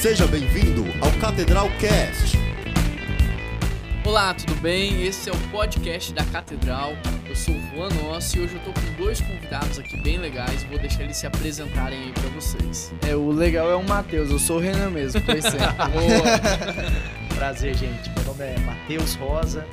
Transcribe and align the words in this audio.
Seja 0.00 0.26
bem-vindo 0.26 0.84
ao 1.00 1.10
Catedral 1.20 1.68
Cast. 1.80 2.36
Olá, 4.04 4.34
tudo 4.34 4.54
bem? 4.60 5.04
Esse 5.04 5.28
é 5.30 5.32
o 5.32 5.36
podcast 5.50 6.12
da 6.12 6.24
Catedral. 6.24 6.92
Eu 7.28 7.34
sou 7.34 7.54
o 7.54 7.60
Juan 7.74 7.88
Nossi 8.02 8.38
e 8.38 8.42
hoje 8.42 8.54
eu 8.54 8.60
tô 8.60 8.80
com 8.80 9.02
dois 9.02 9.20
convidados 9.20 9.78
aqui 9.78 10.00
bem 10.02 10.18
legais. 10.18 10.62
Vou 10.64 10.78
deixar 10.78 11.02
eles 11.02 11.16
se 11.16 11.26
apresentarem 11.26 11.98
aí 11.98 12.12
pra 12.12 12.28
vocês. 12.30 12.92
É, 13.08 13.14
o 13.16 13.30
legal 13.30 13.70
é 13.70 13.74
o 13.74 13.82
Matheus, 13.82 14.30
eu 14.30 14.38
sou 14.38 14.58
o 14.58 14.60
Renan 14.60 14.90
mesmo, 14.90 15.20
por 15.22 15.34
Boa! 15.90 17.34
Prazer, 17.34 17.74
gente. 17.76 18.08
Meu 18.16 18.24
nome 18.26 18.44
é 18.44 18.58
Matheus 18.60 19.14
Rosa, 19.16 19.66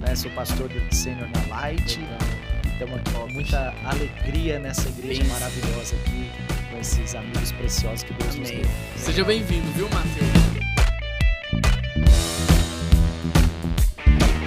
né? 0.00 0.14
sou 0.14 0.30
pastor 0.32 0.68
do 0.68 0.94
Sênior 0.94 1.28
na 1.30 1.56
Light. 1.56 2.00
Estamos 2.72 2.94
aqui 2.96 3.10
com 3.12 3.32
muita 3.32 3.72
alegria 3.84 4.58
nessa 4.58 4.88
igreja 4.88 5.22
Bem- 5.22 5.32
maravilhosa 5.32 5.94
aqui, 5.96 6.30
esses 6.84 7.14
amigos 7.14 7.50
preciosos 7.50 8.02
que 8.02 8.12
Deus 8.12 8.34
nos 8.34 8.50
deu. 8.50 8.60
Seja 8.98 9.24
bem-vindo, 9.24 9.66
viu, 9.72 9.88
Matheus? 9.88 10.28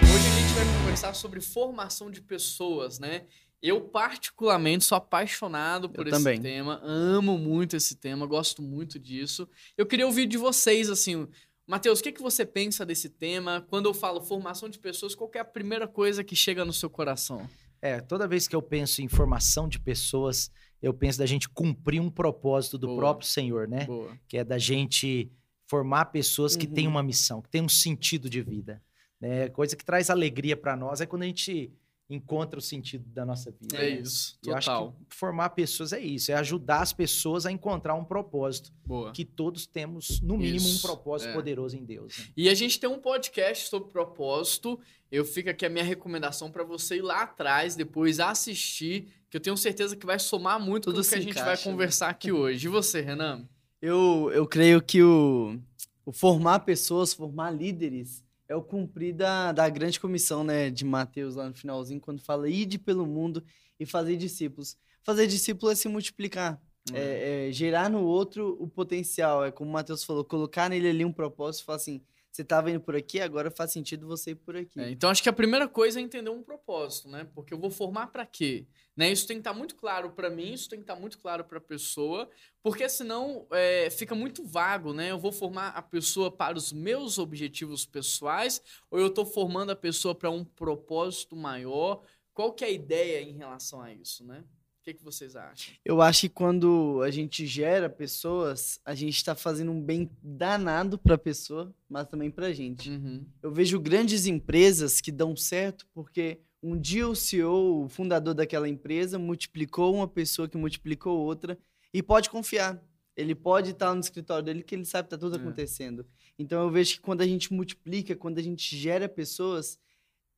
Hoje 0.04 0.28
a 0.28 0.40
gente 0.40 0.54
vai 0.54 0.66
conversar 0.80 1.16
sobre 1.16 1.42
formação 1.42 2.12
de 2.12 2.22
pessoas, 2.22 3.00
né? 3.00 3.26
Eu, 3.60 3.82
particularmente, 3.82 4.86
sou 4.86 4.96
apaixonado 4.96 5.90
por 5.90 6.06
Eu 6.06 6.12
esse 6.14 6.24
também. 6.24 6.40
tema, 6.40 6.80
amo 6.84 7.40
muito 7.40 7.76
esse 7.76 7.96
tema, 7.96 8.28
gosto 8.28 8.62
muito 8.62 9.00
disso. 9.00 9.50
Eu 9.76 9.88
queria 9.88 10.06
ouvir 10.06 10.28
de 10.28 10.38
vocês, 10.38 10.92
assim, 10.92 11.28
Matheus, 11.66 12.02
o 12.02 12.04
que, 12.04 12.12
que 12.12 12.22
você 12.22 12.46
pensa 12.46 12.86
desse 12.86 13.10
tema? 13.10 13.66
Quando 13.68 13.88
eu 13.90 13.96
falo 13.96 14.22
formação 14.22 14.70
de 14.70 14.78
pessoas, 14.78 15.16
qual 15.16 15.28
que 15.28 15.40
é 15.40 15.42
a 15.42 15.46
primeira 15.46 15.88
coisa 15.88 16.24
que 16.24 16.36
chega 16.36 16.64
no 16.64 16.72
seu 16.72 16.88
coração? 16.88 17.50
É, 17.82 18.00
toda 18.00 18.28
vez 18.28 18.48
que 18.48 18.56
eu 18.56 18.62
penso 18.62 19.02
em 19.02 19.08
formação 19.08 19.68
de 19.68 19.80
pessoas, 19.80 20.52
eu 20.82 20.94
penso 20.94 21.18
da 21.20 21.26
gente 21.26 21.48
cumprir 21.50 22.00
um 22.02 22.10
propósito 22.10 22.78
do 22.78 22.88
Boa. 22.88 23.00
próprio 23.00 23.28
Senhor, 23.28 23.68
né? 23.68 23.86
Boa. 23.86 24.18
que 24.28 24.38
é 24.38 24.44
da 24.44 24.58
gente 24.58 25.32
formar 25.66 26.06
pessoas 26.06 26.56
que 26.56 26.66
Uhum. 26.68 26.74
têm 26.74 26.88
uma 26.88 27.04
missão, 27.04 27.42
que 27.42 27.50
têm 27.50 27.62
um 27.62 27.70
sentido 27.70 28.30
de 28.30 28.42
vida. 28.42 28.82
Né? 29.20 29.50
Coisa 29.50 29.76
que 29.76 29.84
traz 29.84 30.10
alegria 30.10 30.56
para 30.56 30.76
nós 30.76 31.02
é 31.02 31.06
quando 31.06 31.24
a 31.24 31.26
gente 31.26 31.72
encontra 32.10 32.58
o 32.58 32.62
sentido 32.62 33.04
da 33.10 33.26
nossa 33.26 33.52
vida. 33.52 33.76
É 33.76 33.82
né? 33.96 34.00
isso, 34.00 34.38
Eu 34.46 34.56
acho 34.56 34.70
total. 34.70 34.96
que 35.10 35.16
formar 35.18 35.50
pessoas 35.50 35.92
é 35.92 36.00
isso, 36.00 36.32
é 36.32 36.36
ajudar 36.36 36.82
as 36.82 36.94
pessoas 36.94 37.46
a 37.46 37.52
encontrar 37.52 37.96
um 37.96 38.06
propósito, 38.06 38.72
Boa. 38.86 39.12
que 39.12 39.26
todos 39.26 39.66
temos, 39.68 40.22
no 40.22 40.38
mínimo, 40.38 40.56
Isso, 40.56 40.78
um 40.78 40.82
propósito 40.90 41.32
é. 41.32 41.34
poderoso 41.34 41.76
em 41.76 41.84
Deus. 41.84 42.18
né? 42.18 42.26
E 42.38 42.48
a 42.48 42.54
gente 42.54 42.80
tem 42.80 42.90
um 42.90 42.98
podcast 43.00 43.68
sobre 43.68 43.92
propósito. 43.92 44.80
Eu 45.12 45.26
fico 45.26 45.50
aqui 45.50 45.66
a 45.66 45.70
minha 45.70 45.84
recomendação 45.84 46.50
para 46.50 46.64
você 46.64 46.96
ir 46.98 47.02
lá 47.02 47.24
atrás, 47.24 47.76
depois 47.76 48.22
assistir, 48.22 49.10
que 49.30 49.38
eu 49.38 49.42
tenho 49.42 49.58
certeza 49.58 49.96
que 49.96 50.06
vai 50.06 50.20
somar 50.20 50.60
muito 50.60 50.86
Tudo 50.86 51.02
com 51.02 51.02
o 51.02 51.10
que 51.10 51.16
a 51.16 51.22
gente 51.22 51.34
vai 51.34 51.44
encaixa, 51.44 51.70
né? 51.70 51.72
conversar 51.72 52.10
aqui 52.10 52.32
hoje. 52.34 52.68
E 52.68 52.70
você, 52.70 53.02
Renan? 53.02 53.48
Eu, 53.82 54.32
eu 54.34 54.48
creio 54.48 54.82
que 54.82 55.04
o, 55.04 55.60
o 56.06 56.12
formar 56.12 56.60
pessoas, 56.60 57.14
formar 57.14 57.52
líderes, 57.52 58.24
é 58.48 58.56
o 58.56 58.62
cumprir 58.62 59.14
da, 59.14 59.52
da 59.52 59.68
grande 59.70 60.00
comissão 60.00 60.44
né, 60.44 60.70
de 60.70 60.86
Mateus 60.86 61.36
lá 61.36 61.48
no 61.48 61.54
finalzinho, 61.54 62.00
quando 62.00 62.22
fala 62.22 62.50
ide 62.50 62.80
pelo 62.80 63.06
mundo 63.06 63.44
e 63.80 63.86
fazer 63.86 64.16
discípulos. 64.16 64.78
Fazer 65.04 65.28
discípulo 65.28 65.72
é 65.72 65.76
se 65.76 65.88
multiplicar, 65.88 66.62
é, 66.94 67.50
é 67.50 67.52
gerar 67.52 67.90
no 67.90 68.04
outro 68.04 68.58
o 68.60 68.68
potencial. 68.68 69.44
É 69.44 69.52
como 69.52 69.70
o 69.70 69.74
Mateus 69.74 70.04
falou, 70.04 70.24
colocar 70.24 70.70
nele 70.70 70.90
ali 70.90 71.06
um 71.06 71.12
propósito 71.12 71.64
e 71.64 71.66
falar 71.66 71.76
assim, 71.76 72.02
você 72.38 72.44
estava 72.44 72.70
indo 72.70 72.80
por 72.80 72.96
aqui, 72.96 73.20
agora 73.20 73.50
faz 73.50 73.72
sentido 73.72 74.06
você 74.06 74.32
ir 74.32 74.36
por 74.36 74.56
aqui. 74.56 74.80
É, 74.80 74.92
então 74.92 75.10
acho 75.10 75.24
que 75.24 75.30
a 75.30 75.34
primeira 75.34 75.68
coisa 75.68 76.00
é 76.00 76.04
entender 76.04 76.30
um 76.30 76.44
propósito, 76.44 77.10
né? 77.10 77.28
Porque 77.34 77.52
eu 77.52 77.58
vou 77.58 77.72
formar 77.72 78.08
para 78.08 78.28
quê? 78.28 78.68
Né? 78.96 79.12
Isso 79.12 79.26
tem 79.26 79.38
que 79.38 79.42
estar 79.42 79.56
muito 79.56 79.76
claro 79.76 80.12
para 80.12 80.30
mim, 80.30 80.54
isso 80.54 80.70
tem 80.70 80.78
que 80.78 80.84
estar 80.84 80.96
muito 80.96 81.18
claro 81.18 81.44
para 81.44 81.58
a 81.58 81.62
pessoa, 81.62 82.30
porque 82.62 82.88
senão 82.88 83.48
é, 83.52 83.90
fica 83.90 84.14
muito 84.14 84.44
vago, 84.46 84.94
né? 84.94 85.10
Eu 85.10 85.18
vou 85.18 85.32
formar 85.32 85.70
a 85.70 85.82
pessoa 85.82 86.30
para 86.30 86.56
os 86.56 86.72
meus 86.72 87.18
objetivos 87.18 87.88
pessoais 87.88 88.62
ou 88.92 89.00
eu 89.00 89.08
estou 89.08 89.26
formando 89.26 89.72
a 89.72 89.76
pessoa 89.76 90.14
para 90.14 90.30
um 90.30 90.46
propósito 90.46 91.36
maior? 91.36 92.04
Qual 92.36 92.54
que 92.54 92.64
é 92.64 92.68
a 92.68 92.72
ideia 92.72 93.20
em 93.20 93.36
relação 93.36 93.82
a 93.82 93.92
isso, 93.92 94.24
né? 94.24 94.44
O 94.88 94.90
que, 94.90 94.94
que 95.00 95.04
vocês 95.04 95.36
acham? 95.36 95.74
Eu 95.84 96.02
acho 96.02 96.22
que 96.22 96.30
quando 96.30 97.02
a 97.04 97.12
gente 97.12 97.46
gera 97.46 97.90
pessoas, 97.90 98.80
a 98.86 98.96
gente 98.96 99.18
está 99.18 99.36
fazendo 99.36 99.70
um 99.70 99.82
bem 99.82 100.10
danado 100.24 100.98
para 100.98 101.16
a 101.16 101.18
pessoa, 101.18 101.76
mas 101.90 102.08
também 102.08 102.32
para 102.32 102.46
a 102.48 102.54
gente. 102.54 102.90
Uhum. 102.90 103.26
Eu 103.44 103.52
vejo 103.52 103.82
grandes 103.82 104.28
empresas 104.28 105.02
que 105.02 105.12
dão 105.12 105.36
certo 105.36 105.86
porque 105.94 106.40
um 106.64 106.80
dia 106.80 107.06
o 107.06 107.14
CEO, 107.14 107.84
o 107.84 107.90
fundador 107.90 108.34
daquela 108.34 108.70
empresa, 108.70 109.20
multiplicou 109.20 109.94
uma 109.94 110.08
pessoa 110.08 110.48
que 110.48 110.56
multiplicou 110.58 111.20
outra 111.20 111.58
e 111.94 112.02
pode 112.02 112.30
confiar. 112.30 112.82
Ele 113.14 113.36
pode 113.36 113.72
estar 113.72 113.94
no 113.94 114.00
escritório 114.00 114.46
dele 114.46 114.64
que 114.64 114.74
ele 114.74 114.86
sabe 114.86 115.10
que 115.10 115.16
está 115.16 115.18
tudo 115.18 115.36
É. 115.36 115.40
acontecendo. 115.42 116.06
Então 116.40 116.62
eu 116.64 116.72
vejo 116.72 116.94
que 116.94 117.02
quando 117.02 117.20
a 117.20 117.28
gente 117.28 117.52
multiplica, 117.52 118.16
quando 118.16 118.38
a 118.38 118.42
gente 118.42 118.78
gera 118.78 119.10
pessoas, 119.10 119.78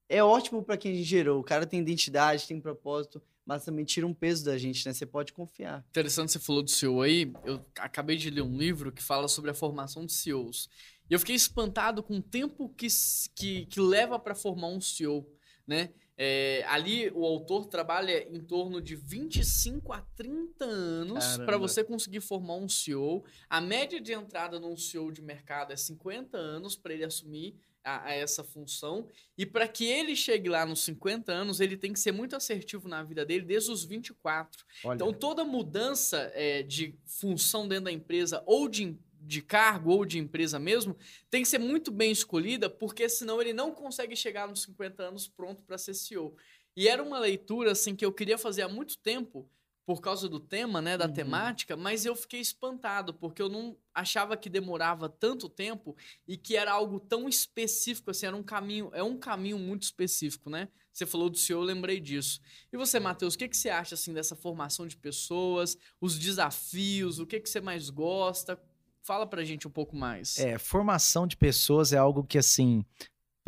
é 0.09 0.23
ótimo 0.23 0.63
para 0.63 0.75
quem 0.75 0.91
a 0.91 0.95
gente 0.95 1.05
gerou. 1.07 1.39
O 1.39 1.43
cara 1.43 1.67
tem 1.67 1.79
identidade, 1.79 2.47
tem 2.47 2.59
propósito, 2.59 3.21
mas 3.49 3.65
também 3.65 3.83
tira 3.83 4.05
um 4.05 4.13
peso 4.13 4.45
da 4.45 4.55
gente, 4.59 4.85
né? 4.85 4.93
Você 4.93 5.07
pode 5.07 5.33
confiar. 5.33 5.83
Interessante 5.89 6.31
você 6.31 6.37
falou 6.37 6.61
do 6.61 6.69
CEO 6.69 7.01
aí. 7.01 7.33
Eu 7.43 7.65
acabei 7.79 8.15
de 8.15 8.29
ler 8.29 8.43
um 8.43 8.55
livro 8.55 8.91
que 8.91 9.01
fala 9.01 9.27
sobre 9.27 9.49
a 9.49 9.55
formação 9.55 10.05
de 10.05 10.13
CEOs. 10.13 10.69
E 11.09 11.13
eu 11.15 11.19
fiquei 11.19 11.35
espantado 11.35 12.03
com 12.03 12.17
o 12.17 12.21
tempo 12.21 12.69
que, 12.69 12.85
que, 13.33 13.65
que 13.65 13.81
leva 13.81 14.19
para 14.19 14.35
formar 14.35 14.67
um 14.67 14.79
CEO, 14.79 15.27
né? 15.65 15.89
É, 16.15 16.63
ali 16.67 17.09
o 17.09 17.25
autor 17.25 17.65
trabalha 17.65 18.27
em 18.29 18.39
torno 18.39 18.79
de 18.79 18.95
25 18.95 19.93
a 19.93 20.01
30 20.15 20.65
anos 20.65 21.38
para 21.38 21.57
você 21.57 21.83
conseguir 21.83 22.21
formar 22.21 22.55
um 22.55 22.69
CEO. 22.69 23.25
A 23.49 23.59
média 23.59 23.99
de 23.99 24.13
entrada 24.13 24.59
num 24.59 24.77
CEO 24.77 25.11
de 25.11 25.23
mercado 25.23 25.73
é 25.73 25.75
50 25.75 26.38
anos 26.38 26.75
para 26.75 26.93
ele 26.93 27.05
assumir 27.05 27.55
a, 27.84 28.07
a 28.07 28.13
essa 28.13 28.44
função. 28.44 29.07
E 29.38 29.45
para 29.45 29.67
que 29.67 29.85
ele 29.85 30.16
chegue 30.16 30.50
lá 30.50 30.66
nos 30.66 30.84
50 30.84 31.31
anos, 31.31 31.59
ele 31.59 31.78
tem 31.78 31.94
que 31.94 32.00
ser 32.00 32.12
muito 32.12 32.35
assertivo 32.35 32.88
na 32.88 33.03
vida 33.03 33.25
dele 33.25 33.45
desde 33.45 33.72
os 33.72 33.84
24. 33.84 34.66
Olha, 34.84 34.95
Então, 34.95 35.13
toda 35.13 35.44
mudança 35.44 36.31
é, 36.34 36.63
de 36.63 36.95
função 37.06 37.68
dentro 37.68 37.85
da 37.85 37.91
empresa, 37.91 38.44
ou 38.45 38.68
de, 38.68 38.97
de 39.22 39.41
cargo, 39.41 39.91
ou 39.91 40.06
de 40.06 40.18
empresa 40.19 40.59
mesmo, 40.59 40.95
tem 41.29 41.41
que 41.41 41.47
ser 41.47 41.59
muito 41.59 41.91
bem 41.91 42.12
escolhida, 42.12 42.69
porque 42.69 43.07
senão 43.07 43.41
ele 43.41 43.53
não 43.53 43.73
consegue 43.73 44.16
chegar 44.16 44.47
nos 44.47 44.63
50 44.63 45.03
anos 45.03 45.28
pronto 45.28 45.63
para 45.63 45.78
ser 45.78 45.94
CEO. 45.94 46.35
E 46.75 46.88
era 46.88 47.03
uma 47.03 47.19
leitura 47.19 47.72
assim 47.72 47.95
que 47.95 48.06
eu 48.06 48.13
queria 48.13 48.38
fazer 48.38 48.62
há 48.62 48.69
muito 48.69 48.97
tempo, 49.00 49.50
por 49.89 50.01
causa 50.01 50.29
do 50.29 50.39
tema, 50.39 50.83
né, 50.83 50.95
da 50.95 51.07
Uhum. 51.07 51.13
temática, 51.13 51.75
mas 51.75 52.05
eu 52.05 52.16
fiquei 52.16 52.39
espantado, 52.39 53.11
porque 53.11 53.41
eu 53.41 53.50
não 53.50 53.75
achava 53.91 54.38
que 54.38 54.47
demorava 54.47 55.09
tanto 55.09 55.50
tempo 55.50 55.97
e 56.27 56.38
que 56.38 56.55
era 56.55 56.72
algo 56.72 57.00
tão 57.00 57.27
específico, 57.27 58.11
assim, 58.11 58.27
era 58.27 58.35
um 58.35 58.44
caminho, 58.44 58.91
é 58.94 59.01
um 59.01 59.17
caminho 59.17 59.57
muito 59.57 59.81
específico, 59.81 60.47
né? 60.47 60.67
Você 60.94 61.07
falou 61.07 61.27
do 61.27 61.39
CEO, 61.39 61.61
eu 61.61 61.66
lembrei 61.66 62.00
disso. 62.00 62.39
E 62.72 62.77
você, 62.77 63.00
Matheus, 63.00 63.33
o 63.33 63.38
que, 63.39 63.47
que 63.47 63.57
você 63.57 63.72
acha 63.72 63.95
assim 63.95 64.13
dessa 64.13 64.35
formação 64.35 64.85
de 64.85 64.95
pessoas, 64.95 65.75
os 66.00 66.19
desafios, 66.19 67.17
o 67.17 67.25
que, 67.25 67.39
que 67.39 67.50
você 67.50 67.59
mais 67.59 67.89
gosta? 67.89 68.61
Fala 69.01 69.25
pra 69.25 69.44
gente 69.44 69.67
um 69.67 69.71
pouco 69.71 69.95
mais. 69.95 70.38
é, 70.38 70.59
formação 70.59 71.25
de 71.25 71.35
pessoas 71.35 71.91
é 71.94 71.97
algo 71.97 72.23
que, 72.23 72.38
assim, 72.38 72.85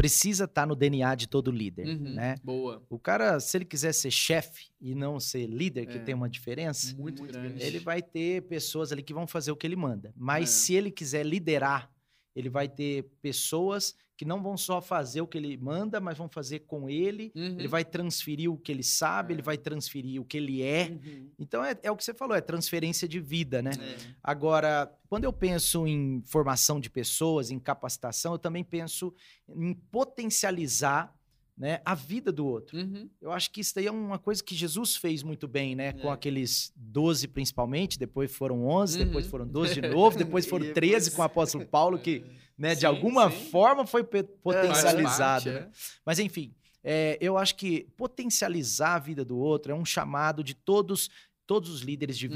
precisa 0.02 0.46
estar 0.46 0.66
no 0.66 0.76
DNA 0.76 1.14
de 1.16 1.28
todo 1.28 1.52
líder, 1.52 1.88
Uhum, 1.88 2.14
né? 2.16 2.36
Boa. 2.44 2.82
O 2.90 2.98
cara, 2.98 3.40
se 3.40 3.56
ele 3.58 3.66
quiser 3.66 3.94
ser 3.94 4.10
chefe 4.12 4.70
e 4.82 4.96
não 4.96 5.20
ser 5.20 5.46
líder, 5.46 5.86
que 5.86 5.98
É. 5.98 6.00
tem 6.02 6.16
uma 6.16 6.28
diferença, 6.30 6.96
Muito, 6.96 7.20
Muito 7.22 7.32
grande. 7.34 7.50
grande. 7.50 7.64
ele 7.64 7.80
vai 7.80 8.02
ter 8.02 8.42
pessoas 8.44 8.92
ali 8.92 9.04
que 9.04 9.14
vão 9.14 9.28
fazer 9.28 9.52
o 9.52 9.56
que 9.56 9.68
ele 9.68 9.76
manda. 9.76 10.12
Mas 10.18 10.50
É. 10.50 10.52
se 10.54 10.74
ele 10.74 10.90
quiser 10.92 11.24
liderar, 11.26 11.92
ele 12.36 12.50
vai 12.50 12.68
ter 12.68 13.04
pessoas 13.22 13.94
que 14.22 14.26
não 14.26 14.40
vão 14.40 14.56
só 14.56 14.80
fazer 14.80 15.20
o 15.20 15.26
que 15.26 15.36
ele 15.36 15.58
manda, 15.58 16.00
mas 16.00 16.16
vão 16.16 16.30
fazer 16.30 16.60
com 16.60 16.88
ele. 16.88 17.32
Uhum. 17.36 17.58
Ele 17.58 17.68
vai 17.68 17.84
transferir 17.84 18.52
o 18.52 18.56
que 18.56 18.72
ele 18.72 18.84
sabe, 18.84 19.34
É. 19.34 19.36
ele 19.36 19.42
vai 19.42 19.58
transferir 19.58 20.22
o 20.22 20.26
que 20.26 20.38
ele 20.38 20.62
é. 20.62 20.92
Uhum. 20.92 21.32
Então 21.40 21.66
é, 21.66 21.76
é 21.82 21.90
o 21.90 21.98
que 21.98 22.04
você 22.04 22.14
falou, 22.14 22.38
é 22.38 22.42
transferência 22.42 23.08
de 23.08 23.20
vida, 23.20 23.64
né? 23.64 23.72
É. 23.72 23.98
Agora, 24.24 24.96
quando 25.10 25.24
eu 25.24 25.34
penso 25.34 25.88
em 25.88 26.22
formação 26.28 26.80
de 26.80 26.88
pessoas, 26.88 27.50
em 27.50 27.58
capacitação, 27.58 28.34
eu 28.34 28.38
também 28.38 28.64
penso 28.64 29.12
em 29.50 29.74
potencializar 29.74 31.12
né, 31.58 31.80
a 31.86 31.94
vida 31.94 32.32
do 32.32 32.46
outro. 32.46 32.78
Uhum. 32.78 33.10
Eu 33.22 33.32
acho 33.32 33.52
que 33.52 33.62
isso 33.62 33.76
daí 33.76 33.86
é 33.88 33.92
uma 33.92 34.18
coisa 34.18 34.44
que 34.44 34.56
Jesus 34.56 34.96
fez 34.96 35.22
muito 35.22 35.48
bem, 35.48 35.76
né? 35.76 35.94
Com 35.94 36.10
É. 36.10 36.12
aqueles 36.14 36.72
12 36.76 37.28
principalmente, 37.28 38.00
depois 38.00 38.34
foram 38.34 38.66
11, 38.68 38.98
depois 39.06 39.26
Uhum. 39.26 39.32
foram 39.32 39.48
12 39.48 39.74
de 39.76 39.82
novo, 39.88 40.18
depois 40.18 40.46
foram 40.46 40.66
E 40.66 40.74
13 40.74 41.10
depois- 41.10 41.16
com 41.16 41.22
o 41.22 41.26
apóstolo 41.26 41.66
Paulo, 41.66 42.00
que 42.00 42.24
né, 42.58 42.74
de 42.74 42.82
Sim, 42.82 42.86
alguma 42.88 43.30
sim. 43.30 43.50
forma 43.50 43.86
foi 43.86 44.04
potencializado. 44.04 45.46
parte, 45.46 45.50
né? 45.50 45.68
é. 45.68 45.70
Mas 46.06 46.20
enfim, 46.20 46.54
é, 46.84 47.18
eu 47.22 47.38
acho 47.38 47.56
que 47.56 47.88
potencializar 47.98 48.96
a 48.96 49.00
vida 49.00 49.24
do 49.24 49.38
outro 49.38 49.72
é 49.72 49.76
um 49.76 49.86
chamado 49.86 50.44
de 50.44 50.54
todos, 50.56 51.10
todos 51.46 51.70
os 51.70 51.82
líderes 51.82 52.18
de 52.18 52.28
Uhum. 52.28 52.34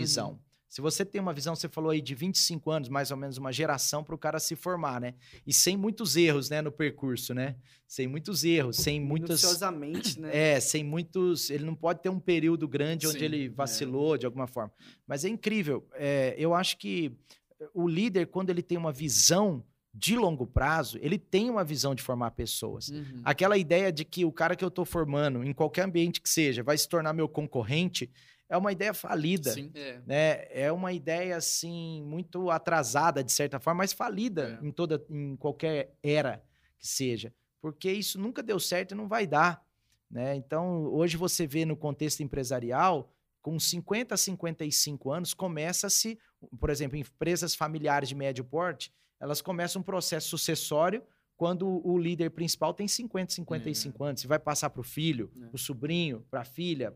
Se 0.68 0.82
você 0.82 1.06
tem 1.06 1.22
uma 1.22 1.34
visão, 1.34 1.56
você 1.56 1.70
falou 1.70 1.92
aí 1.92 2.02
de 2.02 2.14
25 2.14 2.70
anos, 2.72 2.90
mais 2.90 3.12
ou 3.12 3.18
menos 3.18 3.38
uma 3.38 3.52
geração 3.52 4.04
para 4.04 4.16
o 4.16 4.18
cara 4.18 4.40
se 4.40 4.56
formar, 4.56 5.00
né? 5.00 5.14
E 5.46 5.54
sem 5.54 5.78
muitos 5.78 6.18
erros, 6.18 6.50
né, 6.50 6.62
no 6.62 6.72
percurso, 6.72 7.34
né? 7.34 7.56
Sem 7.88 8.08
muitos 8.08 8.44
erros, 8.44 8.78
sem 8.78 9.00
muitas 9.00 9.42
né? 10.18 10.56
é, 10.56 10.60
sem 10.60 10.84
muitos. 10.84 11.50
Ele 11.50 11.64
não 11.64 11.76
pode 11.76 12.02
ter 12.02 12.10
um 12.10 12.20
período 12.20 12.68
grande 12.68 13.08
onde 13.08 13.20
Sim, 13.20 13.26
ele 13.26 13.46
é. 13.46 13.50
vacilou 13.50 14.18
de 14.18 14.26
alguma 14.26 14.48
forma. 14.48 14.72
Mas 15.08 15.24
é 15.24 15.30
incrível. 15.30 15.88
É, 15.94 16.36
eu 16.38 16.54
acho 16.54 16.78
que 16.78 17.16
o 17.74 17.88
líder, 17.88 18.28
quando 18.28 18.50
ele 18.50 18.62
tem 18.62 18.78
uma 18.78 18.92
visão 18.92 19.64
de 19.94 20.18
longo 20.18 20.46
prazo, 20.46 21.00
ele 21.02 21.18
tem 21.18 21.50
uma 21.50 21.64
visão 21.64 21.96
de 21.96 22.04
formar 22.04 22.32
pessoas. 22.32 22.90
Uhum. 22.90 23.22
Aquela 23.24 23.58
ideia 23.58 23.94
de 23.94 24.04
que 24.04 24.26
o 24.26 24.32
cara 24.32 24.56
que 24.56 24.64
eu 24.64 24.68
estou 24.68 24.84
formando, 24.84 25.42
em 25.42 25.54
qualquer 25.54 25.86
ambiente 25.86 26.20
que 26.20 26.30
seja, 26.30 26.62
vai 26.62 26.78
se 26.78 26.88
tornar 26.90 27.14
meu 27.14 27.30
concorrente, 27.30 28.12
é 28.50 28.58
uma 28.58 28.72
ideia 28.72 28.94
falida. 28.94 29.52
Sim. 29.52 29.72
É. 29.74 30.02
Né? 30.06 30.46
É 30.50 30.72
uma 30.72 30.92
ideia 30.94 31.38
assim 31.38 32.04
muito 32.04 32.50
atrasada 32.52 33.24
de 33.24 33.32
certa 33.32 33.60
forma, 33.60 33.80
mas 33.80 33.94
falida 33.94 34.60
É. 34.62 34.66
em 34.68 34.72
toda 34.72 35.04
em 35.10 35.36
qualquer 35.36 35.94
era 36.04 36.44
que 36.78 36.88
seja, 36.88 37.34
porque 37.62 37.92
isso 37.92 38.20
nunca 38.20 38.44
deu 38.44 38.60
certo 38.60 38.92
e 38.92 38.96
não 38.96 39.08
vai 39.08 39.26
dar, 39.26 39.66
né? 40.12 40.36
Então, 40.36 40.86
hoje 40.86 41.18
você 41.18 41.48
vê 41.48 41.66
no 41.66 41.76
contexto 41.76 42.22
empresarial, 42.22 43.12
com 43.42 43.60
50 43.60 44.14
a 44.16 44.18
55 44.18 45.12
anos 45.12 45.34
começa-se, 45.34 46.18
por 46.60 46.70
exemplo, 46.70 46.98
em 46.98 47.02
empresas 47.02 47.56
familiares 47.56 48.10
de 48.10 48.16
médio 48.16 48.44
porte, 48.44 48.92
elas 49.20 49.42
começam 49.42 49.80
um 49.82 49.84
processo 49.84 50.30
sucessório 50.30 51.02
quando 51.38 51.68
o 51.86 51.98
líder 51.98 52.30
principal 52.32 52.74
tem 52.74 52.88
50, 52.88 53.34
55 53.34 54.04
anos, 54.04 54.24
e 54.24 54.28
vai 54.28 54.40
passar 54.40 54.70
para 54.70 54.82
o 54.82 54.84
filho, 54.84 55.32
É. 55.36 55.46
para 55.48 55.56
o 55.56 55.60
sobrinho, 55.60 56.26
para 56.30 56.42
a 56.42 56.46
filha, 56.46 56.94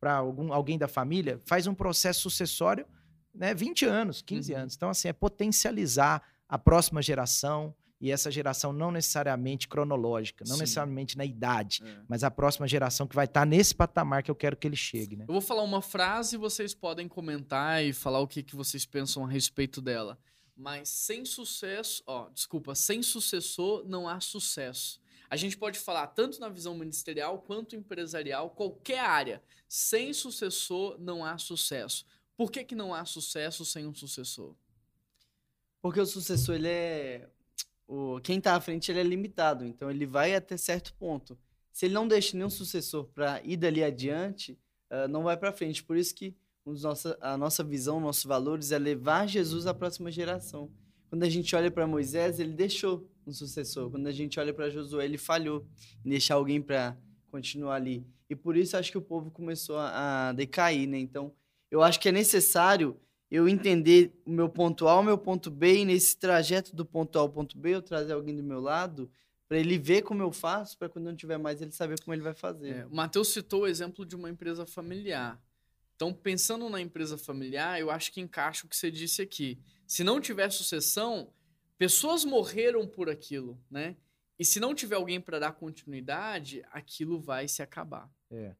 para 0.00 0.14
algum 0.16 0.52
alguém 0.52 0.78
da 0.78 0.88
família, 0.88 1.40
faz 1.46 1.66
um 1.66 1.74
processo 1.74 2.20
sucessório, 2.22 2.86
né, 3.34 3.54
20 3.54 3.84
anos, 3.84 4.22
15 4.22 4.52
Uhum. 4.52 4.60
anos. 4.60 4.74
Então 4.76 4.88
assim, 4.90 5.08
é 5.08 5.12
potencializar 5.12 6.22
a 6.48 6.58
próxima 6.58 7.02
geração 7.02 7.74
e 8.00 8.10
essa 8.10 8.30
geração 8.30 8.72
não 8.74 8.90
necessariamente 8.90 9.66
cronológica, 9.66 10.44
não 10.46 10.56
Sim. 10.56 10.60
necessariamente 10.62 11.16
na 11.16 11.24
idade, 11.24 11.82
É. 11.82 11.96
mas 12.06 12.22
a 12.22 12.30
próxima 12.30 12.68
geração 12.68 13.06
que 13.06 13.16
vai 13.16 13.24
estar 13.24 13.46
nesse 13.46 13.74
patamar 13.74 14.22
que 14.22 14.30
eu 14.30 14.34
quero 14.34 14.54
que 14.56 14.66
ele 14.66 14.76
chegue, 14.76 15.16
né? 15.16 15.24
Eu 15.26 15.32
vou 15.32 15.40
falar 15.40 15.62
uma 15.62 15.80
frase 15.80 16.36
e 16.36 16.38
vocês 16.38 16.74
podem 16.74 17.08
comentar 17.08 17.82
e 17.82 17.92
falar 17.94 18.20
o 18.20 18.28
que, 18.28 18.42
que 18.42 18.54
vocês 18.54 18.84
pensam 18.84 19.24
a 19.24 19.28
respeito 19.28 19.80
dela. 19.80 20.18
Mas 20.54 20.88
sem 20.88 21.24
sucesso, 21.24 22.02
ó, 22.06 22.28
desculpa, 22.30 22.74
sem 22.74 23.02
sucessor 23.02 23.84
não 23.86 24.06
há 24.08 24.20
sucesso. 24.20 25.00
A 25.28 25.36
gente 25.36 25.56
pode 25.56 25.78
falar 25.78 26.06
tanto 26.08 26.40
na 26.40 26.48
visão 26.48 26.76
ministerial 26.76 27.38
quanto 27.40 27.76
empresarial, 27.76 28.50
qualquer 28.50 29.00
área. 29.00 29.42
Sem 29.68 30.12
sucessor 30.12 30.96
não 30.98 31.24
há 31.24 31.38
sucesso. 31.38 32.04
Por 32.36 32.50
que, 32.50 32.64
que 32.64 32.74
não 32.74 32.94
há 32.94 33.04
sucesso 33.04 33.64
sem 33.64 33.86
um 33.86 33.94
sucessor? 33.94 34.54
Porque 35.80 36.00
o 36.00 36.06
sucessor, 36.06 36.56
ele 36.56 36.68
é. 36.68 37.28
O, 37.86 38.20
quem 38.20 38.40
tá 38.40 38.56
à 38.56 38.60
frente, 38.60 38.90
ele 38.90 39.00
é 39.00 39.04
limitado. 39.04 39.64
Então, 39.64 39.90
ele 39.90 40.06
vai 40.06 40.34
até 40.34 40.56
certo 40.56 40.92
ponto. 40.94 41.38
Se 41.72 41.86
ele 41.86 41.94
não 41.94 42.08
deixa 42.08 42.36
nenhum 42.36 42.50
sucessor 42.50 43.04
para 43.04 43.40
ir 43.44 43.56
dali 43.56 43.84
adiante, 43.84 44.58
ah, 44.90 45.08
não 45.08 45.22
vai 45.22 45.36
para 45.36 45.52
frente. 45.52 45.82
Por 45.82 45.96
isso 45.96 46.14
que 46.14 46.34
os 46.64 46.82
nossa, 46.82 47.16
a 47.20 47.36
nossa 47.36 47.62
visão, 47.62 48.00
nossos 48.00 48.24
valores 48.24 48.72
é 48.72 48.78
levar 48.78 49.28
Jesus 49.28 49.66
à 49.66 49.74
próxima 49.74 50.10
geração. 50.10 50.70
Quando 51.08 51.22
a 51.22 51.28
gente 51.28 51.54
olha 51.54 51.70
para 51.70 51.86
Moisés, 51.86 52.40
ele 52.40 52.52
deixou 52.52 53.08
um 53.26 53.32
sucessor. 53.32 53.90
Quando 53.90 54.06
a 54.06 54.12
gente 54.12 54.38
olha 54.38 54.54
para 54.54 54.70
Josué, 54.70 55.04
ele 55.04 55.18
falhou 55.18 55.66
em 56.04 56.10
deixar 56.10 56.36
alguém 56.36 56.62
para 56.62 56.96
continuar 57.30 57.74
ali. 57.74 58.06
E 58.28 58.36
por 58.36 58.56
isso 58.56 58.76
acho 58.76 58.90
que 58.90 58.98
o 58.98 59.02
povo 59.02 59.30
começou 59.30 59.76
a, 59.78 60.28
a 60.28 60.32
decair, 60.32 60.88
né? 60.88 60.98
Então, 60.98 61.32
eu 61.70 61.82
acho 61.82 61.98
que 62.00 62.08
é 62.08 62.12
necessário 62.12 62.96
eu 63.30 63.48
entender 63.48 64.12
o 64.24 64.30
meu 64.30 64.48
ponto 64.48 64.86
A, 64.86 64.98
o 64.98 65.02
meu 65.02 65.18
ponto 65.18 65.50
B, 65.50 65.78
e 65.78 65.84
nesse 65.84 66.16
trajeto 66.16 66.74
do 66.74 66.84
ponto 66.84 67.18
A 67.18 67.22
ao 67.22 67.28
ponto 67.28 67.58
B, 67.58 67.74
eu 67.74 67.82
trazer 67.82 68.12
alguém 68.12 68.36
do 68.36 68.42
meu 68.42 68.60
lado, 68.60 69.10
para 69.48 69.58
ele 69.58 69.78
ver 69.78 70.02
como 70.02 70.22
eu 70.22 70.32
faço, 70.32 70.78
para 70.78 70.88
quando 70.88 71.06
não 71.06 71.16
tiver 71.16 71.38
mais, 71.38 71.60
ele 71.60 71.72
saber 71.72 72.00
como 72.00 72.14
ele 72.14 72.22
vai 72.22 72.34
fazer. 72.34 72.68
É, 72.68 72.86
o 72.86 72.94
Matheus 72.94 73.28
citou 73.28 73.62
o 73.62 73.66
exemplo 73.66 74.04
de 74.04 74.14
uma 74.14 74.30
empresa 74.30 74.64
familiar. 74.64 75.40
Então, 75.94 76.12
pensando 76.12 76.68
na 76.68 76.80
empresa 76.80 77.16
familiar, 77.16 77.80
eu 77.80 77.90
acho 77.90 78.12
que 78.12 78.20
encaixa 78.20 78.66
o 78.66 78.68
que 78.68 78.76
você 78.76 78.90
disse 78.90 79.22
aqui. 79.22 79.58
Se 79.86 80.04
não 80.04 80.20
tiver 80.20 80.50
sucessão, 80.50 81.32
pessoas 81.78 82.24
morreram 82.24 82.86
por 82.86 83.08
aquilo, 83.08 83.58
né? 83.70 83.96
E 84.38 84.44
se 84.44 84.60
não 84.60 84.74
tiver 84.74 84.96
alguém 84.96 85.20
para 85.20 85.38
dar 85.38 85.52
continuidade, 85.52 86.62
aquilo 86.70 87.18
vai 87.20 87.48
se 87.48 87.62
acabar. 87.62 88.10
É. 88.30 88.54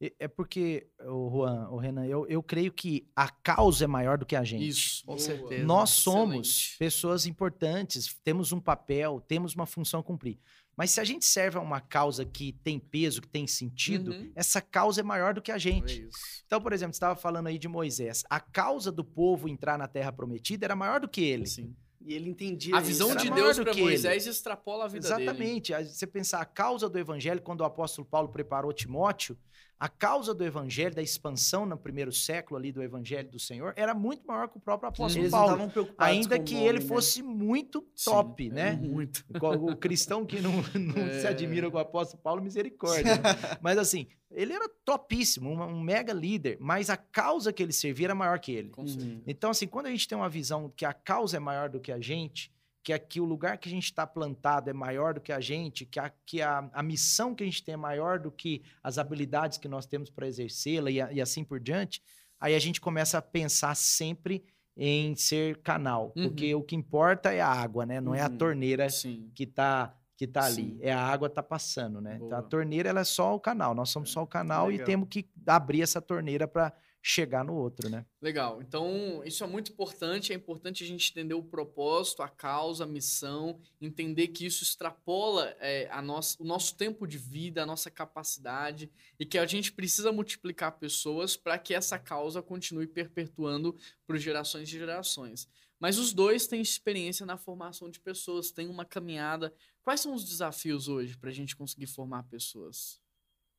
E- 0.00 0.14
É 0.18 0.28
porque, 0.28 0.88
o 1.00 1.30
Juan, 1.30 1.68
o 1.70 1.76
Renan, 1.76 2.06
eu, 2.06 2.26
eu 2.26 2.42
creio 2.42 2.72
que 2.72 3.08
a 3.14 3.28
causa 3.30 3.84
é 3.84 3.86
maior 3.86 4.18
do 4.18 4.26
que 4.26 4.34
a 4.36 4.44
gente. 4.44 4.66
Isso, 4.68 5.00
com 5.06 5.14
boa. 5.14 5.18
certeza. 5.18 5.64
Nós 5.64 5.90
somos 5.90 6.48
Excelente. 6.48 6.78
pessoas 6.78 7.24
importantes, 7.26 8.14
temos 8.24 8.52
um 8.52 8.60
papel, 8.60 9.20
temos 9.26 9.54
uma 9.54 9.64
função 9.64 10.00
a 10.00 10.02
cumprir. 10.02 10.38
Mas 10.76 10.90
se 10.90 11.00
a 11.00 11.04
gente 11.04 11.24
serve 11.24 11.58
a 11.58 11.60
uma 11.60 11.80
causa 11.80 12.24
que 12.24 12.52
tem 12.64 12.78
peso, 12.80 13.20
que 13.22 13.28
tem 13.28 13.46
sentido, 13.46 14.10
Uhum. 14.10 14.32
essa 14.34 14.60
causa 14.60 15.00
é 15.00 15.04
maior 15.04 15.34
do 15.34 15.42
que 15.42 15.52
a 15.52 15.56
É 15.56 15.58
gente. 15.58 16.02
isso. 16.08 16.18
Então, 16.46 16.60
por 16.60 16.72
exemplo, 16.72 16.92
você 16.94 16.96
estava 16.96 17.14
falando 17.14 17.46
aí 17.46 17.58
de 17.58 17.68
Moisés. 17.68 18.24
A 18.28 18.40
causa 18.40 18.90
do 18.90 19.04
povo 19.04 19.48
entrar 19.48 19.78
na 19.78 19.86
terra 19.86 20.10
prometida 20.12 20.66
era 20.66 20.74
maior 20.74 20.98
do 21.00 21.08
que 21.08 21.20
ele. 21.22 21.46
Sim. 21.46 21.76
E 22.04 22.14
ele 22.14 22.28
entendia 22.28 22.76
A 22.76 22.80
visão 22.80 23.14
de 23.14 23.30
Deus 23.30 23.56
do 23.56 23.64
para. 23.64 23.74
Moisés 23.76 24.26
extrapola 24.26 24.84
a 24.84 24.88
vida 24.88 25.08
dele. 25.08 25.22
Exatamente. 25.22 25.72
Você 25.84 26.06
pensar 26.06 26.40
a 26.40 26.44
causa 26.44 26.88
do 26.88 26.98
evangelho, 26.98 27.40
quando 27.40 27.60
o 27.60 27.64
apóstolo 27.64 28.06
Paulo 28.06 28.28
preparou 28.28 28.72
Timóteo, 28.72 29.36
a 29.82 29.88
causa 29.88 30.32
do 30.32 30.44
evangelho, 30.44 30.94
da 30.94 31.02
expansão 31.02 31.66
no 31.66 31.76
primeiro 31.76 32.12
século 32.12 32.56
ali 32.56 32.70
do 32.70 32.80
evangelho 32.80 33.28
do 33.28 33.40
Senhor, 33.40 33.72
era 33.74 33.92
muito 33.92 34.24
maior 34.24 34.46
que 34.48 34.56
o 34.56 34.60
próprio 34.60 34.88
apóstolo 34.90 35.24
Eles 35.24 35.32
Paulo. 35.32 35.72
Ainda 35.98 36.38
que 36.38 36.54
nome, 36.54 36.66
ele 36.68 36.78
né? 36.78 36.84
fosse 36.84 37.20
muito 37.20 37.84
Sim, 37.92 38.10
top, 38.12 38.46
é 38.46 38.52
né? 38.52 38.72
Muito. 38.80 39.24
O 39.60 39.74
cristão 39.74 40.24
que 40.24 40.40
não, 40.40 40.52
não 40.78 41.02
É. 41.02 41.18
se 41.18 41.26
admira 41.26 41.68
com 41.68 41.78
o 41.78 41.80
apóstolo 41.80 42.22
Paulo, 42.22 42.40
misericórdia. 42.40 43.16
né? 43.16 43.22
Mas 43.60 43.76
assim, 43.76 44.06
ele 44.30 44.52
era 44.52 44.68
topíssimo, 44.84 45.50
um, 45.50 45.60
um 45.60 45.80
mega 45.80 46.12
líder, 46.12 46.58
mas 46.60 46.88
a 46.88 46.96
causa 46.96 47.52
que 47.52 47.60
ele 47.60 47.72
servia 47.72 48.06
era 48.06 48.14
maior 48.14 48.38
que 48.38 48.52
ele. 48.52 48.70
Uhum. 48.78 49.20
Então, 49.26 49.50
assim, 49.50 49.66
quando 49.66 49.86
a 49.86 49.90
gente 49.90 50.06
tem 50.06 50.16
uma 50.16 50.28
visão 50.28 50.72
que 50.76 50.84
a 50.84 50.92
causa 50.92 51.38
é 51.38 51.40
maior 51.40 51.68
do 51.68 51.80
que 51.80 51.90
a 51.90 51.98
gente, 51.98 52.52
que 52.82 52.92
aqui 52.92 53.20
o 53.20 53.24
lugar 53.24 53.58
que 53.58 53.68
a 53.68 53.72
gente 53.72 53.84
está 53.84 54.06
plantado 54.06 54.68
é 54.68 54.72
maior 54.72 55.14
do 55.14 55.20
que 55.20 55.32
a 55.32 55.40
gente, 55.40 55.84
que, 55.86 56.00
a, 56.00 56.10
que 56.26 56.42
a, 56.42 56.68
a 56.72 56.82
missão 56.82 57.34
que 57.34 57.44
a 57.44 57.46
gente 57.46 57.62
tem 57.62 57.74
é 57.74 57.76
maior 57.76 58.18
do 58.18 58.30
que 58.30 58.62
as 58.82 58.98
habilidades 58.98 59.56
que 59.58 59.68
nós 59.68 59.86
temos 59.86 60.10
para 60.10 60.26
exercê-la 60.26 60.90
e, 60.90 60.96
e 60.96 61.20
assim 61.20 61.44
por 61.44 61.60
diante, 61.60 62.02
aí 62.40 62.54
a 62.54 62.58
gente 62.58 62.80
começa 62.80 63.18
a 63.18 63.22
pensar 63.22 63.74
sempre 63.76 64.44
em 64.76 65.14
ser 65.14 65.58
canal, 65.58 66.12
Uhum. 66.16 66.24
porque 66.28 66.54
o 66.54 66.62
que 66.62 66.74
importa 66.74 67.32
é 67.32 67.40
a 67.40 67.48
água, 67.48 67.84
né? 67.86 68.00
Não 68.00 68.14
é 68.14 68.22
a 68.22 68.28
Uhum. 68.28 68.38
torneira 68.38 68.88
Sim. 68.90 69.30
que 69.34 69.46
tá 69.46 69.94
que 70.16 70.26
tá 70.26 70.44
ali, 70.44 70.54
Sim. 70.76 70.78
é 70.80 70.92
a 70.92 71.00
água 71.00 71.28
tá 71.28 71.42
passando, 71.42 72.00
né? 72.00 72.20
Então, 72.22 72.38
a 72.38 72.42
torneira 72.42 72.88
ela 72.88 73.00
é 73.00 73.04
só 73.04 73.34
o 73.34 73.40
canal, 73.40 73.74
nós 73.74 73.90
somos 73.90 74.10
só 74.12 74.22
o 74.22 74.26
canal 74.26 74.68
e 74.70 74.72
legal. 74.74 74.86
temos 74.86 75.08
que 75.08 75.28
abrir 75.44 75.82
essa 75.82 76.00
torneira 76.00 76.46
para 76.46 76.72
chegar 77.02 77.44
no 77.44 77.54
outro, 77.54 77.88
né? 77.90 78.06
Legal. 78.20 78.62
Então, 78.62 79.22
isso 79.24 79.42
é 79.42 79.46
muito 79.46 79.72
importante. 79.72 80.32
É 80.32 80.36
importante 80.36 80.84
a 80.84 80.86
gente 80.86 81.10
entender 81.10 81.34
o 81.34 81.42
propósito, 81.42 82.22
a 82.22 82.28
causa, 82.28 82.84
a 82.84 82.86
missão, 82.86 83.58
entender 83.80 84.28
que 84.28 84.46
isso 84.46 84.62
extrapola 84.62 85.56
é, 85.58 85.88
a 85.90 86.00
nossa, 86.00 86.40
o 86.40 86.46
nosso 86.46 86.76
tempo 86.76 87.04
de 87.06 87.18
vida, 87.18 87.64
a 87.64 87.66
nossa 87.66 87.90
capacidade, 87.90 88.88
e 89.18 89.26
que 89.26 89.36
a 89.36 89.44
gente 89.46 89.72
precisa 89.72 90.12
multiplicar 90.12 90.78
pessoas 90.78 91.36
para 91.36 91.58
que 91.58 91.74
essa 91.74 91.98
causa 91.98 92.40
continue 92.40 92.86
perpetuando 92.86 93.76
por 94.06 94.16
gerações 94.16 94.68
e 94.68 94.72
gerações. 94.78 95.48
Mas 95.80 95.98
os 95.98 96.12
dois 96.12 96.46
têm 96.46 96.60
experiência 96.60 97.26
na 97.26 97.36
formação 97.36 97.90
de 97.90 97.98
pessoas, 97.98 98.52
têm 98.52 98.68
uma 98.68 98.84
caminhada. 98.84 99.52
Quais 99.82 100.00
são 100.00 100.14
os 100.14 100.24
desafios 100.24 100.86
hoje 100.86 101.16
para 101.18 101.30
a 101.30 101.32
gente 101.32 101.56
conseguir 101.56 101.88
formar 101.88 102.22
pessoas? 102.28 103.00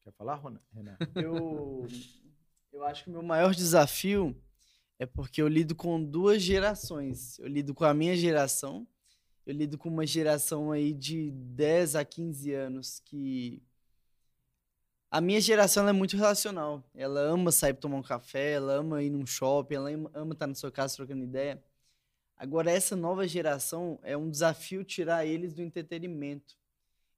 Quer 0.02 0.14
falar, 0.14 0.36
Rona- 0.36 0.62
Renan? 0.74 0.96
Eu, 1.16 1.86
eu 2.74 2.84
acho 2.84 3.04
que 3.04 3.10
o 3.10 3.14
meu 3.14 3.22
maior 3.22 3.54
desafio 3.54 4.36
é 4.98 5.06
porque 5.06 5.42
eu 5.42 5.48
lido 5.48 5.76
com 5.76 6.04
duas 6.04 6.42
gerações. 6.42 7.38
Eu 7.40 7.48
lido 7.48 7.74
com 7.74 7.86
a 7.86 7.94
minha 7.94 8.16
geração, 8.16 8.88
eu 9.46 9.54
lido 9.54 9.78
com 9.78 9.90
uma 9.90 10.06
geração 10.06 10.72
aí 10.72 10.94
de 10.94 11.32
10 11.32 11.96
a 11.96 12.04
15 12.04 12.52
anos 12.54 13.00
que 13.06 13.62
a 15.12 15.22
minha 15.22 15.40
geração 15.40 15.88
é 15.88 15.94
muito 15.94 16.18
relacional. 16.18 16.84
Ela 16.96 17.22
ama 17.22 17.52
sair 17.52 17.74
para 17.74 17.82
tomar 17.82 17.98
um 17.98 18.02
café, 18.02 18.54
ela 18.54 18.74
ama 18.74 19.04
ir 19.04 19.12
num 19.12 19.26
shopping, 19.26 19.76
ela 19.76 19.90
ama 20.14 20.34
estar 20.34 20.48
na 20.48 20.56
sua 20.56 20.72
casa 20.72 20.96
trocando 20.96 21.24
ideia. 21.24 21.64
Agora 22.36 22.72
essa 22.72 22.96
nova 22.96 23.28
geração 23.28 24.00
é 24.02 24.18
um 24.18 24.30
desafio 24.30 24.84
tirar 24.84 25.26
eles 25.26 25.54
do 25.54 25.62
entretenimento. 25.62 26.58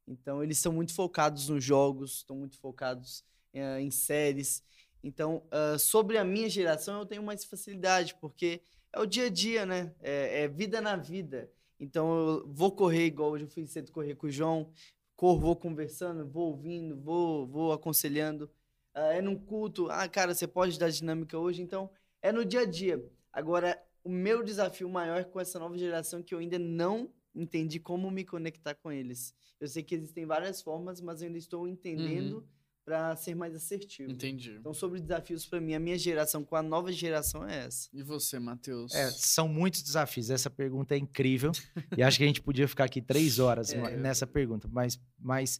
Então 0.05 0.43
eles 0.43 0.57
estão 0.57 0.73
muito 0.73 0.93
focados 0.93 1.47
nos 1.47 1.63
jogos, 1.63 2.17
estão 2.17 2.35
muito 2.35 2.57
focados 2.57 3.23
eh, 3.53 3.79
em 3.79 3.89
séries. 3.89 4.61
Então, 5.05 5.43
ah, 5.51 5.77
sobre 5.77 6.17
a 6.17 6.23
minha 6.25 6.49
geração, 6.49 6.99
eu 6.99 7.05
tenho 7.05 7.21
mais 7.21 7.45
facilidade, 7.45 8.15
porque 8.15 8.59
é 8.91 8.99
o 8.99 9.05
dia 9.05 9.25
a 9.25 9.29
dia, 9.29 9.63
né? 9.63 9.93
É, 10.01 10.41
é 10.41 10.47
vida 10.47 10.81
na 10.81 10.95
vida. 10.95 11.47
Então, 11.79 12.17
eu 12.17 12.47
vou 12.47 12.71
correr 12.71 13.05
igual 13.05 13.29
hoje 13.29 13.43
eu 13.43 13.47
fui 13.47 13.67
cedo 13.67 13.91
correr 13.91 14.15
com 14.15 14.25
o 14.25 14.31
João, 14.31 14.71
corro, 15.15 15.39
vou 15.39 15.55
conversando, 15.55 16.27
vou 16.27 16.47
ouvindo, 16.47 16.99
vou, 16.99 17.45
vou 17.45 17.71
aconselhando. 17.71 18.49
Ah, 18.95 19.13
é 19.13 19.21
num 19.21 19.37
culto, 19.37 19.91
ah, 19.91 20.09
cara, 20.09 20.33
você 20.33 20.47
pode 20.47 20.79
dar 20.79 20.89
dinâmica 20.89 21.37
hoje. 21.37 21.61
Então, 21.61 21.87
é 22.19 22.31
no 22.31 22.43
dia 22.43 22.61
a 22.61 22.65
dia. 22.65 23.05
Agora, 23.31 23.79
o 24.03 24.09
meu 24.09 24.41
desafio 24.41 24.89
maior 24.89 25.19
é 25.19 25.23
com 25.23 25.39
essa 25.39 25.59
nova 25.59 25.77
geração 25.77 26.23
que 26.23 26.33
eu 26.33 26.39
ainda 26.39 26.57
não 26.57 27.11
entendi 27.35 27.79
como 27.79 28.09
me 28.09 28.25
conectar 28.25 28.73
com 28.73 28.91
eles. 28.91 29.35
Eu 29.59 29.67
sei 29.67 29.83
que 29.83 29.93
existem 29.93 30.25
várias 30.25 30.63
formas, 30.63 30.99
mas 30.99 31.21
eu 31.21 31.27
ainda 31.27 31.37
estou 31.37 31.67
entendendo 31.67 32.43
para 32.85 33.15
ser 33.15 33.33
mais 33.35 33.55
assertivo. 33.55 34.11
Entendi. 34.11 34.51
Então, 34.59 34.71
sobre 34.73 35.01
desafios 35.01 35.43
para 35.45 35.59
mim, 35.59 35.73
a 35.73 35.79
minha 35.79 35.97
geração 35.97 36.43
com 36.45 36.55
a 36.55 36.61
nova 36.61 36.91
geração 36.91 37.43
é 37.47 37.65
essa. 37.65 37.89
E 37.91 38.03
você, 38.03 38.37
Matheus? 38.37 38.93
É, 38.93 39.09
são 39.09 39.47
muitos 39.47 39.81
desafios. 39.81 40.29
Essa 40.29 40.51
pergunta 40.51 40.93
é 40.93 40.97
incrível. 40.99 41.51
e 41.97 42.03
acho 42.03 42.17
que 42.19 42.23
a 42.23 42.27
gente 42.27 42.41
podia 42.41 42.67
ficar 42.67 42.83
aqui 42.83 43.01
três 43.01 43.39
horas 43.39 43.73
É. 43.73 43.97
nessa 43.97 44.27
pergunta. 44.27 44.67
Mas, 44.71 44.99
mas 45.17 45.59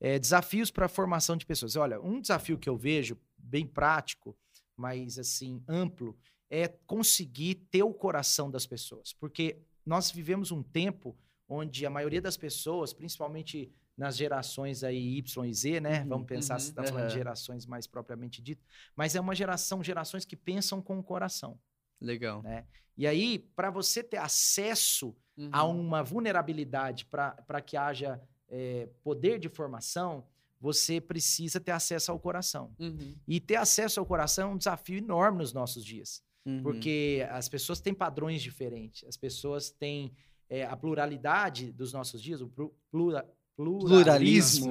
é, 0.00 0.18
desafios 0.18 0.70
para 0.72 0.86
a 0.86 0.88
formação 0.88 1.36
de 1.36 1.46
pessoas. 1.46 1.76
Olha, 1.76 2.00
um 2.00 2.20
desafio 2.20 2.58
que 2.58 2.68
eu 2.68 2.76
vejo, 2.76 3.16
bem 3.38 3.64
prático, 3.64 4.36
mas 4.76 5.16
assim, 5.16 5.62
amplo, 5.68 6.18
é 6.50 6.66
conseguir 6.66 7.54
ter 7.70 7.84
o 7.84 7.94
coração 7.94 8.50
das 8.50 8.66
pessoas. 8.66 9.12
Porque 9.12 9.58
nós 9.86 10.10
vivemos 10.10 10.50
um 10.50 10.60
tempo 10.62 11.16
onde 11.48 11.86
a 11.86 11.90
maioria 11.90 12.20
das 12.20 12.36
pessoas, 12.36 12.92
principalmente 12.92 13.70
nas 13.96 14.16
gerações 14.16 14.82
aí 14.82 15.18
Y 15.18 15.44
e 15.46 15.54
Z, 15.54 15.80
né? 15.80 16.02
Uhum, 16.02 16.08
Vamos 16.08 16.26
pensar 16.26 16.58
se 16.58 16.66
uhum, 16.66 16.70
está 16.70 16.84
falando 16.84 17.08
de 17.08 17.14
gerações 17.14 17.64
mais 17.66 17.86
propriamente 17.86 18.42
dito, 18.42 18.64
mas 18.96 19.14
é 19.14 19.20
uma 19.20 19.34
geração, 19.34 19.82
gerações 19.84 20.24
que 20.24 20.36
pensam 20.36 20.82
com 20.82 20.98
o 20.98 21.02
coração. 21.02 21.58
Legal. 22.00 22.42
Né? 22.42 22.66
E 22.96 23.06
aí, 23.06 23.38
para 23.56 23.70
você 23.70 24.02
ter 24.02 24.18
acesso 24.18 25.14
Uhum. 25.36 25.48
a 25.50 25.64
uma 25.64 26.00
vulnerabilidade 26.00 27.06
para 27.06 27.60
que 27.60 27.76
haja 27.76 28.20
é, 28.48 28.88
poder 29.02 29.40
de 29.40 29.48
formação, 29.48 30.24
você 30.60 31.00
precisa 31.00 31.58
ter 31.58 31.72
acesso 31.72 32.12
ao 32.12 32.20
coração. 32.20 32.72
Uhum. 32.78 33.16
E 33.26 33.40
ter 33.40 33.56
acesso 33.56 33.98
ao 33.98 34.06
coração 34.06 34.50
é 34.50 34.54
um 34.54 34.56
desafio 34.56 34.98
enorme 34.98 35.38
nos 35.38 35.52
nossos 35.52 35.84
dias. 35.84 36.22
Uhum. 36.46 36.62
Porque 36.62 37.26
as 37.30 37.48
pessoas 37.48 37.80
têm 37.80 37.92
padrões 37.92 38.42
diferentes, 38.42 39.02
as 39.08 39.16
pessoas 39.16 39.70
têm 39.70 40.12
é, 40.48 40.64
a 40.64 40.76
pluralidade 40.76 41.72
dos 41.72 41.92
nossos 41.92 42.22
dias, 42.22 42.40
o 42.40 42.46
plu- 42.48 42.72
plura- 42.92 43.28
pluralismo 43.56 43.88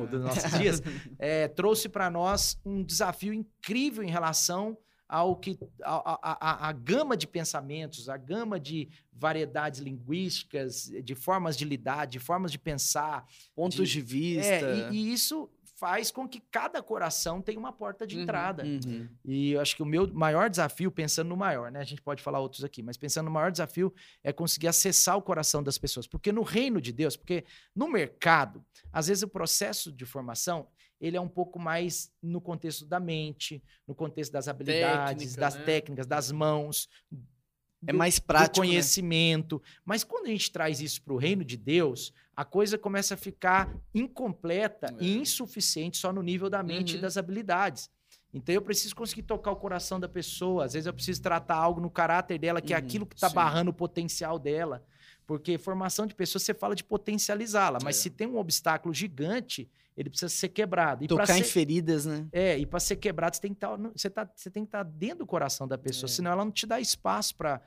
Pluralismo. 0.06 0.08
dos 0.08 0.22
nossos 0.22 0.60
dias, 0.60 0.82
é, 1.18 1.48
trouxe 1.56 1.88
para 1.90 2.10
nós 2.10 2.58
um 2.66 2.84
desafio 2.84 3.34
incrível 3.34 4.04
em 4.04 4.10
relação 4.10 4.78
ao 5.08 5.36
que 5.36 5.60
a, 5.84 5.92
a, 5.94 6.38
a- 6.42 6.70
a 6.70 6.72
gama 6.72 7.16
de 7.16 7.28
pensamentos, 7.28 8.10
a 8.10 8.18
gama 8.18 8.60
de 8.60 8.90
variedades 9.12 9.80
linguísticas, 9.80 10.86
de 11.04 11.14
formas 11.16 11.56
de 11.56 11.66
lidar, 11.66 12.06
de 12.08 12.20
formas 12.20 12.52
de 12.52 12.58
pensar, 12.58 13.26
Pontos 13.56 13.90
de, 13.90 14.02
vista. 14.02 14.48
é, 14.52 14.90
e, 14.92 14.96
e 14.96 15.14
isso 15.14 15.50
faz 15.84 16.12
com 16.12 16.26
que 16.26 16.40
cada 16.50 16.82
coração 16.82 17.42
tenha 17.42 17.60
uma 17.60 17.74
porta 17.74 18.08
de 18.08 18.16
Uhum, 18.16 18.24
entrada. 18.24 18.64
Uhum. 18.64 19.10
E 19.26 19.52
eu 19.52 19.60
acho 19.60 19.76
que 19.76 19.84
o 19.84 19.86
meu 19.86 20.08
maior 20.14 20.50
desafio, 20.50 20.90
pensando 20.90 21.28
no 21.28 21.36
maior, 21.36 21.70
né? 21.70 21.82
A 21.82 21.84
gente 21.84 22.02
pode 22.02 22.24
falar 22.24 22.40
outros 22.40 22.64
aqui, 22.64 22.82
mas 22.82 22.96
pensando 22.96 23.26
no 23.26 23.32
maior 23.32 23.52
desafio 23.52 23.94
é 24.24 24.32
conseguir 24.32 24.70
acessar 24.70 25.18
o 25.18 25.22
coração 25.22 25.62
das 25.62 25.78
pessoas. 25.78 26.08
Porque 26.08 26.32
no 26.32 26.42
reino 26.42 26.80
de 26.80 26.94
Deus, 26.94 27.18
porque 27.18 27.44
no 27.76 27.90
mercado, 27.90 28.64
às 28.94 29.08
vezes 29.08 29.24
o 29.24 29.28
processo 29.28 29.92
de 29.92 30.06
formação, 30.06 30.70
ele 31.02 31.18
é 31.18 31.22
um 31.22 31.28
pouco 31.28 31.60
mais 31.60 32.10
no 32.22 32.40
contexto 32.40 32.86
da 32.86 32.98
mente, 32.98 33.62
no 33.86 33.94
contexto 33.94 34.32
das 34.32 34.48
habilidades, 34.48 35.34
Técnica, 35.36 35.42
das 35.42 35.56
né? 35.56 35.64
técnicas, 35.66 36.08
das 36.08 36.32
mãos, 36.32 36.88
É 37.88 37.92
do- 37.92 37.98
mais 37.98 38.20
do 38.20 38.24
prático, 38.24 38.62
né? 38.62 38.68
conhecimento. 38.68 39.62
Mas 39.86 40.04
quando 40.04 40.26
a 40.26 40.30
gente 40.30 40.52
traz 40.52 40.80
isso 40.82 41.02
para 41.02 41.14
o 41.14 41.18
reino 41.18 41.44
de 41.44 41.58
Deus, 41.58 42.14
a 42.36 42.44
coisa 42.46 42.78
começa 42.78 43.14
a 43.14 43.18
ficar 43.18 43.70
incompleta 43.94 44.88
É. 45.00 45.04
e 45.04 45.18
insuficiente 45.18 45.98
só 45.98 46.12
no 46.14 46.22
nível 46.22 46.50
da 46.50 46.62
mente 46.64 46.94
e 46.94 46.96
Uhum. 46.96 47.02
das 47.02 47.18
habilidades. 47.18 47.90
Então 48.34 48.54
eu 48.56 48.62
preciso 48.62 48.96
conseguir 48.96 49.24
tocar 49.24 49.52
o 49.52 49.56
coração 49.56 50.00
da 50.00 50.10
pessoa. 50.10 50.66
Às 50.66 50.74
vezes 50.74 50.88
eu 50.88 50.94
preciso 50.94 51.22
tratar 51.22 51.56
algo 51.56 51.80
no 51.80 51.90
caráter 51.90 52.40
dela, 52.40 52.62
que 52.62 52.74
é 52.74 52.78
Uhum, 52.78 52.84
aquilo 52.84 53.06
que 53.06 53.16
está 53.16 53.30
barrando 53.30 53.70
o 53.70 53.74
potencial 53.74 54.40
dela. 54.40 54.84
Porque 55.26 55.58
formação 55.58 56.06
de 56.06 56.14
pessoas, 56.14 56.44
você 56.44 56.54
fala 56.54 56.76
de 56.76 56.84
potencializá-la, 56.84 57.80
mas 57.84 57.98
É. 57.98 58.02
se 58.02 58.10
tem 58.10 58.28
um 58.28 58.38
obstáculo 58.38 58.94
gigante, 58.94 59.70
ele 59.96 60.10
precisa 60.10 60.30
ser 60.30 60.50
quebrado. 60.50 61.04
E 61.04 61.08
Tocar 61.08 61.38
em 61.38 61.44
ser- 61.44 61.50
feridas, 61.50 62.06
né? 62.06 62.28
é, 62.32 62.58
e 62.58 62.66
para 62.66 62.80
ser 62.80 62.96
quebrado, 62.98 63.36
você 63.36 63.42
tem 63.42 63.52
que 63.54 63.58
estar 63.58 63.76
você 63.78 64.10
tá, 64.10 64.30
você 64.36 64.50
tem 64.50 64.64
que 64.64 64.68
estar 64.70 64.84
dentro 64.84 65.20
do 65.20 65.26
coração 65.26 65.68
da 65.68 65.78
pessoa, 65.78 66.10
É. 66.10 66.12
senão 66.12 66.32
ela 66.32 66.44
não 66.44 66.52
te 66.52 66.66
dá 66.66 66.80
espaço 66.80 67.36
para 67.36 67.62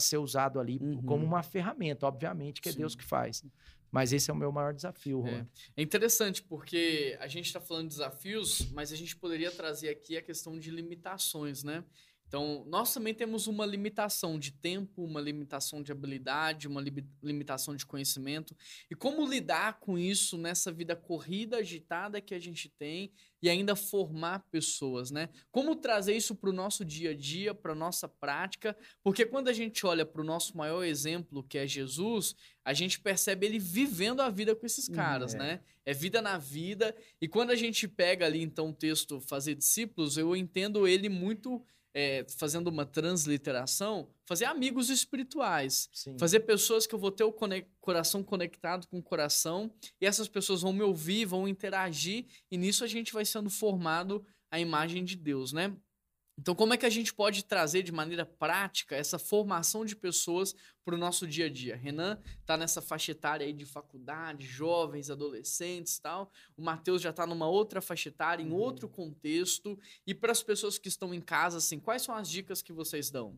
ser 0.00 0.16
usado 0.18 0.58
ali 0.58 0.78
Uhum. 0.80 1.02
como 1.02 1.24
uma 1.24 1.42
ferramenta, 1.42 2.06
obviamente, 2.06 2.60
que 2.60 2.68
é 2.68 2.72
Sim. 2.72 2.78
Deus 2.78 2.94
que 2.96 3.04
faz. 3.04 3.44
Mas 3.92 4.12
esse 4.12 4.28
é 4.28 4.34
o 4.34 4.36
meu 4.36 4.50
maior 4.50 4.74
desafio, 4.74 5.24
É. 5.26 5.46
É 5.76 5.82
interessante 5.82 6.42
porque 6.42 7.16
a 7.20 7.28
gente 7.28 7.46
está 7.46 7.60
falando 7.60 7.84
de 7.88 7.94
desafios, 7.94 8.68
mas 8.72 8.90
a 8.90 8.96
gente 8.96 9.14
poderia 9.14 9.52
trazer 9.52 9.88
aqui 9.90 10.16
a 10.16 10.22
questão 10.22 10.58
de 10.58 10.68
limitações, 10.70 11.62
né? 11.62 11.84
Então, 12.26 12.64
nós 12.66 12.92
também 12.92 13.14
temos 13.14 13.46
uma 13.46 13.64
limitação 13.64 14.38
de 14.38 14.50
tempo, 14.50 15.04
uma 15.04 15.20
limitação 15.20 15.82
de 15.82 15.92
habilidade, 15.92 16.66
uma 16.66 16.80
libi- 16.80 17.06
limitação 17.22 17.76
de 17.76 17.86
conhecimento. 17.86 18.56
E 18.90 18.94
como 18.94 19.28
lidar 19.28 19.78
com 19.78 19.96
isso 19.96 20.36
nessa 20.36 20.72
vida 20.72 20.96
corrida, 20.96 21.58
agitada 21.58 22.20
que 22.20 22.34
a 22.34 22.40
gente 22.40 22.68
tem 22.68 23.12
e 23.40 23.48
ainda 23.48 23.76
formar 23.76 24.40
pessoas, 24.50 25.10
né? 25.10 25.28
Como 25.52 25.76
trazer 25.76 26.16
isso 26.16 26.34
para 26.34 26.50
o 26.50 26.52
nosso 26.52 26.84
dia 26.84 27.10
a 27.10 27.14
dia, 27.14 27.54
para 27.54 27.74
nossa 27.74 28.08
prática? 28.08 28.76
Porque 29.02 29.26
quando 29.26 29.48
a 29.48 29.52
gente 29.52 29.84
olha 29.86 30.04
para 30.04 30.22
o 30.22 30.24
nosso 30.24 30.56
maior 30.56 30.82
exemplo, 30.82 31.44
que 31.44 31.58
é 31.58 31.66
Jesus, 31.66 32.34
a 32.64 32.72
gente 32.72 32.98
percebe 32.98 33.46
ele 33.46 33.58
vivendo 33.58 34.20
a 34.20 34.30
vida 34.30 34.56
com 34.56 34.64
esses 34.64 34.88
caras, 34.88 35.34
é. 35.34 35.38
né? 35.38 35.60
É 35.84 35.92
vida 35.92 36.22
na 36.22 36.38
vida. 36.38 36.96
E 37.20 37.28
quando 37.28 37.50
a 37.50 37.54
gente 37.54 37.86
pega 37.86 38.24
ali, 38.24 38.40
então, 38.40 38.70
o 38.70 38.74
texto 38.74 39.20
Fazer 39.20 39.54
Discípulos, 39.54 40.16
eu 40.16 40.34
entendo 40.34 40.88
ele 40.88 41.10
muito, 41.10 41.62
é, 41.94 42.26
fazendo 42.36 42.66
uma 42.66 42.84
transliteração, 42.84 44.08
fazer 44.26 44.46
amigos 44.46 44.90
espirituais. 44.90 45.88
Sim. 45.92 46.18
Fazer 46.18 46.40
pessoas 46.40 46.86
que 46.86 46.94
eu 46.94 46.98
vou 46.98 47.12
ter 47.12 47.24
o 47.24 47.32
cone- 47.32 47.66
coração 47.80 48.22
conectado 48.22 48.86
com 48.88 48.98
o 48.98 49.02
coração, 49.02 49.72
e 50.00 50.06
essas 50.06 50.28
pessoas 50.28 50.62
vão 50.62 50.72
me 50.72 50.82
ouvir, 50.82 51.24
vão 51.24 51.46
interagir, 51.46 52.26
e 52.50 52.58
nisso 52.58 52.82
a 52.82 52.88
gente 52.88 53.12
vai 53.12 53.24
sendo 53.24 53.48
formado 53.48 54.26
a 54.50 54.58
imagem 54.58 55.04
de 55.04 55.16
Deus, 55.16 55.52
né? 55.52 55.72
Então, 56.36 56.54
como 56.54 56.74
é 56.74 56.76
que 56.76 56.84
a 56.84 56.90
gente 56.90 57.14
pode 57.14 57.44
trazer 57.44 57.82
de 57.82 57.92
maneira 57.92 58.26
prática 58.26 58.96
essa 58.96 59.18
formação 59.18 59.84
de 59.84 59.94
pessoas 59.94 60.54
para 60.84 60.94
o 60.94 60.98
nosso 60.98 61.26
dia 61.28 61.46
a 61.46 61.48
dia? 61.48 61.76
Renan 61.76 62.20
está 62.40 62.56
nessa 62.56 62.82
faixa 62.82 63.12
etária 63.12 63.46
aí 63.46 63.52
de 63.52 63.64
faculdade, 63.64 64.44
jovens, 64.44 65.10
adolescentes 65.10 65.96
e 65.96 66.02
tal. 66.02 66.30
O 66.56 66.62
Matheus 66.62 67.00
já 67.00 67.10
está 67.10 67.24
numa 67.24 67.46
outra 67.46 67.80
faixa 67.80 68.08
etária, 68.08 68.42
em 68.42 68.52
outro 68.52 68.88
contexto. 68.88 69.78
E 70.04 70.12
para 70.12 70.32
as 70.32 70.42
pessoas 70.42 70.76
que 70.76 70.88
estão 70.88 71.14
em 71.14 71.20
casa, 71.20 71.58
assim, 71.58 71.78
quais 71.78 72.02
são 72.02 72.14
as 72.14 72.28
dicas 72.28 72.60
que 72.60 72.72
vocês 72.72 73.10
dão? 73.10 73.36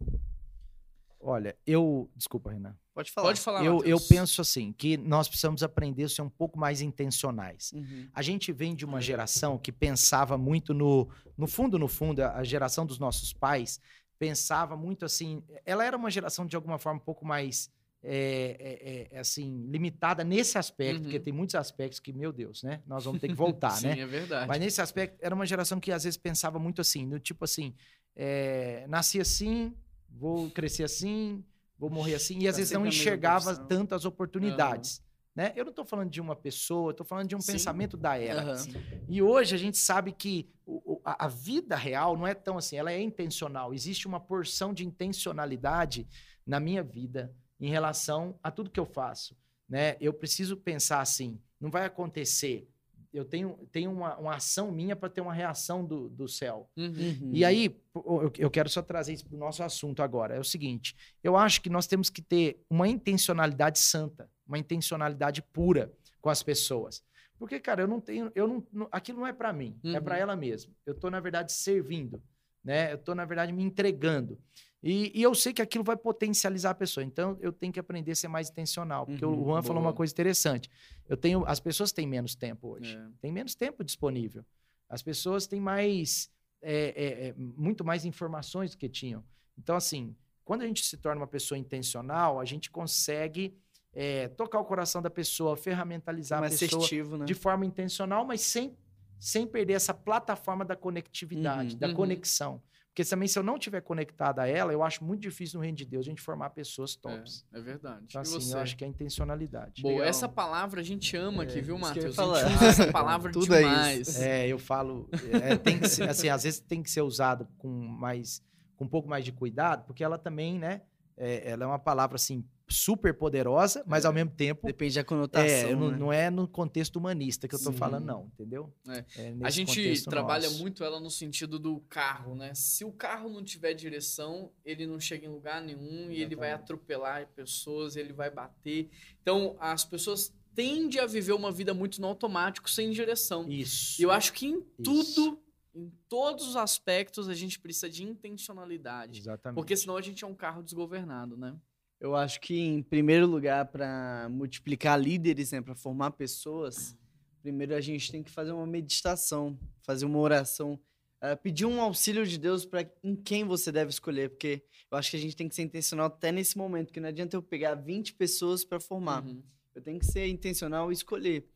Olha, 1.21 1.57
eu. 1.67 2.09
Desculpa, 2.15 2.51
Renan. 2.53 2.77
Pode 2.95 3.11
falar. 3.11 3.27
Pode 3.29 3.41
falar, 3.41 3.65
Eu, 3.65 3.83
eu 3.85 3.99
penso 4.01 4.41
assim, 4.41 4.73
que 4.73 4.97
nós 4.97 5.29
precisamos 5.29 5.63
aprender 5.63 6.05
a 6.05 6.09
ser 6.09 6.23
um 6.23 6.29
pouco 6.31 6.59
mais 6.59 6.81
intencionais. 6.81 7.73
Uhum. 7.75 8.09
A 8.15 8.23
gente 8.23 8.53
vem 8.53 8.75
de 8.75 8.85
uma 8.85 9.01
geração 9.01 9.59
que 9.59 9.71
pensava 9.73 10.37
muito 10.39 10.73
no. 10.73 11.09
No 11.37 11.47
fundo, 11.47 11.79
no 11.79 11.89
fundo, 11.89 12.23
a 12.23 12.43
geração 12.45 12.87
dos 12.87 12.99
nossos 12.99 13.33
pais 13.33 13.81
pensava 14.19 14.77
muito 14.77 15.05
assim. 15.05 15.43
Ela 15.65 15.85
era 15.85 15.97
uma 15.97 16.11
geração, 16.11 16.47
de 16.47 16.57
alguma 16.57 16.79
forma, 16.79 16.99
um 17.01 17.05
pouco 17.05 17.25
mais. 17.27 17.71
é, 18.09 19.09
é, 19.11 19.17
é, 19.17 19.19
assim, 19.19 19.67
limitada 19.69 20.23
nesse 20.23 20.57
aspecto, 20.57 20.99
Uhum. 20.99 21.03
porque 21.05 21.19
tem 21.19 21.33
muitos 21.33 21.57
aspectos 21.57 21.99
que, 21.99 22.13
meu 22.13 22.31
Deus, 22.33 22.63
né? 22.63 22.81
Nós 22.87 23.05
vamos 23.05 23.21
ter 23.21 23.27
que 23.27 23.35
voltar, 23.35 23.71
Sim, 23.71 23.89
né? 23.89 23.99
é 24.01 24.07
verdade. 24.07 24.47
Mas 24.47 24.61
nesse 24.61 24.81
aspecto, 24.81 25.19
era 25.21 25.35
uma 25.35 25.45
geração 25.45 25.81
que 25.81 25.91
às 25.91 26.05
vezes 26.05 26.17
pensava 26.17 26.57
muito 26.59 26.81
assim, 26.81 27.05
no 27.05 27.19
tipo 27.19 27.45
assim, 27.45 27.75
é, 28.15 28.87
nasci 28.89 29.19
assim, 29.21 29.75
vou 30.19 30.51
crescer 30.51 30.85
assim, 30.85 31.45
vou 31.79 31.91
morrer 31.91 32.15
assim, 32.15 32.39
e 32.41 32.49
às 32.49 32.55
Tá 32.55 32.59
vezes 32.59 32.73
não 32.73 32.87
enxergava 32.87 33.45
profissão. 33.45 33.67
tanto 33.67 33.95
as 33.95 34.05
oportunidades. 34.05 35.03
Né? 35.35 35.53
Eu 35.55 35.65
não 35.67 35.71
estou 35.71 35.85
falando 35.85 36.09
de 36.11 36.19
uma 36.21 36.35
pessoa, 36.35 36.93
estou 36.93 37.05
falando 37.05 37.29
de 37.29 37.37
um 37.37 37.41
Sim. 37.43 37.53
pensamento 37.53 37.95
da 37.97 38.17
era. 38.17 38.41
Aham. 38.41 38.65
E 39.07 39.21
hoje 39.21 39.55
a 39.55 39.59
gente 39.59 39.77
sabe 39.77 40.11
que 40.11 40.49
o- 40.65 40.95
o- 40.95 41.01
a, 41.05 41.27
a 41.27 41.29
vida 41.29 41.77
real 41.77 42.17
não 42.17 42.27
é 42.27 42.33
tão 42.33 42.57
assim, 42.57 42.77
ela 42.77 42.91
é 42.91 42.99
intencional. 43.01 43.75
Existe 43.75 44.07
uma 44.07 44.19
porção 44.19 44.73
de 44.73 44.87
intencionalidade 44.87 46.09
na 46.47 46.59
minha 46.59 46.83
vida 46.83 47.35
em 47.61 47.69
relação 47.69 48.39
a 48.43 48.51
tudo 48.51 48.71
que 48.71 48.81
eu 48.81 48.87
faço. 48.87 49.37
Né? 49.69 49.97
Eu 50.01 50.15
preciso 50.15 50.57
pensar 50.57 51.01
assim, 51.03 51.39
não 51.61 51.71
vai 51.71 51.85
acontecer. 51.85 52.67
Eu 53.13 53.25
tenho, 53.25 53.57
tenho 53.73 53.91
uma, 53.91 54.17
uma 54.19 54.35
ação 54.37 54.71
minha 54.71 54.95
para 54.97 55.09
ter 55.09 55.21
uma 55.21 55.33
reação 55.33 55.85
do, 55.85 56.09
do 56.09 56.29
céu. 56.29 56.69
Uhum. 56.77 56.87
Uhum. 56.87 57.31
E 57.33 57.45
aí, 57.45 57.77
eu, 57.95 58.33
eu 58.39 58.51
quero 58.51 58.69
só 58.69 58.83
trazer 58.83 59.13
isso 59.15 59.27
para 59.27 59.37
o 59.37 59.39
nosso 59.39 59.63
assunto 59.63 60.03
agora. 60.03 60.35
É 60.35 60.41
o 60.41 60.45
seguinte: 60.45 60.95
eu 61.23 61.37
acho 61.37 61.61
que 61.61 61.71
nós 61.71 61.87
temos 61.87 62.11
que 62.11 62.21
ter 62.23 62.63
uma 62.71 62.87
intencionalidade 62.89 63.79
santa, 63.79 64.31
uma 64.47 64.59
intencionalidade 64.59 65.43
pura 65.43 65.93
com 66.21 66.29
as 66.31 66.43
pessoas. 66.43 67.03
Porque, 67.39 67.61
cara, 67.61 67.83
eu 67.83 67.87
não 67.89 68.01
tenho. 68.01 68.31
Eu 68.35 68.49
não, 68.49 68.67
não- 68.73 68.89
aquilo 68.91 69.21
não 69.21 69.27
é 69.27 69.33
para 69.33 69.53
mim, 69.53 69.79
é 69.85 69.99
Uhum. 69.99 70.03
para 70.05 70.19
ela 70.19 70.35
mesma. 70.37 70.73
Eu 70.87 70.95
estou, 70.95 71.11
na 71.11 71.21
verdade, 71.21 71.53
servindo. 71.53 72.23
Né? 72.65 72.91
Eu 72.93 72.97
estou, 72.97 73.15
na 73.15 73.25
verdade, 73.25 73.53
me 73.53 73.63
entregando. 73.63 74.39
E, 74.83 75.11
e 75.19 75.23
eu 75.23 75.35
sei 75.35 75.53
que 75.53 75.61
aquilo 75.63 75.83
vai 75.83 75.97
potencializar 75.97 76.71
a 76.71 76.75
pessoa. 76.75 77.03
Então, 77.03 77.37
eu 77.41 77.53
tenho 77.53 77.73
que 77.73 77.81
aprender 77.81 78.13
a 78.13 78.15
ser 78.15 78.29
mais 78.29 78.51
intencional. 78.51 79.07
Porque 79.07 79.25
Uhum, 79.25 79.41
o 79.41 79.45
Juan 79.45 79.63
falou 79.63 79.79
uma 79.83 79.91
boa. 79.91 79.97
coisa 79.97 80.13
interessante. 80.13 80.71
Eu 81.09 81.17
tenho, 81.17 81.45
as 81.47 81.59
pessoas 81.59 81.93
têm 81.93 82.07
menos 82.07 82.35
tempo 82.35 82.69
hoje 82.69 82.97
É. 82.97 83.09
tem 83.21 83.33
menos 83.33 83.55
tempo 83.55 83.83
disponível. 83.83 84.45
As 84.89 85.03
pessoas 85.03 85.47
têm 85.47 85.61
mais, 85.61 86.31
é, 86.63 86.75
é, 86.97 87.29
é, 87.29 87.35
muito 87.37 87.85
mais 87.85 88.05
informações 88.05 88.71
do 88.71 88.77
que 88.77 88.89
tinham. 88.89 89.25
Então, 89.59 89.75
assim, 89.75 90.15
quando 90.45 90.63
a 90.63 90.67
gente 90.67 90.85
se 90.85 90.97
torna 90.97 91.21
uma 91.21 91.27
pessoa 91.27 91.59
intencional, 91.59 92.39
a 92.39 92.45
gente 92.45 92.71
consegue 92.71 93.57
é, 93.93 94.29
tocar 94.29 94.61
o 94.61 94.65
coração 94.65 95.01
da 95.01 95.09
pessoa, 95.11 95.57
ferramentalizar 95.57 96.39
mais 96.41 96.55
a 96.55 96.59
pessoa 96.59 96.85
assertivo, 96.85 97.17
né? 97.17 97.25
de 97.25 97.33
forma 97.35 97.65
intencional, 97.65 98.25
mas 98.27 98.43
sem 98.43 98.77
sem 99.19 99.47
perder 99.47 99.73
essa 99.73 99.95
plataforma 99.95 100.63
da 100.63 100.77
conectividade, 100.77 101.73
Uhum. 101.73 101.79
da 101.79 101.89
Uhum. 101.89 101.95
conexão. 101.95 102.63
Porque 102.97 103.05
também, 103.11 103.29
se 103.29 103.39
eu 103.39 103.43
não 103.43 103.59
tiver 103.59 103.83
conectado 103.83 104.39
a 104.39 104.47
ela, 104.47 104.73
eu 104.73 104.83
acho 104.83 105.05
muito 105.05 105.21
difícil 105.21 105.59
no 105.59 105.63
reino 105.63 105.77
de 105.77 105.85
Deus 105.85 106.07
a 106.07 106.09
gente 106.09 106.23
formar 106.23 106.49
pessoas 106.49 106.97
tops. 106.97 107.45
É, 107.53 107.59
é 107.59 107.61
verdade. 107.61 108.07
Então, 108.09 108.23
assim, 108.23 108.41
você? 108.41 108.55
eu 108.55 108.59
acho 108.59 108.75
que 108.75 108.85
é 108.85 108.87
a 108.87 108.91
intencionalidade. 108.91 109.83
Boa, 109.83 109.97
Legal. 109.97 110.09
essa 110.09 110.27
palavra 110.27 110.81
a 110.81 110.83
gente 110.83 111.15
ama 111.15 111.43
aqui, 111.43 111.59
É, 111.59 111.61
viu, 111.61 111.75
eu 111.75 111.79
ia 111.79 111.89
Matheus? 111.89 112.19
A 112.19 112.49
gente 112.49 112.55
usa 112.55 112.65
essa 112.65 112.91
palavra 112.91 113.31
Tudo 113.33 113.55
é 113.55 113.59
demais. 113.59 114.09
isso. 114.09 114.23
É, 114.23 114.49
eu 114.49 114.59
falo, 114.59 115.11
é, 115.43 115.57
tem 115.59 115.79
que 115.79 115.91
ser, 115.91 116.09
assim, 116.09 116.31
às 116.31 116.45
vezes 116.45 116.59
tem 116.59 116.83
que 116.83 116.91
ser 116.91 117.03
usado 117.03 117.47
com 117.59 117.69
mais, 117.69 118.43
com 118.77 118.87
um 118.87 118.89
pouco 118.89 119.07
mais 119.07 119.27
de 119.27 119.31
cuidado, 119.31 119.85
porque 119.85 120.03
ela 120.03 120.17
também, 120.17 120.59
né, 120.59 120.81
é, 121.19 121.51
ela 121.51 121.65
é 121.65 121.67
uma 121.67 121.79
palavra 121.79 122.17
assim 122.17 122.43
super 122.69 123.15
poderosa, 123.15 123.85
mas 123.87 124.05
ao 124.05 124.13
mesmo 124.13 124.33
tempo 124.33 124.67
Depende 124.67 124.97
da 124.97 125.05
conotação. 125.05 125.47
é, 125.49 125.75
não, 125.75 125.91
né? 125.91 125.97
não 125.99 126.13
é 126.13 126.31
no 126.31 126.49
contexto 126.49 126.97
humanista 126.97 127.47
que 127.47 127.55
eu 127.55 127.59
tô 127.63 127.71
Sim. 127.71 127.77
falando, 127.79 128.05
não, 128.05 128.31
entendeu? 128.35 128.73
É. 128.89 129.05
É 129.17 129.35
A 129.43 129.51
gente 129.51 130.03
trabalha 130.05 130.49
nosso. 130.49 130.61
muito 130.61 130.83
ela 130.83 130.99
no 130.99 131.11
sentido 131.11 131.59
do 131.59 131.81
carro, 131.89 132.35
né? 132.35 132.53
Se 132.55 132.85
o 132.85 132.91
carro 132.93 133.29
não 133.29 133.43
tiver 133.45 133.73
direção, 133.75 134.51
ele 134.65 134.87
não 134.87 134.99
chega 134.99 135.27
em 135.27 135.31
lugar 135.31 135.63
nenhum 135.63 136.11
e 136.11 136.21
ele 136.23 136.35
vai 136.35 136.49
Exatamente. 136.49 136.55
atropelar 136.55 137.29
pessoas, 137.37 137.97
ele 137.97 138.13
vai 138.13 138.31
bater. 138.31 138.89
Então, 139.23 139.57
as 139.61 139.85
pessoas 139.85 140.35
tendem 140.55 141.01
a 141.01 141.07
viver 141.07 141.33
uma 141.35 141.53
vida 141.53 141.73
muito 141.75 142.01
no 142.01 142.09
automático, 142.09 142.69
sem 142.69 142.91
direção. 142.91 143.49
Isso. 143.49 144.01
E 144.01 144.05
eu 144.05 144.11
acho 144.11 144.33
que 144.33 144.47
em 144.47 144.59
Isso. 144.59 144.65
tudo, 144.83 145.39
em 145.75 145.93
todos 146.09 146.49
os 146.49 146.57
aspectos, 146.57 147.29
a 147.29 147.35
gente 147.35 147.61
precisa 147.61 147.89
de 147.91 148.03
intencionalidade. 148.03 149.21
Exatamente. 149.21 149.55
Porque 149.55 149.77
senão 149.77 149.97
a 149.97 150.03
gente 150.03 150.25
é 150.25 150.27
um 150.27 150.35
carro 150.35 150.63
desgovernado, 150.63 151.37
né? 151.37 151.55
Eu 152.01 152.15
acho 152.15 152.41
que, 152.41 152.59
em 152.59 152.83
primeiro 152.83 153.27
lugar, 153.27 153.67
para 153.67 154.29
multiplicar 154.31 155.01
líderes, 155.01 155.53
né, 155.53 155.61
para 155.61 155.75
formar 155.75 156.11
pessoas, 156.13 156.97
primeiro 157.43 157.75
a 157.75 157.81
gente 157.81 158.13
tem 158.13 158.23
que 158.23 158.31
fazer 158.31 158.53
uma 158.53 158.67
meditação, 158.67 159.59
fazer 159.83 160.05
uma 160.05 160.19
oração, 160.19 160.79
eh, 161.21 161.35
pedir 161.35 161.65
um 161.65 161.81
auxílio 161.81 162.27
de 162.27 162.39
Deus 162.39 162.67
para 162.67 162.91
em 163.03 163.17
quem 163.17 163.45
você 163.45 163.73
deve 163.73 163.91
escolher, 163.91 164.31
porque 164.31 164.63
eu 164.91 164.99
acho 164.99 165.11
que 165.11 165.17
a 165.17 165.21
gente 165.21 165.35
tem 165.35 165.49
que 165.49 165.55
ser 165.55 165.63
intencional 165.63 166.07
até 166.07 166.31
nesse 166.31 166.59
momento, 166.59 166.93
que 166.93 167.01
não 167.01 167.09
adianta 167.09 167.37
eu 167.37 167.43
pegar 167.43 167.75
20 167.75 168.15
pessoas 168.15 168.65
para 168.65 168.79
formar. 168.79 169.25
Uhum. 169.25 169.43
Eu 169.75 169.83
tenho 169.83 169.99
que 169.99 170.07
ser 170.07 170.27
intencional 170.27 170.91
e 170.91 170.95
escolher. 170.95 171.47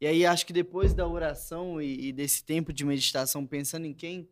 E 0.00 0.06
aí 0.06 0.24
acho 0.24 0.46
que 0.46 0.52
depois 0.52 0.94
da 0.94 1.06
oração 1.06 1.80
e, 1.80 2.08
e 2.08 2.12
desse 2.12 2.44
tempo 2.44 2.72
de 2.72 2.84
meditação 2.84 3.46
pensando 3.46 3.86
em 3.86 3.94
quem, 3.94 4.28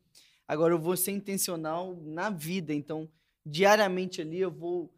agora 0.47 0.75
eu 0.75 0.79
vou 0.79 0.97
ser 0.97 1.13
intencional 1.13 1.99
na 2.03 2.31
vida. 2.31 2.75
Então, 2.75 3.09
diariamente 3.45 4.21
ali 4.21 4.41
eu 4.41 4.51
vou 4.51 4.93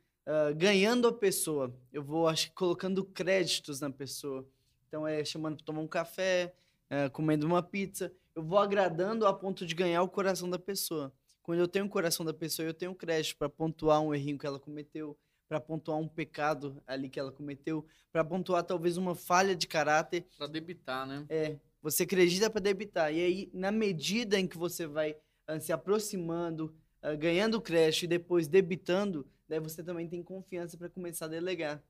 ganhando 0.56 1.08
a 1.08 1.12
pessoa. 1.12 1.74
Eu 1.92 2.02
vou 2.02 2.28
acho 2.28 2.48
que 2.48 2.54
colocando 2.54 3.04
créditos 3.04 3.80
na 3.80 3.90
pessoa. 3.90 4.46
Então 4.86 5.06
é 5.06 5.24
chamando 5.24 5.56
para 5.56 5.64
tomar 5.66 5.80
um 5.80 5.88
café, 5.88 6.52
eh, 6.88 7.08
comendo 7.08 7.46
uma 7.46 7.62
pizza. 7.62 8.12
Eu 8.34 8.42
vou 8.42 8.58
agradando 8.58 9.26
a 9.26 9.32
ponto 9.32 9.64
de 9.64 9.74
ganhar 9.74 10.02
o 10.02 10.08
coração 10.08 10.50
da 10.50 10.58
pessoa. 10.58 11.12
Quando 11.42 11.60
eu 11.60 11.68
tenho 11.68 11.86
o 11.86 11.88
coração 11.88 12.24
da 12.24 12.34
pessoa, 12.34 12.66
eu 12.66 12.74
tenho 12.74 12.94
crédito 12.94 13.36
para 13.36 13.48
pontuar 13.48 14.00
um 14.00 14.14
errinho 14.14 14.38
que 14.38 14.46
ela 14.46 14.58
cometeu, 14.58 15.16
para 15.48 15.60
pontuar 15.60 15.98
um 15.98 16.08
pecado 16.08 16.82
ali 16.86 17.08
que 17.08 17.18
ela 17.18 17.32
cometeu, 17.32 17.84
para 18.12 18.24
pontuar 18.24 18.62
talvez 18.64 18.96
uma 18.96 19.14
falha 19.14 19.54
de 19.54 19.66
caráter. 19.66 20.26
Pra 20.36 20.46
debitar, 20.46 21.06
né? 21.06 21.24
É, 21.28 21.56
você 21.82 22.02
acredita 22.02 22.50
para 22.50 22.60
debitar. 22.60 23.12
E 23.12 23.20
aí, 23.20 23.50
na 23.52 23.70
medida 23.70 24.38
em 24.38 24.46
que 24.46 24.58
você 24.58 24.86
vai 24.86 25.16
se 25.60 25.72
aproximando, 25.72 26.72
ganhando 27.18 27.60
crédito 27.60 28.04
e 28.04 28.08
depois 28.08 28.46
debitando, 28.46 29.26
daí 29.50 29.58
você 29.58 29.82
também 29.82 30.08
tem 30.08 30.22
confiança 30.22 30.78
para 30.78 30.88
começar 30.88 31.24
a 31.24 31.28
delegar. 31.28 31.82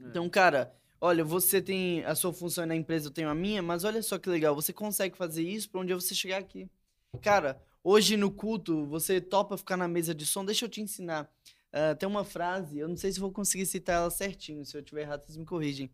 É. 0.00 0.04
Então, 0.06 0.28
cara, 0.28 0.74
olha, 0.98 1.22
você 1.22 1.60
tem 1.60 2.02
a 2.04 2.14
sua 2.14 2.32
função 2.32 2.64
na 2.64 2.74
empresa, 2.74 3.08
eu 3.08 3.12
tenho 3.12 3.28
a 3.28 3.34
minha, 3.34 3.62
mas 3.62 3.84
olha 3.84 4.02
só 4.02 4.18
que 4.18 4.30
legal, 4.30 4.54
você 4.54 4.72
consegue 4.72 5.16
fazer 5.16 5.42
isso 5.42 5.68
para 5.68 5.82
onde 5.82 5.92
você 5.92 6.14
chegar 6.14 6.38
aqui. 6.38 6.68
Cara, 7.20 7.62
hoje 7.84 8.16
no 8.16 8.30
culto, 8.30 8.86
você 8.86 9.20
topa 9.20 9.58
ficar 9.58 9.76
na 9.76 9.86
mesa 9.86 10.14
de 10.14 10.24
som, 10.24 10.44
deixa 10.44 10.64
eu 10.64 10.68
te 10.68 10.80
ensinar. 10.80 11.30
Ah, 11.70 11.94
tem 11.94 12.08
uma 12.08 12.24
frase, 12.24 12.78
eu 12.78 12.88
não 12.88 12.96
sei 12.96 13.12
se 13.12 13.20
vou 13.20 13.30
conseguir 13.30 13.66
citar 13.66 13.96
ela 13.96 14.10
certinho, 14.10 14.64
se 14.64 14.76
eu 14.76 14.82
tiver 14.82 15.02
errado, 15.02 15.24
vocês 15.24 15.36
me 15.36 15.44
corrigem. 15.44 15.90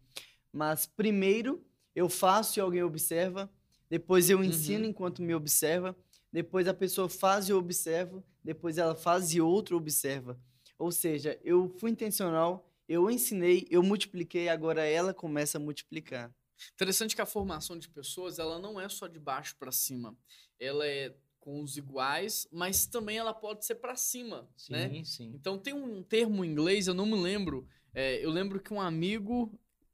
Mas 0.53 0.87
primeiro 0.87 1.61
eu 1.95 2.09
faço 2.09 2.59
e 2.59 2.61
alguém 2.61 2.85
observa, 2.85 3.51
depois 3.91 4.31
eu 4.31 4.43
ensino 4.45 4.85
enquanto 4.85 5.21
me 5.23 5.35
observa, 5.35 5.97
depois 6.33 6.69
a 6.69 6.75
pessoa 6.75 7.09
faz 7.09 7.49
e 7.49 7.53
eu 7.53 7.59
observo, 7.59 8.23
depois 8.43 8.79
ela 8.79 8.95
faz 8.95 9.35
e 9.35 9.41
outro 9.41 9.77
observa. 9.77 10.39
Ou 10.79 10.91
seja, 10.91 11.39
eu 11.43 11.69
fui 11.79 11.91
intencional, 11.91 12.69
eu 12.89 13.11
ensinei, 13.11 13.67
eu 13.71 13.83
multipliquei, 13.83 14.49
agora 14.49 14.85
ela 14.85 15.15
começa 15.15 15.59
a 15.59 15.61
multiplicar. 15.61 16.35
Interessante 16.73 17.15
que 17.15 17.23
a 17.23 17.27
formação 17.27 17.79
de 17.79 17.89
pessoas, 17.89 18.39
ela 18.39 18.59
não 18.59 18.81
é 18.81 18.89
só 18.89 19.07
de 19.07 19.19
baixo 19.19 19.57
para 19.57 19.73
cima. 19.73 20.17
Ela 20.59 20.87
é 20.87 21.15
com 21.41 21.61
os 21.63 21.77
iguais, 21.77 22.49
mas 22.51 22.87
também 22.87 23.19
ela 23.19 23.35
pode 23.35 23.67
ser 23.67 23.75
para 23.75 23.97
cima, 23.97 24.49
Sim, 24.57 24.73
né? 24.73 25.05
sim. 25.05 25.33
Então 25.35 25.59
tem 25.59 25.75
um 25.75 26.03
termo 26.03 26.43
em 26.45 26.49
inglês, 26.51 26.87
eu 26.87 26.95
não 26.95 27.05
me 27.05 27.21
lembro. 27.21 27.69
é, 27.93 28.25
eu 28.25 28.31
lembro 28.31 28.59
que 28.61 28.73
um 28.73 28.81
amigo 28.81 29.53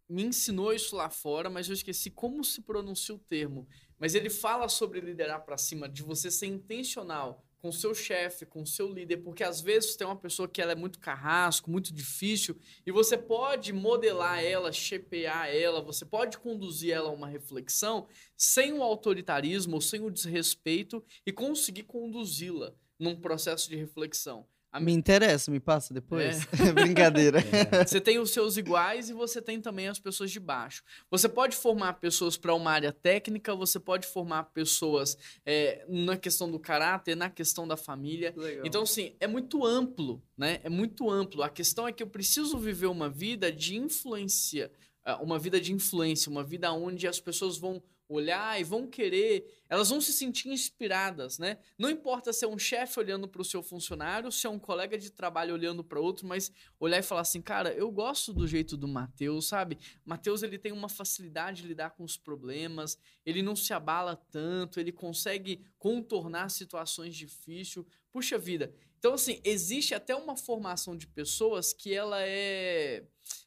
me 0.09 0.23
ensinou 0.23 0.73
isso 0.73 0.95
lá 0.97 1.11
fora, 1.11 1.51
mas 1.51 1.69
eu 1.69 1.75
esqueci 1.75 2.11
como 2.11 2.45
se 2.45 2.63
pronuncia 2.63 3.15
o 3.15 3.19
termo. 3.19 3.67
Mas 3.99 4.15
ele 4.15 4.31
fala 4.31 4.69
sobre 4.69 5.01
liderar 5.01 5.45
para 5.45 5.57
cima, 5.57 5.89
de 5.89 6.03
você 6.03 6.31
ser 6.31 6.47
intencional 6.47 7.45
com 7.61 7.71
seu 7.71 7.95
chefe, 7.95 8.47
com 8.47 8.65
seu 8.65 8.91
líder, 8.91 9.19
porque 9.19 9.45
às 9.45 9.61
vezes 9.61 9.95
tem 9.95 10.07
uma 10.07 10.17
pessoa 10.17 10.49
que 10.49 10.63
ela 10.63 10.73
é 10.73 10.75
muito 10.75 10.99
carrasco, 10.99 11.71
muito 11.71 11.93
difícil, 11.93 12.57
e 12.87 12.91
você 12.91 13.19
pode 13.19 13.73
modelar 13.73 14.43
ela, 14.43 14.73
shapear 14.73 15.49
ela, 15.49 15.83
você 15.83 16.05
pode 16.05 16.39
conduzir 16.39 16.93
ela 16.93 17.11
a 17.11 17.13
uma 17.13 17.29
reflexão 17.29 18.09
sem 18.37 18.73
o 18.73 18.83
autoritarismo 18.83 19.75
ou 19.75 19.81
sem 19.81 20.01
o 20.01 20.11
desrespeito 20.11 21.05
e 21.27 21.33
conseguir 21.33 21.83
conduzi-la 21.83 22.75
num 22.99 23.15
processo 23.15 23.69
de 23.69 23.77
reflexão. 23.77 24.47
A 24.73 24.79
Me 24.79 24.93
interessa, 24.93 25.51
me 25.51 25.59
passa 25.59 25.93
depois. 25.93 26.47
Brincadeira. 26.75 27.41
É. 27.51 27.85
Você 27.85 28.01
tem 28.01 28.19
os 28.19 28.31
seus 28.31 28.57
iguais 28.57 29.11
e 29.11 29.13
você 29.13 29.43
tem 29.43 29.61
também 29.61 29.89
as 29.89 29.99
pessoas 29.99 30.31
de 30.31 30.39
baixo. 30.39 30.83
Você 31.11 31.29
pode 31.29 31.57
formar 31.57 31.95
pessoas 31.95 32.37
para 32.37 32.55
uma 32.55 32.71
área 32.71 32.93
técnica, 32.93 33.55
você 33.55 33.79
pode 33.79 34.07
formar 34.07 34.45
pessoas 34.45 35.17
é, 35.45 35.85
na 35.89 36.17
questão 36.17 36.51
do 36.51 36.59
caráter, 36.59 37.17
na 37.17 37.29
questão 37.29 37.67
da 37.67 37.77
família. 37.77 38.33
Legal. 38.37 38.65
Então, 38.65 38.83
assim, 38.83 39.15
é 39.19 39.27
muito 39.27 39.65
amplo, 39.65 40.23
né? 40.37 40.61
É 40.63 40.69
muito 40.69 41.11
amplo. 41.11 41.43
A 41.43 41.49
questão 41.49 41.89
é 41.89 41.93
que 41.93 42.03
eu 42.03 42.07
preciso 42.07 42.57
viver 42.59 42.87
uma 42.87 43.09
vida 43.09 43.51
de 43.51 43.77
influência, 43.77 44.71
ah, 45.05 45.17
uma 45.23 45.39
vida 45.39 45.61
de 45.61 45.73
influência, 45.73 46.31
uma 46.31 46.45
vida 46.45 46.73
onde 46.73 47.07
as 47.07 47.19
pessoas 47.19 47.59
vão 47.59 47.83
olhar 48.11 48.61
e 48.61 48.65
vão 48.65 48.89
querer, 48.89 49.47
elas 49.69 49.89
vão 49.89 50.01
se 50.01 50.13
sentir 50.13 50.49
inspiradas, 50.49 51.39
né? 51.39 51.59
Não 51.79 51.89
importa 51.89 52.33
se 52.33 52.45
é 52.45 52.49
um 52.49 52.59
chefe 52.59 52.99
olhando 52.99 53.29
para 53.29 53.41
o 53.41 53.45
seu 53.45 53.63
funcionário, 53.63 54.33
se 54.33 54.47
é 54.47 54.51
um 54.51 54.59
colega 54.59 54.99
de 54.99 55.11
trabalho 55.11 55.55
olhando 55.55 55.85
para 55.85 56.01
outro, 56.01 56.27
mas 56.27 56.51
olhar 56.81 56.99
e 56.99 57.03
falar 57.03 57.21
assim, 57.21 57.41
cara, 57.41 57.73
eu 57.73 57.89
gosto 57.89 58.33
do 58.33 58.49
jeito 58.49 58.77
do 58.77 58.89
Matheus, 58.89 59.47
sabe? 59.47 59.79
Matheus 60.05 60.43
ele 60.43 60.59
tem 60.59 60.73
uma 60.73 60.89
facilidade 60.89 61.63
de 61.63 61.69
lidar 61.69 61.91
com 61.91 62.03
os 62.03 62.17
problemas, 62.17 62.99
ele 63.25 63.43
não 63.43 63.55
se 63.55 63.73
abala 63.73 64.17
tanto, 64.17 64.81
ele 64.81 64.91
consegue 64.91 65.65
contornar 65.79 66.51
situações 66.51 67.15
difíceis. 67.15 67.87
Puxa 68.11 68.37
vida. 68.37 68.75
Então 68.99 69.15
assim, 69.15 69.41
existe 69.45 69.95
até 69.95 70.17
uma 70.17 70.37
formação 70.37 70.97
de 70.97 71.07
pessoas 71.07 71.73
que 71.73 71.95
ela 71.95 72.21
é 72.21 73.05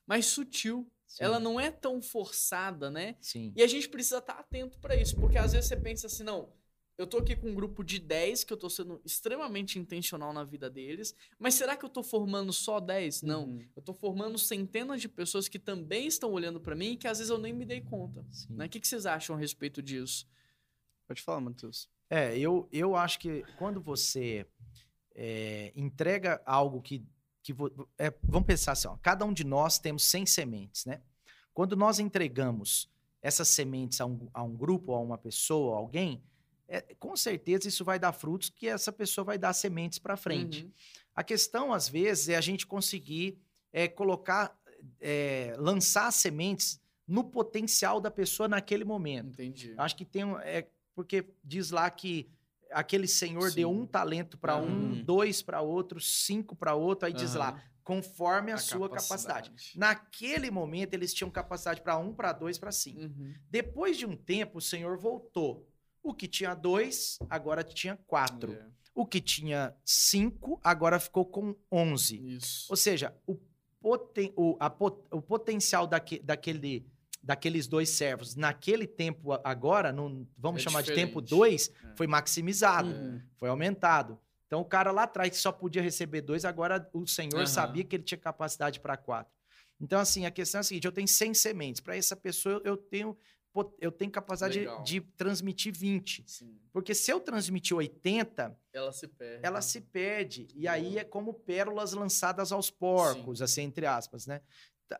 mais 0.08 0.26
sutil, 0.26 0.90
Sim, 1.14 1.24
ela 1.24 1.40
não 1.40 1.60
é 1.60 1.70
tão 1.70 2.02
forçada, 2.02 2.90
né? 2.90 3.16
Sim. 3.22 3.54
E 3.56 3.62
a 3.62 3.68
gente 3.68 3.88
precisa 3.88 4.18
estar 4.18 4.34
atento 4.34 4.80
para 4.80 4.96
isso, 4.96 5.16
porque 5.16 5.38
às 5.38 5.54
vezes 5.54 5.68
você 5.68 5.78
pensa 5.78 6.08
assim, 6.08 6.24
não, 6.24 6.52
eu 6.98 7.06
tô 7.06 7.20
aqui 7.20 7.36
com 7.36 7.50
um 7.50 7.54
grupo 7.54 7.84
de 7.84 8.00
10 8.00 8.44
que 8.44 8.52
eu 8.52 8.58
tô 8.58 8.68
sendo 8.68 9.00
extremamente 9.06 9.78
intencional 9.78 10.34
na 10.34 10.44
vida 10.44 10.72
deles, 10.72 11.14
mas 11.38 11.54
será 11.54 11.78
que 11.78 11.86
eu 11.86 11.90
tô 11.90 12.02
formando 12.02 12.52
só 12.52 12.80
10? 12.80 13.22
Não. 13.22 13.46
Uhum. 13.46 13.68
Eu 13.76 13.82
tô 13.84 13.94
formando 13.94 14.40
centenas 14.40 15.02
de 15.02 15.08
pessoas 15.08 15.48
que 15.48 15.60
também 15.60 16.08
estão 16.08 16.32
olhando 16.32 16.60
para 16.60 16.76
mim 16.76 16.94
e 16.94 16.98
que 16.98 17.08
às 17.08 17.20
vezes 17.20 17.30
eu 17.30 17.38
nem 17.38 17.54
me 17.54 17.64
dei 17.66 17.82
conta. 17.82 18.26
sim. 18.32 18.54
Né? 18.54 18.66
O 18.66 18.70
que, 18.70 18.80
que 18.80 18.88
vocês 18.88 19.06
acham 19.06 19.36
a 19.36 19.40
respeito 19.40 19.84
disso? 19.84 20.28
Pode 21.08 21.22
falar, 21.22 21.42
Matheus. 21.42 21.88
É, 22.10 22.36
eu, 22.38 22.68
eu 22.72 22.96
acho 22.96 23.20
que 23.20 23.44
quando 23.58 23.80
você 23.80 24.48
é, 25.14 25.72
entrega 25.76 26.42
algo 26.44 26.82
que. 26.82 27.06
Que 27.44 27.54
é, 27.98 28.12
vamos 28.24 28.48
pensar 28.48 28.72
assim: 28.72 28.88
ó, 28.88 28.96
cada 29.02 29.26
um 29.26 29.34
de 29.34 29.44
nós 29.44 29.78
temos 29.78 30.06
100 30.06 30.26
sementes, 30.26 30.86
né? 30.86 31.02
Quando 31.54 31.76
nós 31.76 32.00
entregamos 32.00 32.90
essas 33.22 33.48
sementes 33.50 34.02
a 34.02 34.06
um, 34.06 34.28
a 34.34 34.42
um 34.42 34.56
grupo, 34.56 34.94
a 34.94 35.00
uma 35.00 35.18
pessoa, 35.18 35.76
a 35.76 35.80
alguém, 35.80 36.24
é, 36.68 36.82
com 36.96 37.16
certeza 37.16 37.68
isso 37.68 37.86
vai 37.86 38.00
dar 38.00 38.14
frutos 38.14 38.50
que 38.50 38.68
essa 38.68 38.92
pessoa 38.92 39.24
vai 39.24 39.38
dar 39.38 39.54
sementes 39.54 40.00
para 40.00 40.18
frente. 40.18 40.64
Uhum. 40.64 40.72
A 41.16 41.24
questão, 41.24 41.72
às 41.72 41.88
vezes, 41.88 42.30
é 42.30 42.36
a 42.36 42.42
gente 42.42 42.66
conseguir 42.66 43.38
é, 43.72 43.88
colocar, 43.88 44.58
é, 45.00 45.56
lançar 45.58 46.08
as 46.08 46.16
sementes 46.16 46.82
no 47.08 47.24
potencial 47.24 48.02
da 48.02 48.10
pessoa 48.10 48.48
naquele 48.48 48.84
momento. 48.84 49.34
Entendi. 49.42 49.74
Acho 49.78 49.96
que 49.96 50.06
tem. 50.06 50.24
É, 50.42 50.68
porque 50.96 51.26
diz 51.44 51.72
lá 51.72 51.90
que 51.90 52.30
aquele 52.74 53.08
senhor 53.08 53.52
deu 53.52 53.70
Sim. 53.70 53.76
um 53.82 53.86
talento 53.86 54.38
para 54.38 54.58
um, 54.58 54.66
Uhum. 54.68 55.04
dois 55.04 55.42
para 55.42 55.62
outro, 55.62 56.00
cinco 56.02 56.56
para 56.56 56.74
outro, 56.76 57.06
aí 57.08 57.14
diz 57.14 57.34
lá, 57.36 57.62
conforme 57.84 58.52
a, 58.52 58.58
sua 58.58 58.90
capacidade. 58.90 59.52
Naquele 59.76 60.50
momento, 60.50 60.94
eles 60.94 61.14
tinham 61.14 61.30
capacidade 61.30 61.82
para 61.82 61.98
um, 61.98 62.14
para 62.14 62.32
dois, 62.32 62.58
para 62.58 62.72
cinco. 62.72 63.02
Uhum. 63.02 63.34
Depois 63.50 63.98
de 63.98 64.06
um 64.06 64.16
tempo, 64.16 64.58
o 64.58 64.62
senhor 64.62 64.98
voltou. 64.98 65.68
O 66.02 66.14
que 66.14 66.28
tinha 66.28 66.54
dois, 66.54 67.18
agora 67.30 67.64
tinha 67.64 67.96
quatro. 68.08 68.54
É, 68.54 68.66
O 68.96 69.06
que 69.06 69.20
tinha 69.22 69.74
cinco, 69.86 70.60
agora 70.64 71.00
ficou 71.00 71.26
com 71.26 71.56
onze. 71.72 72.18
Isso. 72.36 72.68
Ou 72.70 72.76
seja, 72.78 73.16
o, 73.26 73.38
poten- 73.82 74.34
o, 74.36 74.56
a 74.60 74.70
pot- 74.70 75.06
o 75.12 75.22
potencial 75.22 75.88
daque- 75.88 76.20
daquele, 76.20 76.86
daqueles 77.24 77.66
dois 77.68 77.90
servos 77.90 78.36
naquele 78.36 78.86
tempo 78.86 79.32
agora, 79.44 79.92
no, 79.94 80.28
vamos 80.38 80.60
É 80.62 80.64
chamar 80.66 80.82
de 80.84 80.94
tempo 80.94 81.22
diferente. 81.22 81.30
dois, 81.30 81.72
É. 81.84 81.96
foi 81.96 82.06
maximizado, 82.06 82.90
Uhum. 82.90 83.22
foi 83.38 83.48
aumentado. 83.50 84.20
Então 84.46 84.60
o 84.62 84.66
cara 84.66 84.92
lá 84.92 85.04
atrás 85.04 85.30
que 85.32 85.38
só 85.38 85.52
podia 85.52 85.82
receber 85.82 86.22
dois, 86.22 86.44
agora 86.46 86.88
o 86.94 87.08
senhor 87.08 87.38
Aham. 87.38 87.46
sabia 87.48 87.84
que 87.84 87.96
ele 87.96 88.04
tinha 88.04 88.18
capacidade 88.18 88.80
para 88.80 88.98
quatro. 88.98 89.34
Então, 89.82 90.00
assim, 90.00 90.26
a 90.26 90.32
questão 90.32 90.60
é 90.60 90.62
a 90.62 90.64
seguinte: 90.64 90.86
eu 90.86 90.92
tenho 90.92 91.08
100 91.08 91.34
sementes. 91.34 91.82
Para 91.82 91.98
essa 91.98 92.16
pessoa, 92.16 92.62
eu 92.64 92.78
tenho, 92.78 93.18
eu 93.82 93.92
tenho 93.92 94.12
capacidade 94.12 94.60
de, 94.60 94.84
de 94.84 95.02
transmitir 95.18 95.74
20. 95.76 96.24
Sim. 96.28 96.58
Porque 96.72 96.94
se 96.94 97.10
eu 97.12 97.20
transmitir 97.20 97.76
80, 97.76 98.56
Ela 98.72 98.92
se 98.94 99.08
perde. 99.08 99.40
ela 99.46 99.62
se 99.62 99.82
perde. 99.82 100.48
E 100.56 100.68
aí 100.68 100.98
é 101.00 101.04
como 101.04 101.34
pérolas 101.34 101.92
lançadas 101.94 102.52
aos 102.52 102.70
porcos, 102.70 103.42
assim, 103.42 103.64
entre 103.64 103.86
aspas, 103.86 104.28
né? 104.28 104.42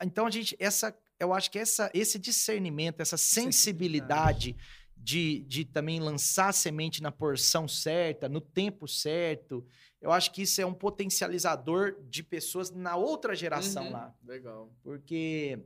Então 0.02 0.26
a 0.26 0.32
gente, 0.32 0.56
essa, 0.60 0.94
eu 1.24 1.34
acho 1.34 1.50
que 1.50 1.58
essa, 1.60 1.90
esse 1.94 2.20
discernimento, 2.20 3.00
essa 3.02 3.18
sensibilidade 3.18 4.56
de, 4.96 5.40
de 5.42 5.66
também 5.66 6.00
lançar 6.00 6.50
a 6.50 6.54
semente 6.54 7.02
na 7.02 7.12
porção 7.12 7.68
certa, 7.68 8.30
no 8.30 8.40
tempo 8.40 8.88
certo, 8.88 9.66
eu 10.02 10.12
acho 10.12 10.32
que 10.32 10.42
isso 10.44 10.62
é 10.62 10.66
um 10.66 10.74
potencializador 10.74 11.96
de 12.10 12.24
pessoas 12.24 12.70
na 12.72 12.96
outra 12.96 13.36
geração 13.36 13.86
Uhum. 13.86 13.92
lá. 13.92 14.14
Legal. 14.24 14.72
Porque 14.84 15.60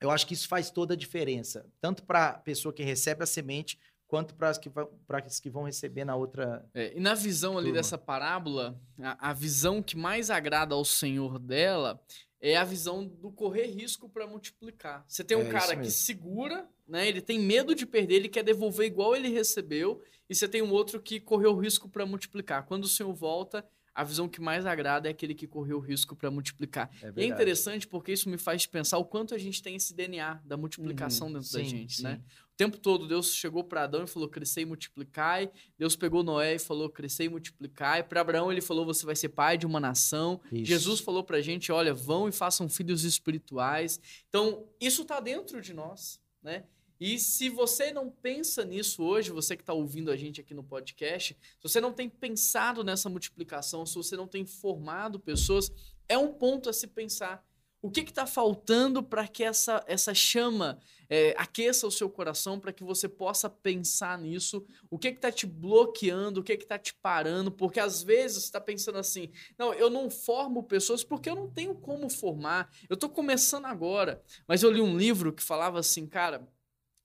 eu 0.00 0.10
acho 0.10 0.26
que 0.26 0.34
isso 0.34 0.48
faz 0.48 0.70
toda 0.70 0.94
a 0.94 0.96
diferença, 0.96 1.66
tanto 1.80 2.04
para 2.04 2.28
a 2.30 2.38
pessoa 2.38 2.72
que 2.72 2.82
recebe 2.82 3.22
a 3.22 3.26
semente, 3.26 3.78
quanto 4.06 4.34
para 4.34 4.48
as 4.48 4.58
que, 4.58 4.68
pra 4.70 5.18
as 5.24 5.38
que 5.38 5.48
vão 5.50 5.64
receber 5.64 6.04
na 6.04 6.16
outra. 6.16 6.64
É, 6.74 6.96
e 6.96 7.00
na 7.00 7.14
visão 7.14 7.52
ali 7.52 7.66
Turma. 7.66 7.76
dessa 7.78 7.96
parábola, 7.98 8.80
a, 9.00 9.30
a 9.30 9.32
visão 9.32 9.80
que 9.82 9.96
mais 9.96 10.30
agrada 10.30 10.74
ao 10.74 10.84
Senhor 10.84 11.38
dela 11.38 12.00
é 12.40 12.56
a 12.56 12.64
visão 12.64 13.06
do 13.06 13.30
correr 13.30 13.66
risco 13.66 14.08
para 14.08 14.26
multiplicar. 14.26 15.04
Você 15.06 15.22
tem 15.22 15.36
um 15.36 15.42
É 15.42 15.50
cara 15.50 15.76
que 15.76 15.90
segura, 15.90 16.68
né? 16.88 17.06
Ele 17.06 17.20
tem 17.20 17.38
medo 17.38 17.74
de 17.74 17.84
perder, 17.84 18.14
ele 18.14 18.28
quer 18.28 18.42
devolver 18.42 18.86
igual 18.86 19.14
ele 19.14 19.28
recebeu, 19.28 20.02
e 20.28 20.34
você 20.34 20.48
tem 20.48 20.62
um 20.62 20.70
outro 20.70 21.00
que 21.02 21.20
correu 21.20 21.52
o 21.52 21.60
risco 21.60 21.88
para 21.88 22.06
multiplicar. 22.06 22.64
Quando 22.64 22.84
o 22.84 22.88
Senhor 22.88 23.12
volta, 23.12 23.66
a 23.94 24.04
visão 24.04 24.28
que 24.28 24.40
mais 24.40 24.64
agrada 24.64 25.08
é 25.08 25.10
aquele 25.10 25.34
que 25.34 25.46
correu 25.46 25.76
o 25.78 25.80
risco 25.80 26.16
para 26.16 26.30
multiplicar. 26.30 26.90
E 27.16 27.22
é 27.22 27.26
interessante 27.26 27.86
porque 27.86 28.12
isso 28.12 28.30
me 28.30 28.38
faz 28.38 28.64
pensar 28.64 28.96
o 28.98 29.04
quanto 29.04 29.34
a 29.34 29.38
gente 29.38 29.62
tem 29.62 29.76
esse 29.76 29.92
DNA 29.92 30.40
da 30.44 30.56
multiplicação 30.56 31.30
dentro 31.32 31.52
da 31.52 31.58
Sim, 31.58 31.64
gente, 31.64 31.96
sim. 31.96 32.04
né? 32.04 32.22
O 32.60 32.62
tempo 32.62 32.76
todo 32.76 33.08
Deus 33.08 33.32
chegou 33.34 33.64
para 33.64 33.84
Adão 33.84 34.04
e 34.04 34.06
falou: 34.06 34.28
crescer 34.28 34.60
e 34.60 34.64
multiplicai. 34.66 35.50
Deus 35.78 35.96
pegou 35.96 36.22
Noé 36.22 36.56
e 36.56 36.58
falou: 36.58 36.90
crescer 36.90 37.24
e 37.24 37.28
multiplicai. 37.30 38.02
Para 38.02 38.20
Abraão 38.20 38.52
ele 38.52 38.60
falou: 38.60 38.84
você 38.84 39.06
vai 39.06 39.16
ser 39.16 39.30
pai 39.30 39.56
de 39.56 39.64
uma 39.64 39.80
nação. 39.80 40.38
Isso. 40.52 40.66
Jesus 40.66 41.00
falou 41.00 41.24
pra 41.24 41.40
gente: 41.40 41.72
olha, 41.72 41.94
vão 41.94 42.28
e 42.28 42.32
façam 42.32 42.68
filhos 42.68 43.02
espirituais. 43.02 43.98
Então, 44.28 44.68
isso 44.78 45.06
tá 45.06 45.20
dentro 45.20 45.62
de 45.62 45.72
nós, 45.72 46.20
né? 46.42 46.64
E 47.00 47.18
se 47.18 47.48
você 47.48 47.92
não 47.92 48.10
pensa 48.10 48.62
nisso 48.62 49.02
hoje, 49.02 49.30
você 49.30 49.56
que 49.56 49.62
está 49.62 49.72
ouvindo 49.72 50.10
a 50.10 50.16
gente 50.18 50.38
aqui 50.38 50.52
no 50.52 50.62
podcast, 50.62 51.34
se 51.34 51.62
você 51.62 51.80
não 51.80 51.94
tem 51.94 52.10
pensado 52.10 52.84
nessa 52.84 53.08
multiplicação, 53.08 53.86
se 53.86 53.94
você 53.94 54.18
não 54.18 54.26
tem 54.26 54.44
formado 54.44 55.18
pessoas, 55.18 55.72
é 56.06 56.18
um 56.18 56.30
ponto 56.30 56.68
a 56.68 56.74
se 56.74 56.86
pensar. 56.86 57.42
O 57.82 57.90
que 57.90 58.00
está 58.00 58.26
faltando 58.26 59.02
para 59.02 59.26
que 59.26 59.42
essa, 59.42 59.82
essa 59.86 60.12
chama 60.12 60.78
é, 61.08 61.34
aqueça 61.36 61.86
o 61.86 61.90
seu 61.90 62.10
coração, 62.10 62.60
para 62.60 62.72
que 62.72 62.84
você 62.84 63.08
possa 63.08 63.48
pensar 63.48 64.18
nisso? 64.18 64.64
O 64.90 64.98
que 64.98 65.08
está 65.08 65.32
te 65.32 65.46
bloqueando? 65.46 66.40
O 66.40 66.44
que 66.44 66.52
está 66.52 66.78
te 66.78 66.94
parando? 66.94 67.50
Porque 67.50 67.80
às 67.80 68.02
vezes 68.02 68.42
você 68.42 68.48
está 68.48 68.60
pensando 68.60 68.98
assim: 68.98 69.30
não, 69.58 69.72
eu 69.72 69.88
não 69.88 70.10
formo 70.10 70.62
pessoas 70.62 71.02
porque 71.02 71.30
eu 71.30 71.34
não 71.34 71.48
tenho 71.48 71.74
como 71.74 72.08
formar. 72.10 72.70
Eu 72.88 72.94
estou 72.94 73.08
começando 73.08 73.64
agora. 73.64 74.22
Mas 74.46 74.62
eu 74.62 74.70
li 74.70 74.80
um 74.80 74.96
livro 74.96 75.32
que 75.32 75.42
falava 75.42 75.80
assim, 75.80 76.06
cara, 76.06 76.46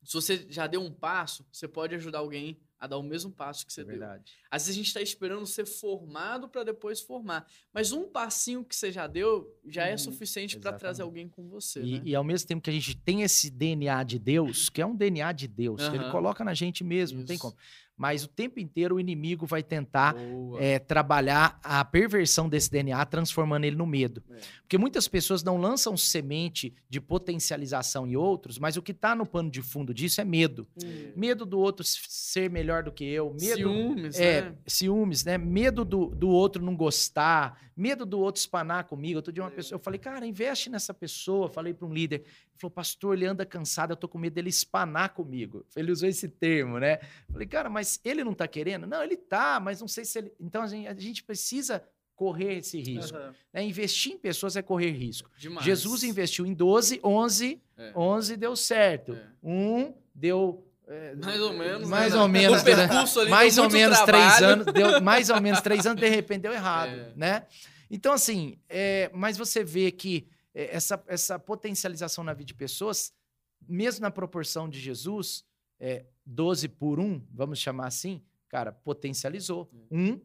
se 0.06 0.14
você 0.14 0.46
já 0.50 0.68
deu 0.68 0.82
um 0.82 0.92
passo, 0.92 1.46
você 1.52 1.68
pode 1.68 1.96
ajudar 1.96 2.20
alguém 2.20 2.60
a 2.78 2.88
dar 2.88 2.98
o 2.98 3.04
mesmo 3.04 3.32
passo 3.32 3.66
que 3.66 3.74
você 3.74 3.82
É 3.82 3.86
deu. 3.86 4.04
Às 4.52 4.64
vezes 4.64 4.70
a 4.70 4.78
gente 4.78 4.88
está 4.88 5.02
esperando 5.02 5.46
ser 5.46 5.66
formado 5.66 6.48
para 6.50 6.64
depois 6.64 7.02
formar. 7.02 7.46
Mas 7.74 7.92
um 7.92 8.08
passinho 8.08 8.64
que 8.64 8.76
você 8.76 8.92
já 8.92 9.08
deu 9.08 9.50
já 9.66 9.86
é 9.86 9.92
Uhum, 9.94 9.98
suficiente 9.98 10.60
para 10.60 10.74
trazer 10.74 11.02
alguém 11.02 11.28
com 11.28 11.48
você. 11.50 11.82
E, 11.82 12.00
né? 12.00 12.02
e 12.06 12.16
ao 12.16 12.24
mesmo 12.24 12.48
tempo 12.48 12.62
que 12.62 12.70
a 12.70 12.74
gente 12.74 12.96
tem 12.98 13.22
esse 13.24 13.50
DNA 13.50 14.04
de 14.04 14.20
Deus, 14.20 14.70
que 14.70 14.82
é 14.82 14.86
um 14.86 14.96
DNA 14.96 15.32
de 15.32 15.48
Deus, 15.48 15.88
que 15.90 15.96
ele 15.96 16.12
coloca 16.12 16.44
na 16.44 16.54
gente 16.54 16.84
mesmo, 16.84 17.20
não 17.20 17.26
tem 17.26 17.36
Isso. 17.36 17.42
como. 17.44 17.56
Mas 17.98 18.26
o 18.26 18.28
tempo 18.28 18.60
inteiro 18.60 18.96
o 18.96 19.00
inimigo 19.00 19.46
vai 19.46 19.64
tentar 19.64 20.16
é, 20.60 20.80
trabalhar 20.80 21.58
a 21.64 21.84
perversão 21.86 22.50
desse 22.50 22.70
DNA, 22.70 23.06
transformando 23.06 23.64
ele 23.66 23.76
no 23.76 23.86
medo. 23.86 24.22
É. 24.30 24.40
Porque 24.62 24.78
muitas 24.78 25.08
pessoas 25.08 25.44
não 25.44 25.58
lançam 25.58 25.96
semente 25.96 26.74
de 26.90 27.00
potencialização 27.00 28.08
em 28.08 28.16
outros, 28.16 28.58
mas 28.60 28.78
o 28.78 28.82
que 28.82 28.92
está 28.92 29.16
no 29.16 29.26
pano 29.26 29.50
de 29.50 29.62
fundo 29.62 29.94
disso 29.94 30.20
é 30.22 30.26
medo. 30.26 30.68
É. 30.84 31.12
Medo 31.16 31.46
do 31.46 31.60
outro 31.60 31.86
ser 31.86 32.50
melhor 32.50 32.84
do 32.84 32.92
que 32.92 33.04
eu, 33.06 33.36
medo 33.40 33.56
Ciúmes, 33.58 34.20
é, 34.20 34.42
né? 34.42 34.56
ciúmes, 34.68 35.24
né? 35.24 35.38
Medo 35.38 35.86
do, 35.86 36.08
do 36.08 36.30
outro 36.30 36.64
não 36.64 36.76
gostar, 36.76 37.60
medo 37.76 38.06
do 38.06 38.20
outro 38.20 38.40
espanar 38.40 38.86
comigo. 38.86 39.18
Outro 39.18 39.32
dia 39.32 39.44
uma 39.44 39.50
É. 39.52 39.56
pessoa, 39.56 39.76
eu 39.78 39.80
falei, 39.84 40.00
cara, 40.00 40.26
investe 40.26 40.70
nessa 40.70 40.94
pessoa. 40.94 41.48
Falei 41.50 41.74
para 41.74 41.88
um 41.88 41.94
líder, 41.94 42.24
falou, 42.58 42.72
pastor, 42.72 43.16
ele 43.16 43.26
anda 43.26 43.46
cansado, 43.46 43.92
eu 43.92 43.96
tô 43.98 44.08
com 44.08 44.18
medo 44.18 44.34
dele 44.34 44.50
espanar 44.50 45.10
comigo. 45.14 45.66
Ele 45.76 45.92
usou 45.92 46.08
esse 46.10 46.28
termo, 46.30 46.80
né? 46.80 47.00
Falei, 47.32 47.48
cara, 47.48 47.70
mas 47.70 48.00
ele 48.04 48.24
não 48.24 48.34
tá 48.34 48.48
querendo? 48.48 48.88
Não, 48.88 49.04
ele 49.04 49.18
tá, 49.18 49.60
mas 49.60 49.82
não 49.82 49.88
sei 49.88 50.06
se 50.06 50.18
ele. 50.20 50.32
Então 50.40 50.62
a 50.64 50.68
gente, 50.68 50.88
a 50.88 50.94
gente 50.94 51.24
precisa 51.24 51.84
correr 52.16 52.60
esse 52.60 52.80
risco. 52.80 53.18
Aham. 53.18 53.36
né? 53.54 53.64
Investir 53.64 54.14
em 54.14 54.18
pessoas 54.18 54.56
é 54.56 54.62
correr 54.62 54.92
risco. 54.92 55.30
Demais. 55.38 55.66
Jesus 55.66 56.02
investiu 56.04 56.46
em 56.46 56.54
12, 56.54 57.02
11, 57.04 57.62
É. 57.78 57.92
11 57.96 58.38
deu 58.38 58.56
certo. 58.56 59.14
É. 59.14 59.28
Um 59.44 59.94
deu. 60.14 60.66
é, 60.88 61.14
Mais 61.16 61.42
ou 61.42 61.52
menos. 61.52 61.90
mais 61.90 62.14
né? 62.14 62.20
ou 62.22 62.28
menos, 62.30 62.64
ali 63.18 63.30
mais 63.30 63.58
ou 63.58 63.70
menos 63.70 64.00
três 64.02 64.36
trabalho. 64.38 64.46
anos, 64.46 64.66
deu 64.74 65.02
mais 65.02 65.30
ou 65.30 65.42
menos 65.42 65.60
três 65.60 65.86
anos, 65.86 66.00
de 66.00 66.08
repente 66.08 66.42
deu 66.44 66.54
errado, 66.54 66.92
É. 66.92 67.12
né? 67.18 67.46
Então, 67.92 68.14
assim, 68.14 68.58
é, 68.70 69.12
mas 69.14 69.38
você 69.38 69.62
vê 69.64 69.92
que 69.92 70.26
essa, 70.56 71.04
essa 71.08 71.38
potencialização 71.38 72.24
na 72.24 72.34
vida 72.34 72.48
de 72.48 72.54
pessoas, 72.54 73.14
mesmo 73.68 74.02
na 74.02 74.12
proporção 74.12 74.70
de 74.70 74.80
Jesus, 74.80 75.46
é, 75.80 76.06
12 76.26 76.70
por 76.70 77.00
1, 77.00 77.22
vamos 77.32 77.60
chamar 77.60 77.88
assim, 77.88 78.24
cara, 78.48 78.72
potencializou. 78.72 79.70
É. 79.74 79.96
Um 79.96 80.22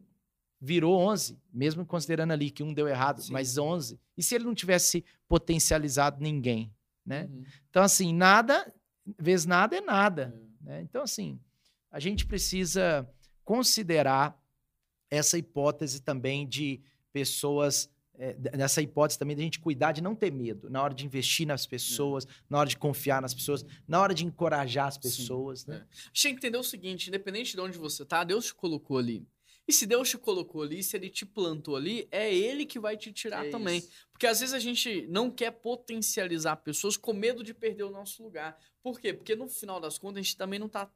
virou 0.61 0.95
11, 0.95 1.41
mesmo 1.51 1.83
considerando 1.83 2.31
ali 2.31 2.51
que 2.51 2.61
um 2.61 2.71
deu 2.71 2.87
errado, 2.87 3.21
Sim. 3.21 3.33
mas 3.33 3.57
11. 3.57 3.99
E 4.15 4.21
se 4.21 4.35
ele 4.35 4.45
não 4.45 4.53
tivesse 4.53 5.03
potencializado 5.27 6.21
ninguém, 6.21 6.71
né? 7.03 7.23
Uhum. 7.23 7.43
Então, 7.69 7.81
assim, 7.81 8.13
nada, 8.13 8.71
vezes 9.19 9.47
nada 9.47 9.75
é 9.75 9.81
nada. 9.81 10.39
É. 10.63 10.69
né? 10.69 10.81
Então, 10.83 11.01
assim, 11.01 11.39
a 11.89 11.99
gente 11.99 12.27
precisa 12.27 13.09
considerar 13.43 14.39
essa 15.09 15.37
hipótese 15.37 16.01
também 16.01 16.47
de 16.47 16.79
pessoas. 17.11 17.89
É, 18.17 18.35
nessa 18.57 18.81
hipótese 18.81 19.17
também 19.17 19.35
de 19.35 19.41
a 19.41 19.45
gente 19.45 19.59
cuidar 19.59 19.91
de 19.91 20.01
não 20.01 20.15
ter 20.15 20.31
medo 20.31 20.69
na 20.69 20.81
hora 20.83 20.93
de 20.93 21.05
investir 21.05 21.47
nas 21.47 21.65
pessoas, 21.65 22.27
na 22.49 22.59
hora 22.59 22.69
de 22.69 22.77
confiar 22.77 23.21
nas 23.21 23.33
pessoas, 23.33 23.65
na 23.87 23.99
hora 23.99 24.13
de 24.13 24.25
encorajar 24.25 24.87
as 24.87 24.95
Sim, 24.95 25.01
pessoas, 25.01 25.65
né? 25.65 25.77
é. 25.77 25.79
A 25.79 26.07
gente 26.13 26.21
tem 26.23 26.31
que 26.33 26.37
entender 26.39 26.57
o 26.57 26.63
seguinte: 26.63 27.07
independente 27.07 27.53
de 27.53 27.61
onde 27.61 27.77
você 27.77 28.05
tá, 28.05 28.23
Deus 28.23 28.45
te 28.45 28.53
colocou 28.53 28.97
ali. 28.97 29.25
E 29.67 29.73
se 29.73 29.85
Deus 29.85 30.09
te 30.09 30.17
colocou 30.17 30.63
ali, 30.63 30.83
se 30.83 30.97
ele 30.97 31.09
te 31.09 31.25
plantou 31.25 31.75
ali, 31.75 32.07
é 32.11 32.33
ele 32.33 32.65
que 32.65 32.79
vai 32.79 32.97
te 32.97 33.11
tirar 33.13 33.45
É 33.45 33.49
também. 33.49 33.77
isso. 33.77 33.89
Porque 34.11 34.27
às 34.27 34.39
vezes 34.39 34.53
a 34.53 34.59
gente 34.59 35.07
não 35.07 35.29
quer 35.31 35.51
potencializar 35.51 36.57
pessoas 36.57 36.97
com 36.97 37.13
medo 37.13 37.43
de 37.43 37.53
perder 37.53 37.83
o 37.83 37.91
nosso 37.91 38.23
lugar. 38.23 38.57
Por 38.81 38.99
quê? 38.99 39.13
Porque 39.13 39.35
no 39.35 39.47
final 39.47 39.79
das 39.79 39.97
contas 39.97 40.17
a 40.17 40.21
gente 40.23 40.35
também 40.35 40.59
não 40.59 40.67
tá 40.67 40.91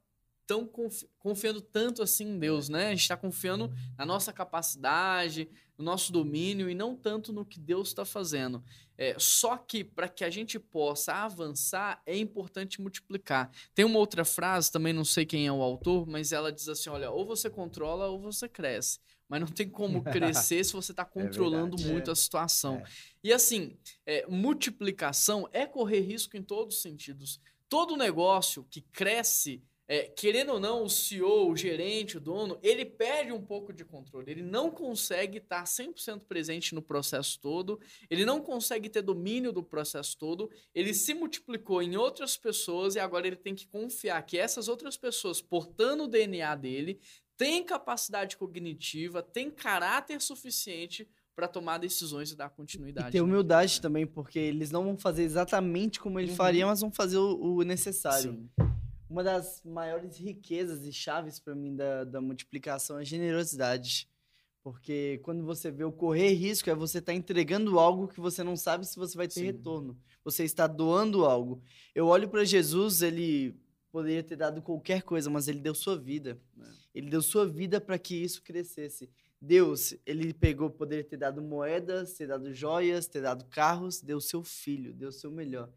tão 0.47 0.65
confi- 0.67 1.08
confiando 1.19 1.62
tanto 1.62 2.01
assim 2.03 2.25
em 2.25 2.39
Deus, 2.39 2.69
né? 2.69 2.88
A 2.88 2.89
gente 2.91 3.01
está 3.01 3.17
confiando 3.17 3.71
na 3.97 4.05
nossa 4.05 4.31
capacidade, 4.34 5.49
no 5.77 5.84
nosso 5.84 6.12
domínio 6.12 6.69
e 6.69 6.75
não 6.75 6.95
tanto 6.95 7.34
no 7.34 7.45
que 7.45 7.60
Deus 7.60 7.89
está 7.89 8.05
fazendo. 8.05 8.63
É, 8.97 9.15
só 9.19 9.58
que 9.58 9.84
para 9.84 10.08
que 10.08 10.23
a 10.23 10.29
gente 10.29 10.58
possa 10.58 11.13
avançar 11.13 12.01
é 12.05 12.17
importante 12.17 12.81
multiplicar. 12.81 13.51
Tem 13.73 13.84
uma 13.84 13.99
outra 13.99 14.23
frase, 14.23 14.71
também 14.71 14.93
não 14.93 15.03
sei 15.03 15.25
quem 15.25 15.45
é 15.47 15.51
o 15.51 15.62
autor, 15.62 16.08
mas 16.08 16.31
ela 16.31 16.51
diz 16.51 16.69
assim: 16.69 16.89
olha, 16.89 17.12
ou 17.12 17.25
você 17.25 17.49
controla 17.49 18.08
ou 18.08 18.19
você 18.19 18.47
cresce. 18.47 18.99
Mas 19.27 19.39
não 19.41 19.47
tem 19.47 19.67
como 19.67 20.03
crescer 20.05 20.63
se 20.63 20.71
você 20.73 20.91
está 20.91 21.03
controlando 21.03 21.75
verdade. 21.75 21.91
muito 21.91 22.10
É. 22.10 22.13
a 22.13 22.15
situação. 22.15 22.75
É. 22.75 22.84
E 23.23 23.34
assim, 23.34 23.75
é, 24.05 24.25
multiplicação 24.27 25.49
é 25.51 25.65
correr 25.65 26.01
risco 26.01 26.38
em 26.38 26.43
todos 26.43 26.75
os 26.75 26.81
sentidos. 26.81 27.39
Todo 27.67 27.97
negócio 27.97 28.63
que 28.69 28.81
cresce 28.81 29.62
é, 29.87 30.03
querendo 30.03 30.53
ou 30.53 30.59
não, 30.59 30.83
o 30.83 30.89
CEO, 30.89 31.51
o 31.51 31.55
gerente, 31.55 32.17
o 32.17 32.19
dono, 32.19 32.57
ele 32.63 32.83
perde 32.83 33.31
um 33.31 33.41
pouco 33.41 33.71
de 33.71 33.85
controle. 33.85 34.31
Ele 34.31 34.41
não 34.41 34.71
consegue 34.71 35.37
estar 35.37 35.63
100% 35.63 36.21
presente 36.21 36.73
no 36.73 36.81
processo 36.81 37.39
todo, 37.39 37.79
ele 38.09 38.25
não 38.25 38.41
consegue 38.41 38.89
ter 38.89 39.01
domínio 39.03 39.51
do 39.51 39.63
processo 39.63 40.17
todo, 40.17 40.49
ele 40.73 40.93
se 40.93 41.13
multiplicou 41.13 41.81
em 41.81 41.95
outras 41.95 42.35
pessoas 42.35 42.95
e 42.95 42.99
agora 42.99 43.27
ele 43.27 43.35
tem 43.35 43.53
que 43.53 43.67
confiar 43.67 44.21
que 44.25 44.37
essas 44.37 44.67
outras 44.67 44.97
pessoas, 44.97 45.41
portando 45.41 46.05
o 46.05 46.07
DNA 46.07 46.55
dele, 46.55 46.99
têm 47.37 47.63
capacidade 47.63 48.37
cognitiva, 48.37 49.21
têm 49.21 49.51
caráter 49.51 50.19
suficiente 50.21 51.07
para 51.35 51.47
tomar 51.49 51.77
decisões 51.77 52.31
e 52.31 52.35
dar 52.35 52.49
continuidade. 52.49 53.09
E 53.09 53.11
ter 53.11 53.17
né? 53.17 53.23
humildade 53.23 53.81
também, 53.81 54.07
porque 54.07 54.39
eles 54.39 54.71
não 54.71 54.85
vão 54.85 54.97
fazer 54.97 55.23
exatamente 55.23 55.99
como 55.99 56.17
ele 56.19 56.29
Uhum. 56.31 56.35
faria, 56.37 56.65
mas 56.65 56.79
vão 56.79 56.91
fazer 56.91 57.17
o, 57.17 57.57
o 57.57 57.61
necessário. 57.63 58.31
Sim. 58.31 58.49
Uma 59.09 59.23
das 59.23 59.61
maiores 59.63 60.17
riquezas 60.17 60.85
e 60.85 60.91
chaves 60.91 61.39
para 61.39 61.55
mim 61.55 61.75
da, 61.75 62.03
da 62.03 62.19
multiplicação 62.19 62.97
é 62.97 63.01
a 63.01 63.05
generosidade. 63.05 64.09
Porque 64.63 65.19
quando 65.21 65.45
você 65.45 65.69
vê 65.69 65.83
o 65.83 65.91
correr 65.91 66.33
risco, 66.33 66.69
é 66.69 66.75
você 66.75 66.97
estar 66.97 67.13
entregando 67.13 67.77
algo 67.77 68.07
que 68.07 68.19
você 68.19 68.43
não 68.43 68.57
sabe 68.57 68.85
se 68.87 68.95
você 68.95 69.15
vai 69.15 69.27
ter 69.27 69.41
Sim. 69.41 69.45
retorno. 69.45 69.95
Você 70.23 70.43
está 70.43 70.65
doando 70.65 71.23
algo. 71.23 71.61
Eu 71.93 72.07
olho 72.07 72.27
para 72.27 72.43
Jesus, 72.43 73.03
ele 73.03 73.55
poderia 73.91 74.23
ter 74.23 74.35
dado 74.35 74.63
qualquer 74.63 75.03
coisa, 75.03 75.29
mas 75.29 75.47
ele 75.47 75.59
deu 75.59 75.75
sua 75.75 75.95
vida. 75.95 76.39
É. 76.59 76.63
Ele 76.95 77.09
deu 77.11 77.21
sua 77.21 77.47
vida 77.47 77.79
para 77.79 77.99
que 77.99 78.15
isso 78.15 78.41
crescesse. 78.41 79.07
Deus, 79.39 79.95
ele 80.03 80.33
pegou, 80.33 80.69
poderia 80.71 81.03
ter 81.03 81.17
dado 81.17 81.43
moedas, 81.43 82.13
ter 82.13 82.25
dado 82.25 82.51
joias, 82.51 83.05
ter 83.05 83.21
dado 83.21 83.45
carros, 83.45 84.01
deu 84.01 84.19
seu 84.19 84.43
filho, 84.43 84.93
deu 84.93 85.11
seu 85.11 85.29
melhor. 85.29 85.69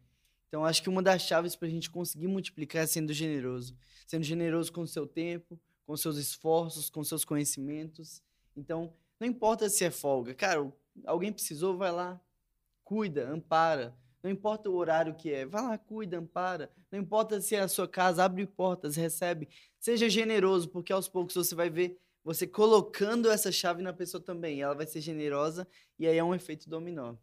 Então, 0.49 0.65
acho 0.65 0.81
que 0.81 0.89
uma 0.89 1.01
das 1.01 1.21
chaves 1.21 1.55
para 1.55 1.67
a 1.67 1.71
gente 1.71 1.89
conseguir 1.89 2.27
multiplicar 2.27 2.83
é 2.83 2.87
sendo 2.87 3.13
generoso. 3.13 3.77
Sendo 4.05 4.23
generoso 4.23 4.73
com 4.73 4.81
o 4.81 4.87
seu 4.87 5.05
tempo, 5.05 5.59
com 5.85 5.95
seus 5.95 6.17
esforços, 6.17 6.89
com 6.89 7.03
seus 7.03 7.23
conhecimentos. 7.23 8.21
Então, 8.57 8.91
não 9.19 9.27
importa 9.27 9.69
se 9.69 9.85
é 9.85 9.91
folga. 9.91 10.33
Cara, 10.33 10.73
alguém 11.05 11.31
precisou, 11.31 11.77
vai 11.77 11.91
lá, 11.91 12.19
cuida, 12.83 13.29
ampara. 13.29 13.95
Não 14.23 14.29
importa 14.29 14.69
o 14.69 14.75
horário 14.75 15.15
que 15.15 15.31
é, 15.31 15.45
vai 15.45 15.61
lá, 15.61 15.77
cuida, 15.77 16.17
ampara. 16.17 16.71
Não 16.91 16.99
importa 16.99 17.39
se 17.39 17.55
é 17.55 17.59
a 17.59 17.67
sua 17.67 17.87
casa, 17.87 18.25
abre 18.25 18.45
portas, 18.47 18.95
recebe. 18.95 19.47
Seja 19.79 20.09
generoso, 20.09 20.67
porque 20.69 20.91
aos 20.91 21.07
poucos 21.07 21.35
você 21.35 21.53
vai 21.53 21.69
ver 21.69 21.97
você 22.23 22.45
colocando 22.45 23.29
essa 23.29 23.51
chave 23.51 23.81
na 23.81 23.93
pessoa 23.93 24.21
também. 24.21 24.61
Ela 24.61 24.73
vai 24.73 24.87
ser 24.87 24.99
generosa 24.99 25.67
e 25.97 26.07
aí 26.07 26.17
é 26.17 26.23
um 26.23 26.35
efeito 26.35 26.69
dominó. 26.69 27.15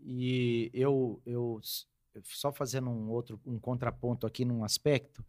E 0.00 0.70
eu, 0.72 1.20
eu 1.24 1.60
só 2.24 2.52
fazendo 2.52 2.88
um 2.90 3.08
outro 3.10 3.40
um 3.46 3.58
contraponto 3.58 4.26
aqui 4.26 4.44
num 4.44 4.64
aspecto, 4.64 5.24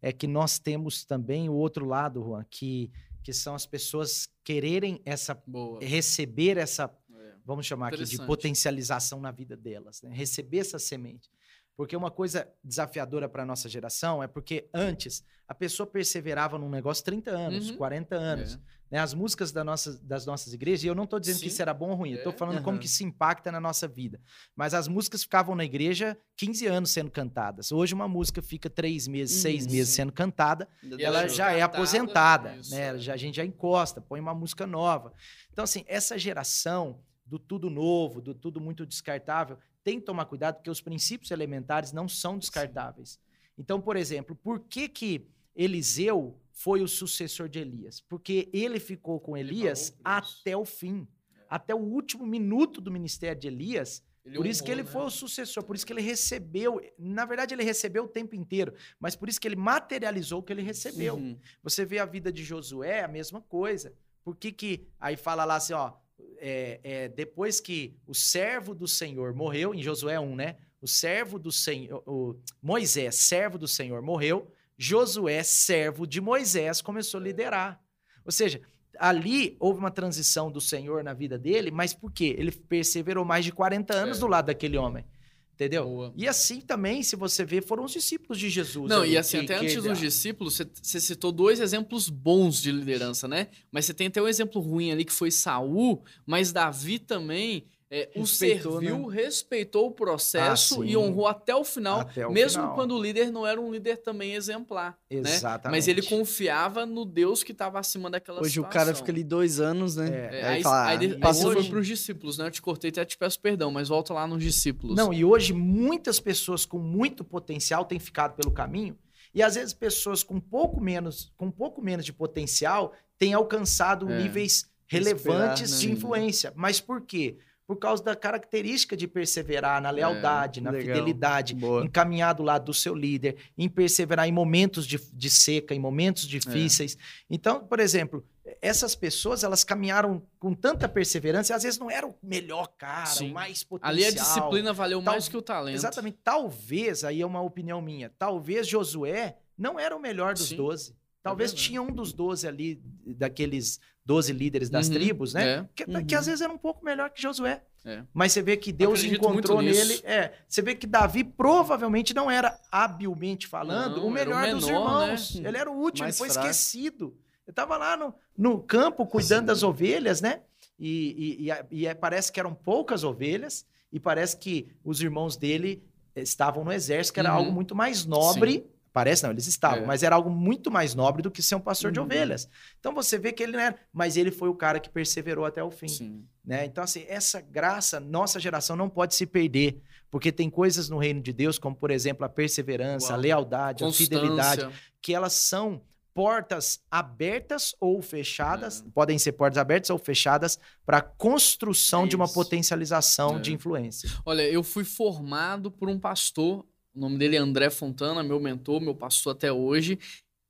é 0.00 0.12
que 0.12 0.26
nós 0.26 0.58
temos 0.58 1.04
também 1.04 1.48
o 1.48 1.54
outro 1.54 1.84
lado, 1.86 2.22
Juan, 2.22 2.44
que, 2.50 2.90
que 3.22 3.32
são 3.32 3.54
as 3.54 3.66
pessoas 3.66 4.28
quererem 4.44 5.00
essa 5.04 5.34
Boa. 5.46 5.78
receber 5.82 6.56
essa, 6.56 6.84
É. 7.14 7.34
vamos 7.44 7.66
chamar 7.66 7.88
aqui 7.88 8.04
de 8.04 8.16
potencialização 8.26 9.20
na 9.20 9.30
vida 9.30 9.56
delas, 9.56 10.02
né? 10.02 10.10
receber 10.12 10.58
essa 10.58 10.78
semente. 10.78 11.30
Porque 11.76 11.96
uma 11.96 12.10
coisa 12.10 12.46
desafiadora 12.62 13.28
para 13.28 13.42
a 13.42 13.46
nossa 13.46 13.68
geração 13.68 14.22
é 14.22 14.26
porque 14.28 14.68
antes 14.74 15.24
a 15.48 15.54
pessoa 15.54 15.86
perseverava 15.86 16.58
num 16.58 16.68
negócio 16.68 17.02
30 17.04 17.30
anos, 17.30 17.70
Uhum. 17.70 17.76
40 17.78 18.14
anos. 18.16 18.54
É. 18.54 18.58
né? 18.90 18.98
As 18.98 19.14
músicas 19.14 19.52
da 19.52 19.62
nossa, 19.62 19.98
das 20.02 20.26
nossas 20.26 20.52
igrejas, 20.52 20.82
e 20.84 20.86
eu 20.88 20.94
não 20.94 21.04
estou 21.04 21.20
dizendo 21.20 21.36
que 21.36 21.42
Sim. 21.42 21.46
isso 21.48 21.62
era 21.62 21.72
bom 21.72 21.90
ou 21.90 21.94
ruim, 21.96 22.10
eu 22.12 22.16
estou 22.18 22.32
É. 22.32 22.36
falando 22.36 22.56
como 22.62 22.70
Aham. 22.76 22.78
que 22.80 22.86
isso 22.86 23.04
impacta 23.04 23.52
na 23.52 23.60
nossa 23.60 23.86
vida. 23.86 24.20
Mas 24.56 24.74
as 24.74 24.88
músicas 24.88 25.22
ficavam 25.22 25.54
na 25.54 25.64
igreja 25.64 26.18
15 26.36 26.66
anos 26.66 26.90
sendo 26.90 27.10
cantadas. 27.10 27.70
Hoje 27.70 27.94
uma 27.94 28.08
música 28.08 28.42
fica 28.42 28.68
três 28.68 29.06
meses, 29.06 29.36
Uhum, 29.36 29.42
seis 29.42 29.66
meses 29.66 29.90
sim. 29.90 29.96
sendo 29.96 30.12
cantada, 30.12 30.68
E 30.82 31.02
ela 31.04 31.28
já 31.28 31.50
é 31.52 31.56
descartada, 31.56 31.64
aposentada, 31.64 32.56
isso, 32.56 32.70
né? 32.74 32.96
é. 32.96 32.98
Já, 32.98 33.14
a 33.14 33.16
gente 33.16 33.36
já 33.36 33.44
encosta, 33.44 34.00
põe 34.00 34.18
uma 34.20 34.34
música 34.34 34.66
nova. 34.66 35.12
Então, 35.52 35.62
assim, 35.64 35.84
essa 35.86 36.18
geração 36.18 37.00
do 37.24 37.38
tudo 37.38 37.70
novo, 37.70 38.20
do 38.20 38.34
tudo 38.34 38.60
muito 38.60 38.84
descartável, 38.84 39.56
tem 39.84 40.00
que 40.00 40.04
tomar 40.06 40.24
cuidado 40.24 40.56
porque 40.56 40.68
os 40.70 40.80
princípios 40.80 41.30
elementares 41.30 41.92
não 41.92 42.08
são 42.08 42.36
descartáveis. 42.36 43.18
Então, 43.56 43.80
por 43.80 43.96
exemplo, 43.96 44.34
por 44.34 44.60
que 44.60 44.88
que 44.88 45.28
Eliseu 45.62 46.40
foi 46.52 46.80
o 46.80 46.88
sucessor 46.88 47.46
de 47.46 47.58
Elias? 47.58 48.00
Porque 48.00 48.48
ele 48.50 48.80
ficou 48.80 49.20
com 49.20 49.36
Elias 49.36 49.94
até 50.02 50.56
o 50.56 50.64
fim. 50.64 51.06
Até 51.48 51.74
o 51.74 51.78
último 51.78 52.26
minuto 52.26 52.80
do 52.80 52.90
ministério 52.90 53.38
de 53.38 53.48
Elias, 53.48 54.02
Ele 54.24 54.36
por 54.36 54.46
isso 54.46 54.62
que 54.62 54.70
honrou, 54.70 54.80
ele 54.80 54.86
né? 54.86 54.92
foi 54.92 55.02
o 55.02 55.10
sucessor, 55.10 55.62
por 55.64 55.76
isso 55.76 55.84
que 55.84 55.92
ele 55.92 56.00
recebeu. 56.00 56.80
Na 56.98 57.26
verdade, 57.26 57.54
ele 57.54 57.62
recebeu 57.62 58.04
o 58.04 58.08
tempo 58.08 58.34
inteiro, 58.34 58.72
mas 58.98 59.14
por 59.14 59.28
isso 59.28 59.38
que 59.38 59.48
ele 59.48 59.56
materializou 59.56 60.40
o 60.40 60.42
que 60.42 60.52
ele 60.52 60.62
recebeu. 60.62 61.16
Uhum. 61.16 61.36
Você 61.62 61.84
vê 61.84 61.98
a 61.98 62.06
vida 62.06 62.32
de 62.32 62.42
Josué, 62.42 63.02
a 63.02 63.08
mesma 63.08 63.42
coisa. 63.42 63.92
Por 64.24 64.36
que 64.36 64.52
que... 64.52 64.86
Aí 64.98 65.16
fala 65.16 65.44
lá 65.44 65.56
assim, 65.56 65.74
ó... 65.74 65.92
é, 66.38 66.80
é, 66.82 67.08
depois 67.08 67.60
que 67.60 67.96
o 68.06 68.14
servo 68.14 68.74
do 68.74 68.88
Senhor 68.88 69.34
morreu, 69.34 69.74
em 69.74 69.82
Josué 69.82 70.18
1, 70.18 70.36
né? 70.36 70.56
O 70.80 70.86
servo 70.86 71.38
do 71.38 71.52
Senhor... 71.52 72.02
O 72.06 72.36
Moisés, 72.62 73.16
servo 73.16 73.58
do 73.58 73.68
Senhor, 73.68 74.00
morreu. 74.00 74.50
Josué, 74.82 75.42
servo 75.42 76.06
de 76.06 76.22
Moisés, 76.22 76.80
começou 76.80 77.20
a 77.20 77.22
liderar. 77.22 77.78
Ou 78.24 78.32
seja, 78.32 78.62
ali 78.98 79.54
houve 79.60 79.78
uma 79.78 79.90
transição 79.90 80.50
do 80.50 80.58
Senhor 80.58 81.04
na 81.04 81.12
vida 81.12 81.38
dele, 81.38 81.70
mas 81.70 81.92
por 81.92 82.10
quê? 82.10 82.34
Ele 82.38 82.50
perseverou 82.50 83.22
mais 83.22 83.44
de 83.44 83.52
40 83.52 83.92
anos 83.94 84.16
É. 84.16 84.20
do 84.20 84.26
lado 84.26 84.46
daquele 84.46 84.78
homem. 84.78 85.04
Entendeu? 85.52 85.84
Boa. 85.84 86.14
E 86.16 86.26
assim 86.26 86.62
também, 86.62 87.02
se 87.02 87.14
você 87.14 87.44
ver, 87.44 87.62
foram 87.62 87.84
os 87.84 87.92
discípulos 87.92 88.38
de 88.38 88.48
Jesus. 88.48 88.88
Não, 88.88 89.02
ali 89.02 89.12
e 89.12 89.18
assim, 89.18 89.40
que- 89.40 89.44
até 89.52 89.58
que- 89.58 89.66
antes 89.66 89.82
dos 89.84 89.98
discípulos, 89.98 90.56
você- 90.56 90.66
você 90.82 90.98
citou 90.98 91.30
dois 91.30 91.60
exemplos 91.60 92.08
bons 92.08 92.62
de 92.62 92.72
liderança, 92.72 93.28
né? 93.28 93.48
Mas 93.70 93.84
você 93.84 93.92
tem 93.92 94.06
até 94.06 94.22
um 94.22 94.26
exemplo 94.28 94.62
ruim 94.62 94.90
ali 94.90 95.04
que 95.04 95.12
foi 95.12 95.30
Saul, 95.30 96.02
mas 96.24 96.50
Davi 96.50 96.98
também 96.98 97.66
é, 97.92 98.08
o 98.14 98.20
Respeitou, 98.20 98.72
serviu, 98.80 99.06
respeitou 99.06 99.86
o 99.88 99.90
processo 99.90 100.80
Ah, 100.82 100.86
e 100.86 100.96
honrou 100.96 101.26
até 101.26 101.54
o 101.56 101.64
final, 101.64 102.00
Até 102.00 102.24
o 102.24 102.30
mesmo 102.30 102.62
final. 102.62 102.74
quando 102.76 102.94
o 102.94 103.02
líder 103.02 103.32
não 103.32 103.44
era 103.44 103.60
um 103.60 103.72
líder 103.72 103.96
também 103.96 104.34
exemplar. 104.34 104.96
né? 105.10 105.18
Exatamente. 105.18 105.76
Mas 105.76 105.88
ele 105.88 106.00
confiava 106.02 106.86
no 106.86 107.04
Deus 107.04 107.42
que 107.42 107.50
estava 107.50 107.80
acima 107.80 108.08
daquela 108.08 108.40
Hoje 108.40 108.50
situação. 108.54 108.70
o 108.70 108.72
cara 108.72 108.94
fica 108.94 109.10
ali 109.10 109.24
dois 109.24 109.58
anos, 109.58 109.96
né? 109.96 110.08
É. 110.08 110.38
É, 110.40 110.44
Aí 110.46 110.54
aí, 110.58 110.62
fala, 110.62 110.86
aí, 110.86 111.14
"Ah, 111.16 111.18
passou 111.20 111.50
você 111.52 111.60
foi 111.62 111.68
para 111.70 111.78
os 111.80 111.86
discípulos, 111.88 112.38
né? 112.38 112.46
Eu 112.46 112.50
te 112.52 112.62
cortei, 112.62 112.90
até 112.90 113.04
te 113.04 113.18
peço 113.18 113.40
perdão, 113.40 113.72
mas 113.72 113.88
volta 113.88 114.14
lá 114.14 114.24
nos 114.26 114.40
discípulos. 114.42 114.94
Não, 114.96 115.12
e 115.12 115.24
hoje 115.24 115.52
muitas 115.52 116.20
pessoas 116.20 116.64
com 116.64 116.78
muito 116.78 117.24
potencial 117.24 117.84
têm 117.84 117.98
ficado 117.98 118.34
pelo 118.36 118.52
caminho 118.52 118.96
e 119.34 119.42
às 119.42 119.56
vezes 119.56 119.74
pessoas 119.74 120.22
com 120.22 120.38
pouco 120.38 120.80
menos, 120.80 121.32
com 121.36 121.50
pouco 121.50 121.82
menos 121.82 122.04
de 122.06 122.12
potencial 122.12 122.92
têm 123.18 123.34
alcançado 123.34 124.08
É. 124.08 124.22
níveis 124.22 124.70
relevantes 124.86 125.72
né? 125.72 125.78
de 125.78 125.92
influência. 125.92 126.52
Mas 126.56 126.80
por 126.80 127.00
quê? 127.02 127.36
Por 127.70 127.76
causa 127.76 128.02
da 128.02 128.16
característica 128.16 128.96
de 128.96 129.06
perseverar 129.06 129.80
na 129.80 129.90
lealdade, 129.90 130.60
na 130.60 130.72
legal. 130.72 130.96
fidelidade, 130.96 131.54
Boa. 131.54 131.84
em 131.84 131.88
caminhar 131.88 132.34
do 132.34 132.42
lado 132.42 132.64
do 132.64 132.74
seu 132.74 132.96
líder, 132.96 133.36
em 133.56 133.68
perseverar 133.68 134.26
em 134.26 134.32
momentos 134.32 134.84
de, 134.84 134.98
de 134.98 135.30
seca, 135.30 135.72
em 135.72 135.78
momentos 135.78 136.26
difíceis. 136.26 136.98
Então, 137.30 137.60
por 137.64 137.78
exemplo, 137.78 138.26
essas 138.60 138.96
pessoas, 138.96 139.44
elas 139.44 139.62
caminharam 139.62 140.20
com 140.40 140.52
tanta 140.52 140.88
perseverança, 140.88 141.52
e 141.52 141.54
às 141.54 141.62
vezes 141.62 141.78
não 141.78 141.88
era 141.88 142.04
o 142.08 142.12
melhor 142.20 142.66
cara, 142.76 143.06
Sim. 143.06 143.30
o 143.30 143.34
mais 143.34 143.62
potencial. 143.62 143.92
Ali 143.92 144.04
a 144.04 144.10
disciplina 144.10 144.72
valeu 144.72 145.00
Tal- 145.00 145.12
mais 145.12 145.28
que 145.28 145.36
o 145.36 145.40
talento. 145.42 145.76
Exatamente. 145.76 146.18
Talvez, 146.24 147.04
aí 147.04 147.20
é 147.22 147.26
uma 147.26 147.40
opinião 147.40 147.80
minha, 147.80 148.10
talvez 148.18 148.66
Josué 148.66 149.36
não 149.56 149.78
era 149.78 149.94
o 149.94 150.00
melhor 150.00 150.34
dos 150.34 150.50
doze. 150.50 150.92
Talvez 151.22 151.50
verdade. 151.50 151.68
tinha 151.68 151.82
um 151.82 151.92
dos 151.92 152.12
doze 152.12 152.48
ali, 152.48 152.80
daqueles 153.06 153.78
doze 154.04 154.32
líderes 154.32 154.70
das 154.70 154.88
Uhum, 154.88 154.94
tribos, 154.94 155.34
né? 155.34 155.48
é. 155.48 155.68
Que, 155.74 155.84
Uhum. 155.90 156.04
que 156.04 156.14
às 156.14 156.26
vezes 156.26 156.40
era 156.40 156.52
um 156.52 156.58
pouco 156.58 156.84
melhor 156.84 157.10
que 157.10 157.20
Josué. 157.20 157.62
É. 157.84 158.02
Mas 158.12 158.32
você 158.32 158.42
vê 158.42 158.56
que 158.56 158.72
Deus 158.72 158.98
Acredito 159.00 159.20
encontrou 159.22 159.62
nele. 159.62 160.00
É, 160.04 160.32
você 160.48 160.60
vê 160.62 160.74
que 160.74 160.86
Davi 160.86 161.24
provavelmente 161.24 162.12
não 162.14 162.30
era 162.30 162.58
habilmente 162.70 163.46
falando 163.46 163.96
Não, 163.96 164.08
o 164.08 164.16
era 164.16 164.30
o 164.30 164.34
melhor 164.34 164.54
dos 164.54 164.66
menor, 164.66 165.02
irmãos. 165.08 165.34
né? 165.36 165.48
Ele 165.48 165.56
era 165.58 165.70
o 165.70 165.74
último, 165.78 166.04
Mais 166.04 166.18
ele 166.20 166.26
foi 166.28 166.34
fraco. 166.34 166.48
esquecido. 166.50 167.06
Ele 167.46 167.52
estava 167.52 167.76
lá 167.76 167.96
no, 167.96 168.14
no 168.36 168.58
campo 168.62 169.06
cuidando 169.06 169.46
das 169.46 169.62
ovelhas, 169.62 170.20
né? 170.20 170.40
E, 170.78 171.38
e- 171.40 171.50
e 171.50 171.80
e 171.82 171.86
é- 171.86 171.94
parece 171.94 172.30
que 172.32 172.40
eram 172.40 172.54
poucas 172.54 173.02
ovelhas, 173.04 173.66
e 173.92 173.98
parece 174.00 174.36
que 174.36 174.68
os 174.84 175.00
irmãos 175.02 175.36
dele 175.36 175.82
estavam 176.16 176.64
no 176.64 176.72
exército, 176.72 177.14
que 177.14 177.20
era 177.20 177.30
Uhum. 177.30 177.36
algo 177.38 177.52
muito 177.52 177.74
mais 177.74 178.04
nobre. 178.06 178.66
Parece 178.92 179.22
não, 179.22 179.30
eles 179.30 179.46
estavam, 179.46 179.84
É. 179.84 179.86
mas 179.86 180.02
era 180.02 180.16
algo 180.16 180.28
muito 180.30 180.70
mais 180.70 180.94
nobre 180.94 181.22
do 181.22 181.30
que 181.30 181.42
ser 181.42 181.54
um 181.54 181.60
pastor 181.60 181.92
de 181.92 182.00
Uhum. 182.00 182.06
ovelhas. 182.06 182.48
Então 182.78 182.92
você 182.92 183.16
vê 183.18 183.32
que 183.32 183.42
ele 183.42 183.52
não 183.52 183.60
era, 183.60 183.76
mas 183.92 184.16
ele 184.16 184.30
foi 184.30 184.48
o 184.48 184.54
cara 184.54 184.80
que 184.80 184.88
perseverou 184.90 185.44
até 185.44 185.62
o 185.62 185.70
fim 185.70 185.86
Sim. 185.88 186.24
né? 186.44 186.64
Então, 186.64 186.82
assim, 186.82 187.04
essa 187.08 187.40
graça, 187.40 188.00
nossa 188.00 188.40
geração 188.40 188.74
não 188.74 188.88
pode 188.90 189.14
se 189.14 189.26
perder, 189.26 189.80
porque 190.10 190.32
tem 190.32 190.50
coisas 190.50 190.88
no 190.88 190.98
reino 190.98 191.20
de 191.22 191.32
Deus, 191.32 191.58
como, 191.58 191.76
por 191.76 191.90
exemplo, 191.92 192.24
a 192.24 192.28
perseverança, 192.28 193.08
a 193.08 193.10
Uau. 193.12 193.20
lealdade, 193.20 193.84
a 193.84 193.92
fidelidade, 193.92 194.62
Constância. 194.64 194.90
que 195.00 195.14
elas 195.14 195.34
são 195.34 195.80
portas 196.12 196.80
abertas 196.90 197.72
ou 197.80 198.02
fechadas, 198.02 198.80
É. 198.84 198.90
podem 198.92 199.16
ser 199.16 199.32
portas 199.32 199.56
abertas 199.58 199.90
ou 199.90 199.98
fechadas 199.98 200.58
para 200.84 200.98
a 200.98 201.02
construção 201.02 202.04
É 202.04 202.08
de 202.08 202.16
uma 202.16 202.26
potencialização 202.28 203.36
É. 203.36 203.40
de 203.40 203.52
influência. 203.52 204.10
Olha, 204.26 204.42
eu 204.42 204.62
fui 204.64 204.82
formado 204.84 205.70
por 205.70 205.88
um 205.88 205.98
pastor, 205.98 206.66
o 206.94 207.00
nome 207.00 207.18
dele 207.18 207.36
é 207.36 207.38
André 207.38 207.70
Fontana, 207.70 208.22
meu 208.22 208.40
mentor, 208.40 208.80
meu 208.80 208.94
pastor 208.94 209.32
até 209.34 209.52
hoje. 209.52 209.98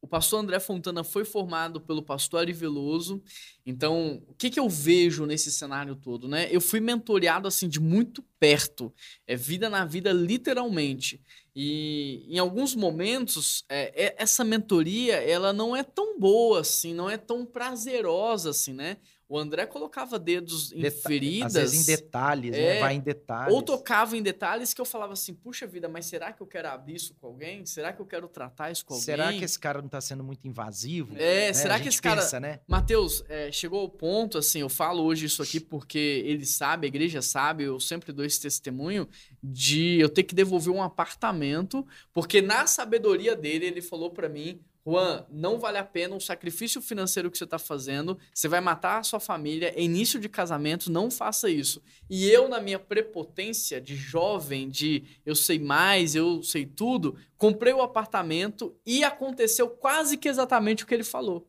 o 0.03 0.07
pastor 0.07 0.40
André 0.40 0.59
Fontana 0.59 1.05
foi 1.05 1.24
formado 1.26 1.81
pelo 1.81 2.03
pastor 2.03 2.40
Ari 2.40 2.53
Veloso. 2.55 3.22
Então, 3.66 4.22
o 4.26 4.35
que, 4.35 4.48
que 4.48 4.59
eu 4.59 4.68
vejo 4.68 5.26
nesse 5.26 5.53
cenário 5.53 5.94
todo, 5.94 6.26
né? 6.26 6.48
Eu 6.50 6.61
fui 6.61 6.81
mentoreado 6.81 7.46
assim 7.46 7.68
de 7.68 7.79
muito 7.79 8.24
perto. 8.38 8.92
É 9.26 9.37
vida 9.37 9.68
na 9.68 9.85
vida, 9.85 10.11
literalmente. 10.12 11.22
E 11.55 12.24
em 12.29 12.38
alguns 12.38 12.74
momentos, 12.74 13.64
é, 13.68 14.07
é, 14.07 14.14
essa 14.18 14.42
mentoria, 14.42 15.16
ela 15.16 15.53
não 15.53 15.76
é 15.76 15.83
tão 15.83 16.10
boa 16.21 16.61
assim, 16.61 16.93
não 16.95 17.09
é 17.09 17.17
tão 17.17 17.45
prazerosa 17.47 18.51
assim, 18.51 18.73
né? 18.75 18.99
O 19.29 19.39
André 19.39 19.65
colocava 19.65 20.19
dedos 20.19 20.73
em 20.73 20.81
Deta 20.81 21.09
feridas. 21.09 21.55
Às 21.55 21.63
vezes 21.71 21.89
em 21.89 21.93
detalhes, 21.95 22.53
É, 22.53 22.75
né? 22.75 22.81
Vai 22.81 22.95
em 22.97 23.01
detalhes. 23.01 23.55
Ou 23.55 23.63
tocava 23.63 24.17
em 24.17 24.23
detalhes 24.23 24.75
que 24.75 24.81
eu 24.81 24.85
falava 24.85 25.13
assim, 25.13 25.33
puxa 25.33 25.69
vida, 25.69 25.89
mas 25.89 26.07
será 26.07 26.33
que 26.33 26.41
eu 26.43 26.49
quero 26.49 26.67
abrir 26.67 26.97
isso 26.97 27.15
com 27.15 27.29
alguém? 27.29 27.65
Será 27.65 27.93
que 27.93 28.01
eu 28.03 28.07
quero 28.07 28.27
tratar 28.27 28.73
isso 28.73 28.85
com 28.85 28.95
alguém? 28.95 29.05
Será 29.05 29.33
que 29.33 29.45
esse 29.45 29.57
cara 29.57 29.81
não 29.81 29.89
tá 29.89 30.01
sendo 30.01 30.25
muito 30.25 30.49
invasivo? 30.49 31.15
É, 31.17 31.47
Né? 31.47 31.53
será 31.53 31.79
que 31.79 31.87
esse 31.89 32.03
cara- 32.03 32.21
pensa, 32.23 32.41
né? 32.41 32.59
Mateus, 32.67 33.23
é, 33.29 33.53
chegou 33.53 33.79
ao 33.83 33.89
ponto, 33.89 34.37
assim, 34.37 34.63
eu 34.63 34.69
falo 34.69 35.05
hoje 35.05 35.27
isso 35.27 35.45
aqui 35.45 35.61
porque 35.61 36.25
ele 36.27 36.45
sabe, 36.45 36.87
a 36.87 36.89
igreja 36.89 37.23
sabe, 37.23 37.63
eu 37.63 37.79
sempre 37.79 38.13
dou 38.13 38.25
esse 38.25 38.41
testemunho 38.41 39.09
de 39.41 40.01
eu 40.01 40.09
ter 40.09 40.25
que 40.25 40.35
devolver 40.35 40.75
um 40.75 40.83
apartamento, 40.83 41.87
porque 42.13 42.43
na 42.43 42.67
sabedoria 42.67 43.37
dele, 43.37 43.67
ele 43.67 43.81
falou 43.81 44.11
pra 44.11 44.29
mim, 44.29 44.61
Juan, 44.87 45.27
não 45.31 45.59
vale 45.59 45.79
a 45.79 45.85
pena 45.85 46.16
o 46.16 46.21
sacrifício 46.21 46.81
financeiro 46.81 47.31
que 47.31 47.37
você 47.37 47.47
tá 47.47 47.59
fazendo, 47.59 48.19
você 48.33 48.49
vai 48.49 48.61
matar 48.61 48.99
a 48.99 49.03
sua 49.03 49.21
família, 49.21 49.73
é 49.77 49.83
início 49.83 50.19
de 50.19 50.29
casamento, 50.29 50.90
não 50.90 51.11
faça 51.11 51.51
isso. 51.51 51.83
E 52.09 52.29
eu, 52.31 52.49
na 52.49 52.61
minha 52.61 52.79
prepotência 52.79 53.81
de 53.81 53.95
jovem, 53.95 54.69
de 54.69 55.05
eu 55.25 55.35
sei 55.35 55.59
mais, 55.59 56.14
eu 56.14 56.43
sei 56.43 56.64
tudo, 56.64 57.16
comprei 57.37 57.73
o 57.73 57.83
apartamento 57.83 58.75
e 58.87 59.05
aconteceu 59.05 59.69
quase 59.69 60.16
que 60.16 60.29
exatamente 60.29 60.85
o 60.85 60.87
que 60.87 60.95
ele 60.95 61.05
falou. 61.05 61.47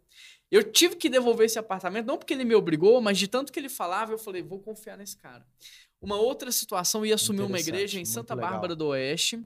Eu 0.51 0.63
tive 0.63 0.97
que 0.97 1.07
devolver 1.09 1.45
esse 1.45 1.57
apartamento, 1.57 2.07
não 2.07 2.17
porque 2.17 2.33
ele 2.33 2.43
me 2.43 2.53
obrigou, 2.53 2.99
mas 2.99 3.17
de 3.17 3.27
tanto 3.27 3.53
que 3.53 3.59
ele 3.59 3.69
falava, 3.69 4.11
eu 4.11 4.17
falei, 4.17 4.41
vou 4.41 4.59
confiar 4.59 4.97
nesse 4.97 5.15
cara. 5.15 5.45
Uma 6.01 6.17
outra 6.17 6.51
situação, 6.51 7.05
ia 7.05 7.15
assumir 7.15 7.43
uma 7.43 7.59
igreja 7.59 7.99
em 7.99 8.03
Santa 8.03 8.35
legal. 8.35 8.51
Bárbara 8.51 8.75
do 8.75 8.87
Oeste. 8.87 9.41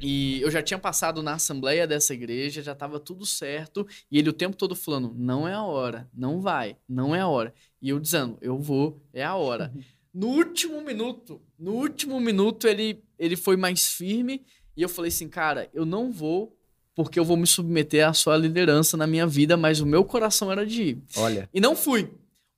E 0.00 0.40
eu 0.40 0.50
já 0.50 0.62
tinha 0.62 0.78
passado 0.78 1.22
na 1.22 1.34
assembleia 1.34 1.86
dessa 1.86 2.14
igreja, 2.14 2.62
já 2.62 2.72
estava 2.72 2.98
tudo 2.98 3.26
certo. 3.26 3.86
E 4.10 4.18
ele 4.18 4.30
o 4.30 4.32
tempo 4.32 4.56
todo 4.56 4.74
falando: 4.74 5.12
não 5.16 5.46
é 5.46 5.52
a 5.52 5.62
hora, 5.62 6.08
não 6.14 6.40
vai, 6.40 6.76
não 6.88 7.14
é 7.14 7.20
a 7.20 7.28
hora. 7.28 7.52
E 7.80 7.88
eu 7.90 8.00
dizendo: 8.00 8.38
eu 8.40 8.58
vou, 8.58 9.02
é 9.12 9.24
a 9.24 9.34
hora. 9.34 9.72
No 10.12 10.26
último 10.26 10.80
minuto, 10.80 11.40
no 11.56 11.70
último 11.74 12.18
minuto, 12.18 12.66
ele, 12.66 13.00
ele 13.16 13.36
foi 13.36 13.56
mais 13.56 13.92
firme. 13.92 14.44
E 14.76 14.82
eu 14.82 14.88
falei 14.88 15.08
assim: 15.08 15.28
cara, 15.28 15.70
eu 15.72 15.86
não 15.86 16.10
vou, 16.10 16.58
porque 16.96 17.16
eu 17.16 17.24
vou 17.24 17.36
me 17.36 17.46
submeter 17.46 18.08
à 18.08 18.12
sua 18.12 18.36
liderança 18.36 18.96
na 18.96 19.06
minha 19.06 19.24
vida, 19.24 19.56
mas 19.56 19.80
o 19.80 19.86
meu 19.86 20.04
coração 20.04 20.50
era 20.50 20.66
de 20.66 20.82
ir. 20.82 21.02
Olha, 21.16 21.48
E 21.54 21.60
não 21.60 21.76
fui. 21.76 22.10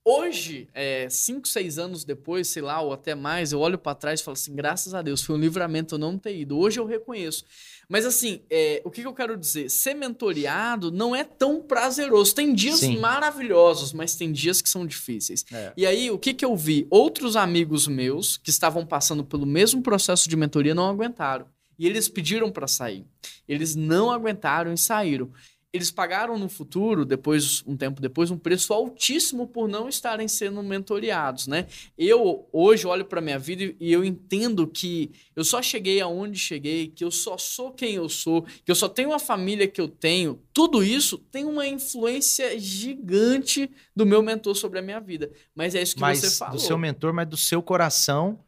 Hoje, 0.04 0.68
é, 0.74 1.08
cinco, 1.08 1.46
seis 1.46 1.78
anos 1.78 2.04
depois, 2.04 2.48
sei 2.48 2.60
lá, 2.60 2.80
ou 2.80 2.92
até 2.92 3.14
mais, 3.14 3.52
eu 3.52 3.60
olho 3.60 3.78
pra 3.78 3.94
trás 3.94 4.20
e 4.20 4.24
falo 4.24 4.32
assim, 4.32 4.54
graças 4.54 4.94
a 4.94 5.02
Deus, 5.02 5.22
foi 5.22 5.36
um 5.36 5.38
livramento 5.38 5.94
eu 5.94 5.98
não 5.98 6.18
ter 6.18 6.36
ido. 6.36 6.58
Hoje 6.58 6.80
eu 6.80 6.84
reconheço. 6.84 7.44
Mas 7.88 8.04
assim, 8.04 8.40
é, 8.50 8.82
o 8.84 8.90
que, 8.90 9.02
que 9.02 9.06
eu 9.06 9.14
quero 9.14 9.36
dizer? 9.36 9.70
Ser 9.70 9.94
mentoreado 9.94 10.90
não 10.90 11.14
é 11.14 11.22
tão 11.22 11.60
prazeroso. 11.60 12.34
Tem 12.34 12.52
dias 12.52 12.80
Sim. 12.80 12.98
maravilhosos, 12.98 13.92
mas 13.92 14.16
tem 14.16 14.32
dias 14.32 14.60
que 14.60 14.68
são 14.68 14.84
difíceis. 14.84 15.44
É. 15.52 15.72
E 15.76 15.86
aí, 15.86 16.10
o 16.10 16.18
que, 16.18 16.34
que 16.34 16.44
eu 16.44 16.56
vi? 16.56 16.86
Outros 16.90 17.36
amigos 17.36 17.86
meus 17.86 18.36
que 18.38 18.50
estavam 18.50 18.84
passando 18.84 19.22
pelo 19.22 19.46
mesmo 19.46 19.82
processo 19.82 20.28
de 20.28 20.36
mentoria 20.36 20.74
não 20.74 20.88
aguentaram. 20.88 21.46
E 21.78 21.86
eles 21.86 22.08
pediram 22.08 22.50
para 22.50 22.66
sair. 22.66 23.04
Eles 23.48 23.74
não 23.76 24.10
aguentaram 24.10 24.72
e 24.72 24.78
saíram. 24.78 25.30
Eles 25.72 25.90
pagaram 25.90 26.38
no 26.38 26.50
futuro, 26.50 27.04
depois 27.04 27.62
um 27.66 27.76
tempo 27.76 28.00
depois, 28.00 28.30
um 28.30 28.36
preço 28.36 28.74
altíssimo 28.74 29.46
por 29.46 29.66
não 29.66 29.88
estarem 29.88 30.28
sendo 30.28 30.62
mentoreados, 30.62 31.46
né? 31.46 31.66
Eu 31.96 32.46
hoje 32.52 32.86
olho 32.86 33.06
para 33.06 33.22
minha 33.22 33.38
vida 33.38 33.74
e 33.80 33.90
eu 33.92 34.04
entendo 34.04 34.66
que 34.66 35.10
eu 35.34 35.42
só 35.42 35.62
cheguei 35.62 36.00
aonde 36.00 36.38
cheguei, 36.38 36.88
que 36.88 37.02
eu 37.02 37.10
só 37.10 37.38
sou 37.38 37.72
quem 37.72 37.94
eu 37.94 38.08
sou, 38.08 38.42
que 38.42 38.70
eu 38.70 38.74
só 38.74 38.86
tenho 38.88 39.14
a 39.14 39.18
família 39.18 39.66
que 39.66 39.80
eu 39.80 39.88
tenho. 39.88 40.38
Tudo 40.52 40.84
isso 40.84 41.16
tem 41.16 41.46
uma 41.46 41.66
influência 41.66 42.58
gigante 42.58 43.70
do 43.96 44.04
meu 44.04 44.22
mentor 44.22 44.54
sobre 44.54 44.78
a 44.78 44.82
minha 44.82 45.00
vida. 45.00 45.30
Mas 45.54 45.74
é 45.74 45.80
isso 45.80 45.94
que 45.94 46.02
mas 46.02 46.18
você 46.18 46.30
falou. 46.30 46.56
do 46.56 46.60
seu 46.60 46.76
mentor, 46.76 47.14
mas 47.14 47.26
do 47.26 47.36
seu 47.36 47.62
coração 47.62 48.38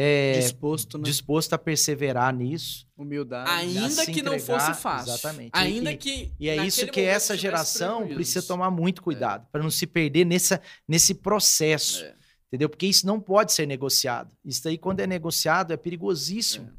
é, 0.00 0.38
Disposto, 0.38 0.96
né? 0.96 1.04
disposto 1.04 1.52
a 1.54 1.58
perseverar 1.58 2.32
nisso. 2.34 2.86
Humildade. 2.96 3.50
Ainda 3.50 4.06
que 4.06 4.22
não 4.22 4.34
entregar, 4.34 4.60
fosse 4.60 4.80
fácil. 4.80 5.12
exatamente. 5.12 5.50
Ainda 5.52 5.90
E- 5.92 5.96
que. 5.96 6.32
E 6.38 6.48
é 6.48 6.64
isso 6.64 6.86
que 6.86 7.00
essa 7.00 7.36
geração 7.36 8.06
precisa 8.06 8.42
tomar 8.42 8.70
muito 8.70 9.02
cuidado, 9.02 9.46
para 9.50 9.62
não 9.62 9.70
se 9.70 9.86
perder 9.86 10.24
nessa, 10.24 10.60
nesse 10.86 11.14
processo. 11.14 12.04
É. 12.04 12.14
Entendeu? 12.46 12.68
Porque 12.68 12.86
isso 12.86 13.06
não 13.06 13.20
pode 13.20 13.52
ser 13.52 13.66
negociado. 13.66 14.30
Isso 14.44 14.66
aí, 14.68 14.78
quando 14.78 15.00
é 15.00 15.06
negociado, 15.06 15.72
é 15.72 15.76
perigosíssimo. 15.76 16.70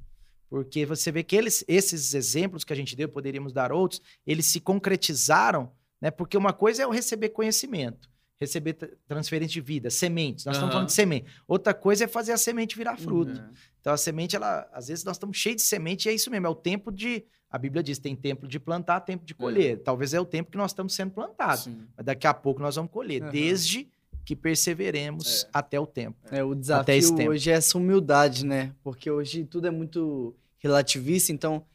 Porque 0.50 0.84
você 0.84 1.12
vê 1.12 1.22
que 1.22 1.36
eles, 1.36 1.64
esses 1.68 2.16
exemplos 2.16 2.64
que 2.64 2.74
a 2.74 2.76
gente 2.76 2.96
deu, 2.96 3.08
poderíamos 3.08 3.54
dar 3.54 3.72
outros, 3.72 4.02
eles 4.26 4.48
se 4.48 4.60
concretizaram, 4.60 5.72
né? 6.02 6.10
Porque 6.10 6.36
uma 6.36 6.54
coisa 6.54 6.82
é 6.82 6.86
eu 6.86 6.90
receber 6.90 7.30
conhecimento, 7.30 8.09
receber 8.40 8.74
tra- 8.74 8.90
transferência 9.08 9.54
de 9.54 9.62
vida, 9.62 9.90
sementes. 9.90 10.46
Nós 10.46 10.56
estamos 10.56 10.70
Aham. 10.70 10.80
falando 10.80 10.88
de 10.88 10.94
semente. 10.94 11.26
Outra 11.48 11.74
coisa 11.74 12.06
é 12.06 12.08
fazer 12.08 12.32
a 12.32 12.38
semente 12.38 12.78
virar 12.78 12.98
fruto. 12.98 13.40
É. 13.40 13.50
Então 13.82 13.94
a 13.94 13.98
semente, 13.98 14.36
ela, 14.36 14.68
às 14.74 14.88
vezes 14.88 15.04
nós 15.04 15.16
estamos 15.18 15.38
cheios 15.38 15.58
de 15.58 15.64
semente 15.64 16.08
e 16.08 16.12
é 16.12 16.14
isso 16.14 16.30
mesmo, 16.32 16.48
é 16.48 16.50
o 16.50 16.56
tempo 16.56 16.92
de. 16.92 17.26
A 17.52 17.58
Bíblia 17.58 17.82
diz: 17.82 17.98
tem 17.98 18.16
tempo 18.16 18.48
de 18.48 18.60
plantar, 18.60 19.00
tempo 19.02 19.26
de 19.26 19.34
colher. 19.34 19.80
Talvez 19.84 20.14
é 20.14 20.20
o 20.20 20.26
tempo 20.26 20.52
que 20.52 20.58
nós 20.58 20.72
estamos 20.72 20.94
sendo 20.94 21.12
plantados. 21.12 21.64
Sim. 21.66 21.82
Mas 21.98 22.06
daqui 22.06 22.28
a 22.28 22.34
pouco 22.34 22.62
nós 22.62 22.76
vamos 22.76 22.92
colher, 22.92 23.30
desde 23.32 23.90
que 24.24 24.36
perseveremos 24.36 25.44
É. 25.46 25.50
até 25.54 25.80
o 25.80 25.88
tempo. 25.88 26.18
É, 26.32 26.44
o 26.44 26.54
desafio 26.54 26.94
esse 26.94 27.16
tempo. 27.16 27.32
hoje 27.32 27.50
é 27.50 27.54
essa 27.56 27.78
humildade, 27.78 28.46
né? 28.46 28.74
Porque 28.84 29.10
hoje 29.10 29.44
tudo 29.46 29.66
é 29.68 29.72
muito 29.72 30.36
relativista, 30.60 31.32
então, 31.32 31.66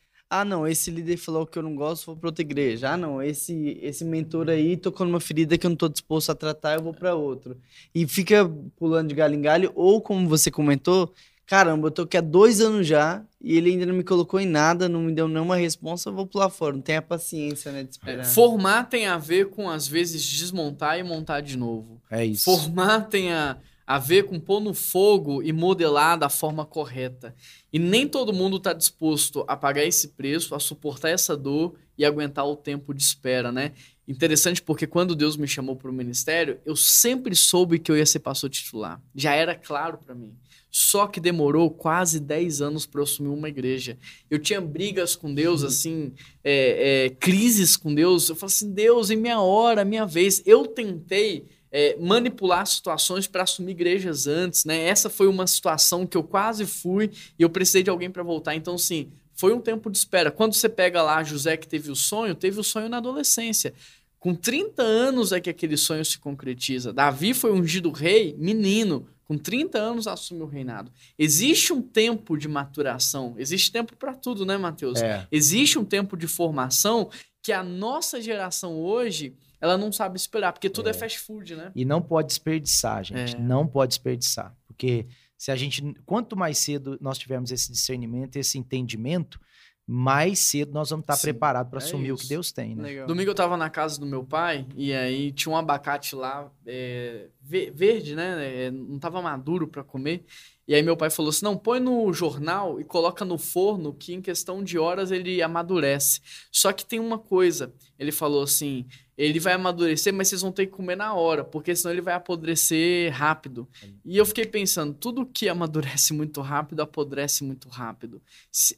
ah, 0.41 0.45
não, 0.45 0.67
esse 0.67 0.91
líder 0.91 1.17
falou 1.17 1.47
que 1.47 1.59
eu 1.59 1.63
não 1.63 1.75
gosto, 1.75 2.07
vou 2.07 2.17
para 2.17 2.29
outra 2.29 2.43
igreja. 2.43 2.91
Ah, 2.91 2.97
não, 2.97 3.23
esse 3.23 3.79
esse 3.83 4.05
mentor 4.05 4.49
aí 4.49 4.77
tocou 4.77 5.07
numa 5.07 5.21
ferida 5.21 5.57
que 5.57 5.67
eu 5.67 5.71
não 5.71 5.77
tô 5.77 5.89
disposto 5.89 6.31
a 6.31 6.35
tratar, 6.35 6.75
eu 6.75 6.83
vou 6.83 6.93
para 6.93 7.15
outro. 7.15 7.57
E 7.95 8.07
fica 8.07 8.51
pulando 8.77 9.09
de 9.09 9.15
galho 9.15 9.35
em 9.35 9.43
galho, 9.43 9.73
ou 9.75 10.01
como 10.01 10.29
você 10.29 10.51
comentou, 10.51 11.13
caramba, 11.47 11.89
eu 11.89 11.91
tô 11.91 12.03
aqui 12.03 12.17
há 12.17 12.21
dois 12.21 12.61
anos 12.61 12.87
já 12.87 13.23
e 13.41 13.57
ele 13.57 13.71
ainda 13.71 13.87
não 13.87 13.95
me 13.95 14.03
colocou 14.03 14.41
em 14.41 14.47
nada, 14.47 14.89
não 14.89 15.03
me 15.03 15.13
deu 15.13 15.29
nenhuma 15.29 15.57
resposta, 15.57 16.09
eu 16.09 16.15
vou 16.15 16.27
pular 16.27 16.49
fora. 16.49 16.75
Não 16.75 16.83
tem 16.83 16.97
a 16.97 17.03
paciência, 17.03 17.71
né, 17.71 17.83
de 17.83 17.91
esperar. 17.91 18.25
formar 18.25 18.85
tem 18.85 19.07
a 19.07 19.19
ver 19.19 19.51
com, 19.51 19.69
às 19.69 19.87
vezes, 19.87 20.25
desmontar 20.25 20.99
e 20.99 21.03
montar 21.03 21.43
de 21.43 21.57
novo. 21.57 22.01
É 22.11 22.25
isso. 22.25 22.45
Formar 22.45 23.03
tem 23.03 23.33
a, 23.33 23.59
a 23.87 23.99
ver 23.99 24.25
com 24.25 24.41
pôr 24.41 24.61
no 24.61 24.73
fogo 24.73 25.43
e 25.43 25.53
modelar 25.53 26.19
da 26.19 26.29
forma 26.29 26.65
correta. 26.65 27.35
E 27.73 27.79
nem 27.79 28.09
todo 28.09 28.33
mundo 28.33 28.57
está 28.57 28.73
disposto 28.73 29.45
a 29.47 29.57
pagar 29.57 29.85
esse 29.85 30.09
preço, 30.09 30.55
a 30.55 30.61
suportar 30.61 31.11
essa 31.11 31.37
dor 31.37 31.75
e 31.97 32.05
aguentar 32.05 32.47
o 32.47 32.57
tempo 32.57 32.95
de 32.95 33.03
espera, 33.03 33.53
né? 33.53 33.73
Interessante 34.07 34.61
porque 34.61 34.87
quando 34.87 35.15
Deus 35.15 35.37
me 35.37 35.47
chamou 35.47 35.77
para 35.77 35.91
o 35.91 35.95
ministério, 35.95 36.59
eu 36.65 36.77
sempre 36.77 37.35
soube 37.35 37.79
que 37.79 37.91
eu 37.91 37.97
ia 37.97 38.05
ser 38.05 38.21
pastor 38.21 38.51
titular. 38.51 39.01
Já 39.15 39.35
era 39.35 39.55
claro 39.55 39.99
para 39.99 40.15
mim. 40.15 40.35
Só 40.71 41.07
que 41.07 41.21
demorou 41.21 41.71
quase 41.71 42.19
10 42.19 42.61
anos 42.61 42.85
para 42.85 42.99
eu 42.99 43.05
assumir 43.05 43.29
uma 43.29 43.49
igreja. 43.49 43.97
Eu 44.29 44.41
tinha 44.41 44.61
brigas 44.61 45.15
com 45.15 45.33
Deus, 45.33 45.63
assim, 45.63 46.13
é, 46.43 47.05
é, 47.05 47.11
crises 47.11 47.77
com 47.77 47.95
Deus. 47.95 48.29
Eu 48.29 48.35
falei 48.35 48.53
assim: 48.53 48.73
Deus, 48.73 49.09
em 49.09 49.17
minha 49.17 49.41
hora, 49.41 49.85
minha 49.85 50.05
vez. 50.05 50.43
Eu 50.45 50.67
tentei 50.67 51.47
é, 51.77 51.97
manipular 51.99 52.65
situações 52.69 53.27
para 53.27 53.43
assumir 53.43 53.73
igrejas 53.73 54.29
antes, 54.29 54.65
né? 54.65 54.85
Essa 54.85 55.11
foi 55.11 55.27
uma 55.27 55.45
situação 55.45 56.07
que 56.07 56.17
eu 56.17 56.23
quase 56.23 56.65
fui 56.65 57.11
e 57.37 57.43
eu 57.43 57.51
precisei 57.51 57.83
de 57.83 57.91
alguém 57.91 58.09
para 58.09 58.23
voltar. 58.23 58.55
Então, 58.55 58.79
sim, 58.79 59.11
foi 59.35 59.53
um 59.53 59.61
tempo 59.61 59.91
de 59.91 59.99
espera. 59.99 60.31
Quando 60.31 60.55
você 60.55 60.69
pega 60.69 61.03
lá 61.03 61.21
José 61.25 61.57
que 61.57 61.67
teve 61.67 61.91
o 61.91 61.97
sonho, 61.97 62.33
teve 62.33 62.61
o 62.61 62.63
sonho 62.63 62.89
na 62.89 62.99
adolescência. 62.99 63.75
Com 64.21 64.37
30 64.37 64.85
anos 64.85 65.33
é 65.33 65.41
que 65.41 65.51
aquele 65.51 65.77
sonho 65.77 66.05
se 66.05 66.17
concretiza. 66.17 66.93
Davi 66.93 67.35
foi 67.35 67.51
ungido 67.51 67.91
rei, 67.91 68.37
menino. 68.39 69.09
Com 69.25 69.37
30 69.37 69.77
anos 69.77 70.07
assume 70.07 70.43
o 70.43 70.47
reinado. 70.47 70.93
Existe 71.19 71.73
um 71.73 71.83
tempo 71.83 72.37
de 72.37 72.47
maturação. 72.47 73.35
Existe 73.37 73.73
tempo 73.73 73.97
para 73.97 74.15
tudo, 74.15 74.47
né, 74.47 74.57
Mateus? 74.57 75.03
É. 75.03 75.27
Existe 75.33 75.77
um 75.77 75.85
tempo 75.85 76.17
de 76.17 76.29
formação 76.29 77.11
que 77.43 77.51
a 77.51 77.65
nossa 77.65 78.23
geração 78.23 78.79
hoje, 78.81 79.35
ela 79.61 79.77
não 79.79 79.91
sabe 79.93 80.17
esperar, 80.17 80.53
porque 80.53 80.69
tudo 80.71 80.89
é, 80.89 80.91
É. 80.91 80.95
fast 80.95 81.19
food, 81.21 81.55
né? 81.57 81.73
E 81.75 81.85
não 81.85 82.01
pode 82.03 82.29
desperdiçar, 82.29 83.05
gente. 83.05 83.37
É. 83.37 83.39
Não 83.39 83.67
pode 83.67 83.91
desperdiçar. 83.91 84.55
Porque 84.67 85.07
se 85.37 85.51
a 85.51 85.57
gente. 85.57 85.83
Quanto 86.05 86.37
mais 86.37 86.59
cedo 86.59 86.99
nós 87.01 87.19
tivermos 87.19 87.51
esse 87.53 87.71
discernimento, 87.71 88.37
esse 88.37 88.59
entendimento, 88.59 89.41
mais 89.87 90.39
cedo 90.39 90.73
nós 90.73 90.89
vamos 90.89 91.05
estar 91.05 91.17
Sim, 91.17 91.23
preparados 91.23 91.69
para 91.71 91.79
é 91.81 91.85
assumir 91.85 92.11
o 92.11 92.15
isso. 92.15 92.23
que 92.23 92.29
Deus 92.31 92.51
tem, 92.53 92.75
né? 92.75 92.83
Legal. 92.85 93.07
Domingo 93.07 93.31
eu 93.31 93.35
tava 93.35 93.55
na 93.57 93.69
casa 93.69 94.01
do 94.01 94.07
meu 94.07 94.25
pai 94.25 94.67
e 94.75 94.93
aí 94.95 95.31
tinha 95.31 95.53
um 95.53 95.57
abacate 95.57 96.17
lá, 96.17 96.51
é, 96.67 97.29
ve- 97.43 97.71
verde, 97.71 98.15
né? 98.17 98.65
É, 98.67 98.71
não 98.71 98.99
tava 98.99 99.21
maduro 99.21 99.69
para 99.69 99.85
comer. 99.85 100.25
E 100.67 100.75
aí 100.75 100.83
meu 100.83 100.97
pai 100.97 101.11
falou 101.11 101.29
assim: 101.29 101.45
não, 101.45 101.55
põe 101.59 101.81
no 101.81 102.11
jornal 102.15 102.81
e 102.81 102.85
coloca 102.85 103.27
no 103.27 103.37
forno 103.37 103.93
que 103.93 104.15
em 104.15 104.23
questão 104.23 104.65
de 104.65 104.79
horas 104.79 105.11
ele 105.11 105.43
amadurece. 105.43 106.23
Só 106.51 106.73
que 106.73 106.87
tem 106.87 106.99
uma 106.99 107.19
coisa, 107.19 107.71
ele 107.99 108.11
falou 108.11 108.43
assim: 108.43 108.87
ele 109.17 109.39
vai 109.39 109.55
amadurecer, 109.55 110.13
mas 110.13 110.29
vocês 110.29 110.43
vão 110.43 110.51
ter 110.51 110.67
que 110.67 110.73
comer 110.73 110.97
na 110.97 111.15
hora, 111.15 111.45
porque 111.45 111.75
senão 111.75 111.93
ele 111.93 112.01
vai 112.01 112.15
apodrecer 112.15 113.13
rápido. 113.13 113.69
E 114.05 114.17
eu 114.17 114.27
fiquei 114.27 114.45
pensando, 114.45 114.93
tudo 114.93 115.25
que 115.25 115.49
amadurece 115.49 116.13
muito 116.15 116.41
rápido, 116.41 116.81
apodrece 116.81 117.45
muito 117.45 117.69
rápido. 117.69 118.21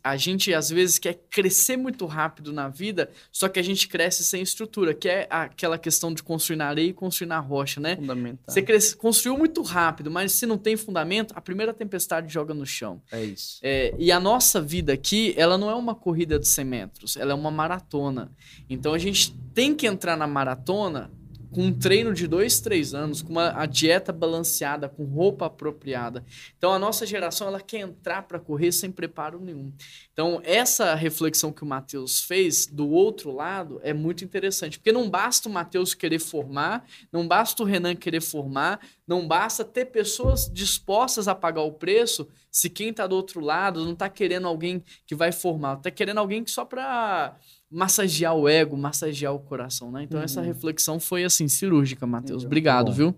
A 0.04 0.16
gente, 0.16 0.52
às 0.52 0.68
vezes, 0.68 0.98
quer 0.98 1.14
crescer 1.30 1.76
muito 1.76 2.04
rápido 2.06 2.52
na 2.52 2.68
vida, 2.68 3.10
só 3.32 3.48
que 3.48 3.58
a 3.58 3.62
gente 3.62 3.88
cresce 3.88 4.24
sem 4.24 4.42
estrutura, 4.42 4.94
que 4.94 5.08
é 5.08 5.26
aquela 5.30 5.78
questão 5.78 6.12
de 6.12 6.22
construir 6.22 6.56
na 6.56 6.66
areia 6.66 6.88
e 6.88 6.92
construir 6.92 7.28
na 7.28 7.38
rocha, 7.38 7.80
né? 7.80 7.96
Fundamental. 7.96 8.44
Você 8.46 8.62
cresce, 8.62 8.96
construiu 8.96 9.38
muito 9.38 9.62
rápido, 9.62 10.10
mas 10.10 10.32
se 10.32 10.46
não 10.46 10.58
tem 10.58 10.76
fundamento, 10.76 11.32
a 11.36 11.40
primeira 11.40 11.72
tempestade 11.72 12.32
joga 12.32 12.52
no 12.52 12.66
chão. 12.66 13.00
É 13.10 13.24
isso. 13.24 13.58
É, 13.62 13.94
e 13.98 14.12
a 14.12 14.20
nossa 14.20 14.60
vida 14.60 14.92
aqui, 14.92 15.34
ela 15.36 15.56
não 15.56 15.70
é 15.70 15.74
uma 15.74 15.94
corrida 15.94 16.38
de 16.38 16.46
100 16.46 16.64
metros, 16.64 17.16
ela 17.16 17.32
é 17.32 17.34
uma 17.34 17.50
maratona. 17.50 18.30
Então 18.68 18.92
a 18.92 18.98
gente 18.98 19.34
tem 19.54 19.74
que 19.74 19.86
entrar 19.86 20.16
na 20.16 20.25
maratona 20.26 21.10
com 21.56 21.62
um 21.62 21.72
treino 21.72 22.12
de 22.12 22.26
dois, 22.26 22.60
três 22.60 22.92
anos, 22.92 23.22
com 23.22 23.30
uma 23.30 23.48
a 23.58 23.64
dieta 23.64 24.12
balanceada, 24.12 24.90
com 24.90 25.04
roupa 25.04 25.46
apropriada. 25.46 26.22
Então 26.58 26.70
a 26.70 26.78
nossa 26.78 27.06
geração 27.06 27.46
ela 27.46 27.62
quer 27.62 27.80
entrar 27.80 28.24
para 28.24 28.38
correr 28.38 28.72
sem 28.72 28.92
preparo 28.92 29.40
nenhum. 29.40 29.72
Então 30.12 30.38
essa 30.44 30.94
reflexão 30.94 31.50
que 31.50 31.62
o 31.62 31.66
Matheus 31.66 32.20
fez 32.20 32.66
do 32.66 32.90
outro 32.90 33.32
lado 33.32 33.80
é 33.82 33.94
muito 33.94 34.22
interessante, 34.22 34.78
porque 34.78 34.92
não 34.92 35.08
basta 35.08 35.48
o 35.48 35.52
Matheus 35.52 35.94
querer 35.94 36.18
formar, 36.18 36.84
não 37.10 37.26
basta 37.26 37.62
o 37.62 37.66
Renan 37.66 37.94
querer 37.94 38.20
formar, 38.20 38.78
não 39.06 39.26
basta 39.26 39.64
ter 39.64 39.86
pessoas 39.86 40.50
dispostas 40.52 41.26
a 41.26 41.34
pagar 41.34 41.62
o 41.62 41.72
preço 41.72 42.28
se 42.50 42.70
quem 42.70 42.88
está 42.88 43.06
do 43.06 43.14
outro 43.14 43.40
lado 43.40 43.84
não 43.84 43.92
está 43.92 44.08
querendo 44.08 44.48
alguém 44.48 44.82
que 45.06 45.14
vai 45.14 45.30
formar, 45.30 45.76
está 45.76 45.90
querendo 45.90 46.18
alguém 46.18 46.42
que 46.42 46.50
só 46.50 46.64
para 46.64 47.36
massagear 47.70 48.34
o 48.34 48.48
ego, 48.48 48.76
massagear 48.76 49.34
o 49.34 49.40
coração, 49.40 49.90
né? 49.90 50.02
Então 50.04 50.18
uhum. 50.18 50.24
essa 50.24 50.40
reflexão 50.40 51.00
foi 51.00 51.24
assim 51.24 51.48
cirúrgica, 51.48 52.06
Matheus. 52.06 52.44
Obrigado, 52.44 52.92
viu? 52.92 53.14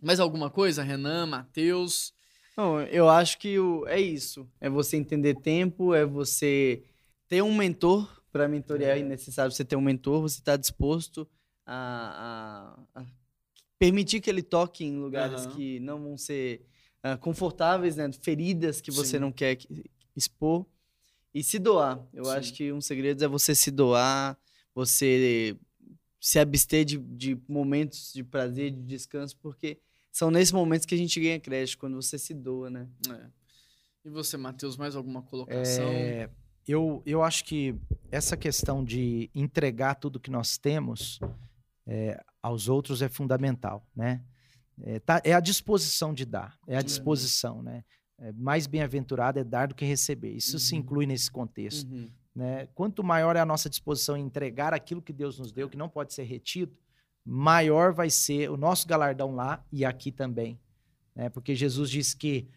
Mais 0.00 0.18
alguma 0.18 0.50
coisa, 0.50 0.82
Renan, 0.82 1.26
Matheus? 1.26 2.12
Não, 2.56 2.82
eu 2.82 3.08
acho 3.08 3.38
que 3.38 3.58
o, 3.58 3.86
é 3.86 4.00
isso. 4.00 4.48
É 4.60 4.68
você 4.68 4.96
entender 4.96 5.36
tempo, 5.36 5.94
é 5.94 6.04
você 6.04 6.82
ter 7.28 7.42
um 7.42 7.54
mentor. 7.54 8.20
Para 8.32 8.48
mentorear 8.48 8.96
é 8.96 9.02
necessário 9.02 9.52
você 9.52 9.62
ter 9.62 9.76
um 9.76 9.80
mentor, 9.82 10.22
você 10.22 10.38
estar 10.38 10.52
tá 10.52 10.56
disposto 10.56 11.28
a, 11.66 12.78
a, 12.94 13.00
a, 13.00 13.06
permitir 13.78 14.20
que 14.22 14.30
ele 14.30 14.42
toque 14.42 14.84
em 14.84 14.96
lugares 14.96 15.44
uhum. 15.44 15.50
que 15.50 15.80
não 15.80 16.02
vão 16.02 16.16
ser 16.16 16.66
uh, 17.04 17.18
confortáveis, 17.18 17.96
né? 17.96 18.10
Feridas 18.22 18.80
que 18.80 18.90
você 18.90 19.12
Sim. 19.12 19.18
não 19.18 19.30
quer 19.30 19.58
expor. 20.16 20.64
E 21.34 21.42
se 21.42 21.58
doar. 21.58 22.04
Eu 22.12 22.26
Sim. 22.26 22.30
acho 22.32 22.52
que 22.52 22.72
um 22.72 22.80
segredo 22.80 23.24
é 23.24 23.28
você 23.28 23.54
se 23.54 23.70
doar, 23.70 24.36
você 24.74 25.56
se 26.20 26.38
abster 26.38 26.84
de, 26.84 26.98
de 26.98 27.40
momentos 27.48 28.12
de 28.12 28.22
prazer, 28.22 28.70
de 28.70 28.82
descanso, 28.82 29.36
porque 29.38 29.80
são 30.10 30.30
nesses 30.30 30.52
momentos 30.52 30.86
que 30.86 30.94
a 30.94 30.98
gente 30.98 31.18
ganha 31.18 31.40
crédito, 31.40 31.78
quando 31.78 32.00
você 32.00 32.18
se 32.18 32.34
doa, 32.34 32.70
né? 32.70 32.88
É. 33.10 33.26
E 34.04 34.10
você, 34.10 34.36
Matheus, 34.36 34.76
mais 34.76 34.94
alguma 34.94 35.22
colocação? 35.22 35.88
É, 35.88 36.28
eu, 36.66 37.02
eu 37.06 37.22
acho 37.22 37.44
que 37.44 37.74
essa 38.10 38.36
questão 38.36 38.84
de 38.84 39.30
entregar 39.34 39.94
tudo 39.94 40.20
que 40.20 40.30
nós 40.30 40.58
temos 40.58 41.18
é, 41.86 42.22
aos 42.42 42.68
outros 42.68 43.02
é 43.02 43.08
fundamental, 43.08 43.86
né? 43.94 44.22
É, 44.80 44.98
tá, 45.00 45.20
é 45.24 45.32
a 45.32 45.40
disposição 45.40 46.12
de 46.12 46.24
dar, 46.24 46.58
é 46.66 46.74
a 46.74 46.78
uhum. 46.78 46.84
disposição, 46.84 47.62
né? 47.62 47.84
É, 48.22 48.30
mais 48.32 48.68
bem-aventurado 48.68 49.40
é 49.40 49.44
dar 49.44 49.66
do 49.66 49.74
que 49.74 49.84
receber. 49.84 50.30
Isso 50.30 50.52
uhum. 50.52 50.60
se 50.60 50.76
inclui 50.76 51.06
nesse 51.06 51.28
contexto. 51.28 51.90
Uhum. 51.90 52.08
Né? 52.34 52.68
Quanto 52.72 53.02
maior 53.02 53.34
é 53.34 53.40
a 53.40 53.44
nossa 53.44 53.68
disposição 53.68 54.16
em 54.16 54.24
entregar 54.24 54.72
aquilo 54.72 55.02
que 55.02 55.12
Deus 55.12 55.40
nos 55.40 55.50
deu, 55.50 55.68
que 55.68 55.76
não 55.76 55.88
pode 55.88 56.14
ser 56.14 56.22
retido, 56.22 56.72
maior 57.26 57.92
vai 57.92 58.08
ser 58.08 58.48
o 58.48 58.56
nosso 58.56 58.86
galardão 58.86 59.34
lá 59.34 59.64
e 59.72 59.84
aqui 59.84 60.12
também. 60.12 60.56
Né? 61.16 61.28
Porque 61.30 61.56
Jesus 61.56 61.90
disse 61.90 62.16
que 62.16 62.48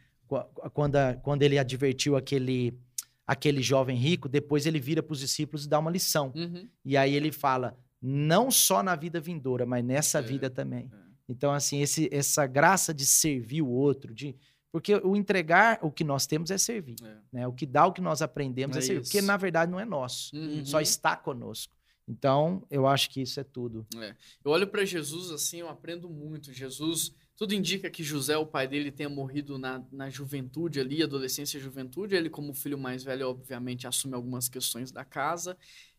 quando, 0.72 0.98
a, 0.98 1.16
quando 1.16 1.42
ele 1.42 1.58
advertiu 1.58 2.16
aquele, 2.16 2.78
aquele 3.26 3.64
jovem 3.64 3.98
rico, 3.98 4.30
depois 4.30 4.68
ele 4.68 4.80
vira 4.80 5.02
para 5.02 5.14
os 5.14 5.20
discípulos 5.20 5.66
e 5.66 5.70
dá 5.70 5.80
uma 5.80 5.90
lição. 5.90 6.32
Uhum. 6.36 6.70
E 6.86 6.96
aí 6.96 7.16
ele 7.16 7.32
fala, 7.32 7.76
não 8.00 8.52
só 8.52 8.84
na 8.84 8.96
vida 8.96 9.20
vindoura, 9.20 9.66
mas 9.66 9.84
nessa 9.84 10.20
é, 10.20 10.22
vida 10.22 10.48
também. 10.48 10.92
É. 10.94 11.06
Então, 11.28 11.52
assim, 11.52 11.82
esse, 11.82 12.08
essa 12.12 12.46
graça 12.46 12.94
de 12.94 13.04
servir 13.04 13.64
o 13.64 13.68
outro, 13.68 14.14
de, 14.14 14.36
porque 14.76 14.94
o 14.94 15.16
entregar 15.16 15.80
o 15.82 15.90
que 15.90 16.04
nós 16.04 16.28
temos 16.28 16.52
é 16.52 16.58
servir. 16.58 16.98
É. 17.02 17.16
Né? 17.32 17.48
O 17.48 17.54
que 17.54 17.66
dá 17.66 17.88
o 17.88 17.94
que 17.94 18.02
nós 18.02 18.22
aprendemos 18.22 18.76
é, 18.76 18.80
é 18.80 18.82
servir. 18.82 19.04
Isso. 19.04 19.10
Porque, 19.10 19.26
na 19.26 19.38
verdade, 19.38 19.72
não 19.72 19.80
é 19.80 19.86
nosso. 19.86 20.36
Uhum. 20.36 20.66
Só 20.66 20.82
está 20.82 21.16
conosco. 21.16 21.74
Então, 22.06 22.62
eu 22.70 22.86
acho 22.86 23.10
que 23.10 23.22
isso 23.22 23.40
é 23.40 23.44
tudo. 23.46 23.88
É. 23.96 24.14
Eu 24.44 24.52
olho 24.52 24.68
para 24.68 24.84
Jesus 24.84 25.32
assim, 25.32 25.62
eu 25.62 25.70
aprendo 25.70 26.10
muito. 26.10 26.52
Jesus, 26.52 27.16
tudo 27.38 27.56
indica 27.56 27.90
que 27.90 28.04
José, 28.04 28.38
o 28.38 28.46
pai 28.46 28.68
dele, 28.68 28.92
tenha 28.92 29.08
morrido 29.08 29.58
na, 29.58 29.82
na 29.90 30.10
juventude 30.10 30.78
ali, 30.78 31.02
adolescência 31.02 31.58
e 31.58 31.62
juventude. 31.62 32.14
Ele, 32.14 32.30
como 32.30 32.54
filho 32.54 32.78
mais 32.78 33.02
velho, 33.02 33.30
obviamente, 33.30 33.88
assume 33.88 34.14
algumas 34.14 34.50
questões 34.50 34.92
da 34.92 35.06
casa. 35.06 35.56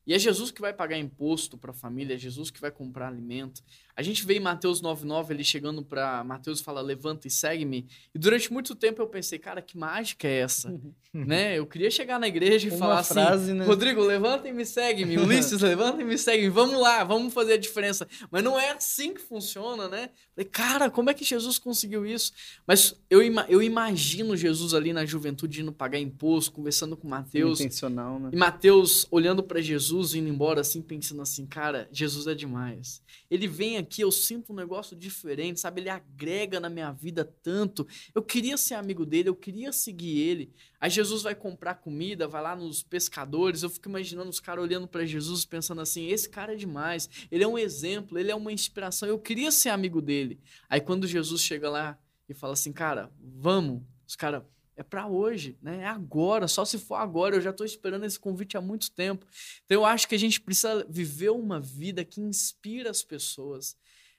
E 0.06 0.12
é 0.12 0.18
Jesus 0.18 0.50
que 0.50 0.60
vai 0.60 0.74
pagar 0.74 0.98
imposto 0.98 1.56
para 1.56 1.70
a 1.70 1.74
família, 1.74 2.14
é 2.14 2.18
Jesus 2.18 2.50
que 2.50 2.60
vai 2.60 2.70
comprar 2.70 3.08
alimento. 3.08 3.64
A 3.96 4.02
gente 4.02 4.26
vê 4.26 4.36
em 4.36 4.40
Mateus 4.40 4.82
9,9 4.82 5.30
ele 5.30 5.42
chegando 5.42 5.82
para 5.82 6.22
Mateus 6.22 6.60
e 6.60 6.62
fala: 6.62 6.82
Levanta 6.82 7.26
e 7.26 7.30
segue-me. 7.30 7.86
E 8.14 8.18
durante 8.18 8.52
muito 8.52 8.74
tempo 8.74 9.00
eu 9.00 9.06
pensei, 9.06 9.38
cara, 9.38 9.62
que 9.62 9.78
mágica 9.78 10.28
é 10.28 10.40
essa? 10.40 10.78
né? 11.24 11.58
Eu 11.58 11.66
queria 11.66 11.90
chegar 11.90 12.18
na 12.18 12.28
igreja 12.28 12.68
e 12.68 12.70
Uma 12.70 12.78
falar 12.78 12.98
assim, 12.98 13.14
frase, 13.14 13.44
assim: 13.44 13.58
né? 13.58 13.64
Rodrigo, 13.64 14.02
levanta 14.02 14.48
e 14.48 14.52
me 14.52 14.66
segue-me. 14.66 15.16
Ulisses, 15.18 15.62
levanta 15.62 16.02
e 16.02 16.04
me 16.04 16.18
segue-me. 16.18 16.50
Vamos 16.50 16.78
lá, 16.78 17.04
vamos 17.04 17.32
fazer 17.32 17.54
a 17.54 17.56
diferença. 17.56 18.06
Mas 18.30 18.44
não 18.44 18.58
é 18.58 18.72
assim 18.72 19.14
que 19.14 19.20
funciona, 19.20 19.88
né? 19.88 20.10
Falei, 20.34 20.50
cara, 20.50 20.90
como 20.90 21.08
é 21.08 21.14
que 21.14 21.24
Jesus 21.24 21.58
conseguiu 21.58 22.04
isso? 22.04 22.32
Mas 22.66 22.94
eu, 23.08 23.20
eu 23.48 23.62
imagino 23.62 24.36
Jesus 24.36 24.74
ali 24.74 24.92
na 24.92 25.06
juventude 25.06 25.62
indo 25.62 25.72
pagar 25.72 25.98
imposto, 25.98 26.52
conversando 26.52 26.96
com 26.96 27.08
Mateus. 27.08 27.60
Intencional, 27.60 28.20
né? 28.20 28.30
E 28.32 28.36
Mateus 28.36 29.06
olhando 29.10 29.42
para 29.42 29.60
Jesus, 29.62 30.14
indo 30.14 30.28
embora 30.28 30.60
assim, 30.60 30.82
pensando 30.82 31.22
assim: 31.22 31.46
cara, 31.46 31.88
Jesus 31.90 32.26
é 32.26 32.34
demais. 32.34 33.00
Ele 33.30 33.48
vem 33.48 33.78
aqui, 33.78 33.85
eu 34.02 34.10
sinto 34.10 34.52
um 34.52 34.56
negócio 34.56 34.96
diferente, 34.96 35.60
sabe? 35.60 35.80
Ele 35.80 35.90
agrega 35.90 36.58
na 36.60 36.68
minha 36.68 36.92
vida 36.92 37.24
tanto. 37.24 37.86
Eu 38.14 38.22
queria 38.22 38.56
ser 38.56 38.74
amigo 38.74 39.06
dele, 39.06 39.28
eu 39.28 39.34
queria 39.34 39.72
seguir 39.72 40.18
ele. 40.18 40.52
Aí 40.80 40.90
Jesus 40.90 41.22
vai 41.22 41.34
comprar 41.34 41.76
comida, 41.76 42.28
vai 42.28 42.42
lá 42.42 42.54
nos 42.54 42.82
pescadores. 42.82 43.62
Eu 43.62 43.70
fico 43.70 43.88
imaginando 43.88 44.30
os 44.30 44.40
caras 44.40 44.64
olhando 44.64 44.86
para 44.86 45.04
Jesus 45.04 45.44
pensando 45.44 45.80
assim: 45.80 46.08
esse 46.08 46.28
cara 46.28 46.54
é 46.54 46.56
demais, 46.56 47.08
ele 47.30 47.44
é 47.44 47.48
um 47.48 47.58
exemplo, 47.58 48.18
ele 48.18 48.30
é 48.30 48.34
uma 48.34 48.52
inspiração. 48.52 49.08
Eu 49.08 49.18
queria 49.18 49.50
ser 49.50 49.70
amigo 49.70 50.02
dele. 50.02 50.40
Aí 50.68 50.80
quando 50.80 51.06
Jesus 51.06 51.42
chega 51.42 51.70
lá 51.70 51.98
e 52.28 52.34
fala 52.34 52.52
assim: 52.54 52.72
cara, 52.72 53.12
vamos, 53.20 53.82
os 54.06 54.16
caras 54.16 54.42
é 54.76 54.82
para 54.82 55.06
hoje, 55.06 55.56
né? 55.62 55.82
É 55.82 55.86
agora, 55.86 56.46
só 56.46 56.64
se 56.64 56.78
for 56.78 56.96
agora. 56.96 57.36
Eu 57.36 57.40
já 57.40 57.50
estou 57.50 57.64
esperando 57.64 58.04
esse 58.04 58.18
convite 58.20 58.56
há 58.56 58.60
muito 58.60 58.90
tempo. 58.90 59.26
Então 59.64 59.78
eu 59.78 59.84
acho 59.86 60.06
que 60.06 60.14
a 60.14 60.18
gente 60.18 60.40
precisa 60.40 60.86
viver 60.88 61.30
uma 61.30 61.58
vida 61.58 62.04
que 62.04 62.20
inspira 62.20 62.90
as 62.90 63.02
pessoas. 63.02 63.76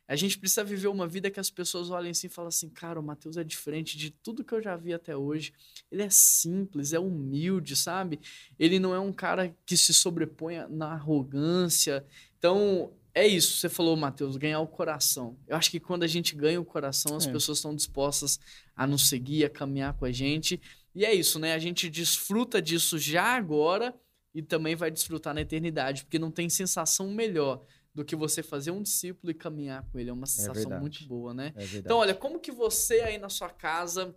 A 0.08 0.16
gente 0.16 0.40
precisa 0.40 0.64
viver 0.64 0.88
uma 0.88 1.06
vida 1.06 1.30
que 1.30 1.40
as 1.40 1.50
pessoas 1.50 1.90
olhem 1.90 2.12
assim 2.12 2.28
e 2.28 2.30
falem 2.30 2.48
assim, 2.48 2.70
cara, 2.70 3.00
o 3.00 3.04
Mateus 3.04 3.36
é 3.36 3.44
diferente 3.44 3.98
de 3.98 4.10
tudo 4.10 4.44
que 4.44 4.54
eu 4.54 4.62
já 4.62 4.76
vi 4.76 4.94
até 4.94 5.16
hoje. 5.16 5.54
Ele 5.92 6.02
é 6.02 6.10
simples, 6.10 6.94
é 6.94 7.00
humilde, 7.00 7.76
sabe? 7.76 8.20
Ele 8.58 8.80
não 8.80 8.96
é 8.96 9.00
um 9.00 9.12
cara 9.12 9.54
que 9.66 9.76
se 9.76 9.94
sobrepõe 9.94 10.66
na 10.70 10.94
arrogância. 10.94 12.06
Então, 12.38 12.90
é 13.18 13.28
isso, 13.28 13.58
você 13.58 13.68
falou, 13.68 13.98
Matheus, 13.98 14.38
ganhar 14.38 14.60
o 14.60 14.68
coração. 14.68 15.36
Eu 15.48 15.58
acho 15.58 15.72
que 15.72 15.80
quando 15.80 16.04
a 16.04 16.08
gente 16.08 16.36
ganha 16.36 16.62
o 16.62 16.66
coração, 16.66 17.18
as 17.18 17.26
é. 17.26 17.32
pessoas 17.32 17.58
estão 17.58 17.76
dispostas 17.76 18.40
a 18.76 18.86
nos 18.86 19.10
seguir, 19.10 19.44
a 19.44 19.50
caminhar 19.50 19.94
com 19.96 20.06
a 20.06 20.12
gente. 20.12 20.62
E 20.94 21.04
é 21.04 21.12
isso, 21.14 21.40
né? 21.40 21.54
A 21.54 21.60
gente 21.60 21.90
desfruta 21.90 22.62
disso 22.62 23.00
já 23.00 23.36
agora 23.36 23.96
e 24.36 24.44
também 24.44 24.76
vai 24.76 24.92
desfrutar 24.92 25.34
na 25.34 25.42
eternidade, 25.42 26.04
porque 26.04 26.20
não 26.20 26.30
tem 26.30 26.48
sensação 26.48 27.10
melhor 27.10 27.66
do 27.92 28.06
que 28.06 28.16
você 28.16 28.44
fazer 28.44 28.70
um 28.70 28.84
discípulo 28.84 29.32
e 29.32 29.34
caminhar 29.34 29.84
com 29.92 29.98
ele. 29.98 30.12
É 30.12 30.14
uma 30.14 30.26
é 30.26 30.28
sensação 30.28 30.72
é 30.72 30.80
muito 30.80 31.04
boa, 31.08 31.34
né? 31.34 31.54
É 31.56 31.66
então, 31.78 31.98
olha, 31.98 32.14
como 32.14 32.40
que 32.40 32.52
você 32.52 33.02
aí 33.02 33.18
na 33.18 33.30
sua 33.30 33.50
casa 33.50 34.16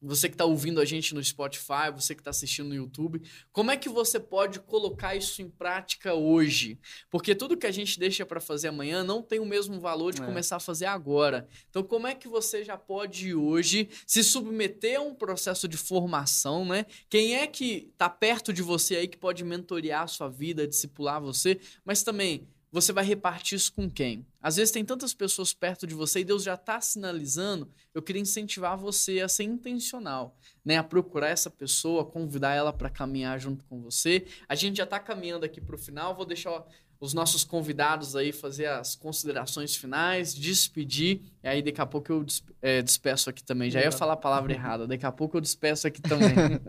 você 0.00 0.28
que 0.28 0.34
está 0.34 0.44
ouvindo 0.44 0.80
a 0.80 0.84
gente 0.84 1.14
no 1.14 1.22
Spotify, 1.22 1.90
você 1.92 2.14
que 2.14 2.20
está 2.20 2.30
assistindo 2.30 2.68
no 2.68 2.74
YouTube, 2.74 3.20
como 3.52 3.70
é 3.70 3.76
que 3.76 3.88
você 3.88 4.20
pode 4.20 4.60
colocar 4.60 5.16
isso 5.16 5.42
em 5.42 5.48
prática 5.48 6.14
hoje? 6.14 6.78
Porque 7.10 7.34
tudo 7.34 7.56
que 7.56 7.66
a 7.66 7.70
gente 7.70 7.98
deixa 7.98 8.24
para 8.24 8.40
fazer 8.40 8.68
amanhã 8.68 9.02
não 9.02 9.22
tem 9.22 9.40
o 9.40 9.46
mesmo 9.46 9.80
valor 9.80 10.12
de 10.12 10.22
é. 10.22 10.24
começar 10.24 10.56
a 10.56 10.60
fazer 10.60 10.86
agora. 10.86 11.48
Então, 11.68 11.82
como 11.82 12.06
é 12.06 12.14
que 12.14 12.28
você 12.28 12.64
já 12.64 12.76
pode 12.76 13.34
hoje 13.34 13.88
se 14.06 14.22
submeter 14.22 14.98
a 14.98 15.02
um 15.02 15.14
processo 15.14 15.66
de 15.66 15.76
formação, 15.76 16.64
né? 16.64 16.86
Quem 17.08 17.36
é 17.36 17.46
que 17.46 17.90
está 17.92 18.08
perto 18.08 18.52
de 18.52 18.62
você 18.62 18.96
aí 18.96 19.08
que 19.08 19.18
pode 19.18 19.44
mentorear 19.44 20.02
a 20.02 20.06
sua 20.06 20.28
vida, 20.28 20.66
discipular 20.66 21.20
você, 21.20 21.58
mas 21.84 22.02
também 22.02 22.46
você 22.70 22.92
vai 22.92 23.04
repartir 23.04 23.56
isso 23.56 23.72
com 23.72 23.88
quem? 23.90 24.26
Às 24.42 24.56
vezes 24.56 24.70
tem 24.70 24.84
tantas 24.84 25.14
pessoas 25.14 25.54
perto 25.54 25.86
de 25.86 25.94
você 25.94 26.20
e 26.20 26.24
Deus 26.24 26.42
já 26.42 26.54
está 26.54 26.80
sinalizando. 26.80 27.70
Eu 27.94 28.02
queria 28.02 28.20
incentivar 28.20 28.76
você 28.76 29.20
a 29.20 29.28
ser 29.28 29.44
intencional, 29.44 30.36
né? 30.64 30.76
A 30.76 30.84
procurar 30.84 31.28
essa 31.28 31.50
pessoa, 31.50 32.04
convidar 32.04 32.54
ela 32.54 32.72
para 32.72 32.90
caminhar 32.90 33.40
junto 33.40 33.64
com 33.64 33.80
você. 33.80 34.26
A 34.46 34.54
gente 34.54 34.76
já 34.76 34.84
está 34.84 34.98
caminhando 34.98 35.46
aqui 35.46 35.60
para 35.60 35.74
o 35.74 35.78
final. 35.78 36.14
Vou 36.14 36.26
deixar 36.26 36.62
os 37.00 37.14
nossos 37.14 37.44
convidados 37.44 38.16
aí 38.16 38.32
fazer 38.32 38.66
as 38.66 38.94
considerações 38.94 39.74
finais, 39.74 40.34
despedir. 40.34 41.22
E 41.42 41.48
aí 41.48 41.62
daqui 41.62 41.80
a 41.80 41.86
pouco 41.86 42.12
eu 42.12 42.26
é, 42.60 42.82
despeço 42.82 43.30
aqui 43.30 43.42
também. 43.42 43.70
Já 43.70 43.80
ia 43.80 43.92
falar 43.92 44.12
a 44.14 44.16
palavra 44.16 44.52
errada. 44.52 44.86
Daqui 44.86 45.06
a 45.06 45.12
pouco 45.12 45.36
eu 45.36 45.40
despeço 45.40 45.86
aqui 45.86 46.02
também. 46.02 46.60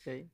okay. 0.00 0.26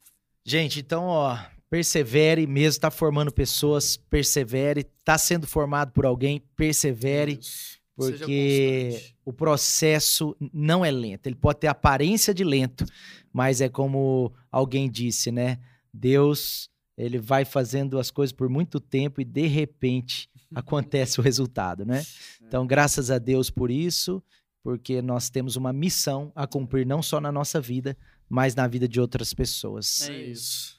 Gente, 0.45 0.80
então, 0.80 1.05
ó, 1.05 1.39
persevere 1.70 2.46
mesmo, 2.46 2.68
está 2.68 2.90
formando 2.90 3.32
pessoas, 3.32 3.96
persevere, 3.96 4.86
está 4.98 5.18
sendo 5.18 5.46
formado 5.46 5.92
por 5.92 6.06
alguém, 6.06 6.42
persevere, 6.56 7.38
Isso. 7.40 7.78
porque 7.94 9.14
o 9.24 9.32
processo 9.32 10.36
não 10.52 10.84
é 10.84 10.90
lento. 10.90 11.26
Ele 11.26 11.36
pode 11.36 11.60
ter 11.60 11.66
aparência 11.66 12.32
de 12.32 12.44
lento, 12.44 12.84
mas 13.32 13.60
é 13.60 13.68
como 13.68 14.32
alguém 14.50 14.90
disse, 14.90 15.30
né? 15.30 15.58
Deus, 15.92 16.70
ele 16.96 17.18
vai 17.18 17.44
fazendo 17.44 17.98
as 17.98 18.10
coisas 18.10 18.32
por 18.32 18.48
muito 18.48 18.80
tempo 18.80 19.20
e 19.20 19.24
de 19.24 19.46
repente 19.46 20.30
acontece 20.54 21.20
o 21.20 21.22
resultado, 21.22 21.84
né? 21.84 22.04
Então, 22.40 22.66
graças 22.66 23.10
a 23.10 23.18
Deus 23.18 23.50
por 23.50 23.70
isso, 23.70 24.22
porque 24.62 25.02
nós 25.02 25.28
temos 25.28 25.56
uma 25.56 25.72
missão 25.72 26.32
a 26.34 26.46
cumprir 26.46 26.86
não 26.86 27.02
só 27.02 27.20
na 27.20 27.30
nossa 27.30 27.60
vida, 27.60 27.96
mas 28.28 28.54
na 28.54 28.66
vida 28.66 28.88
de 28.88 29.00
outras 29.00 29.34
pessoas. 29.34 30.08
É 30.08 30.22
isso. 30.22 30.77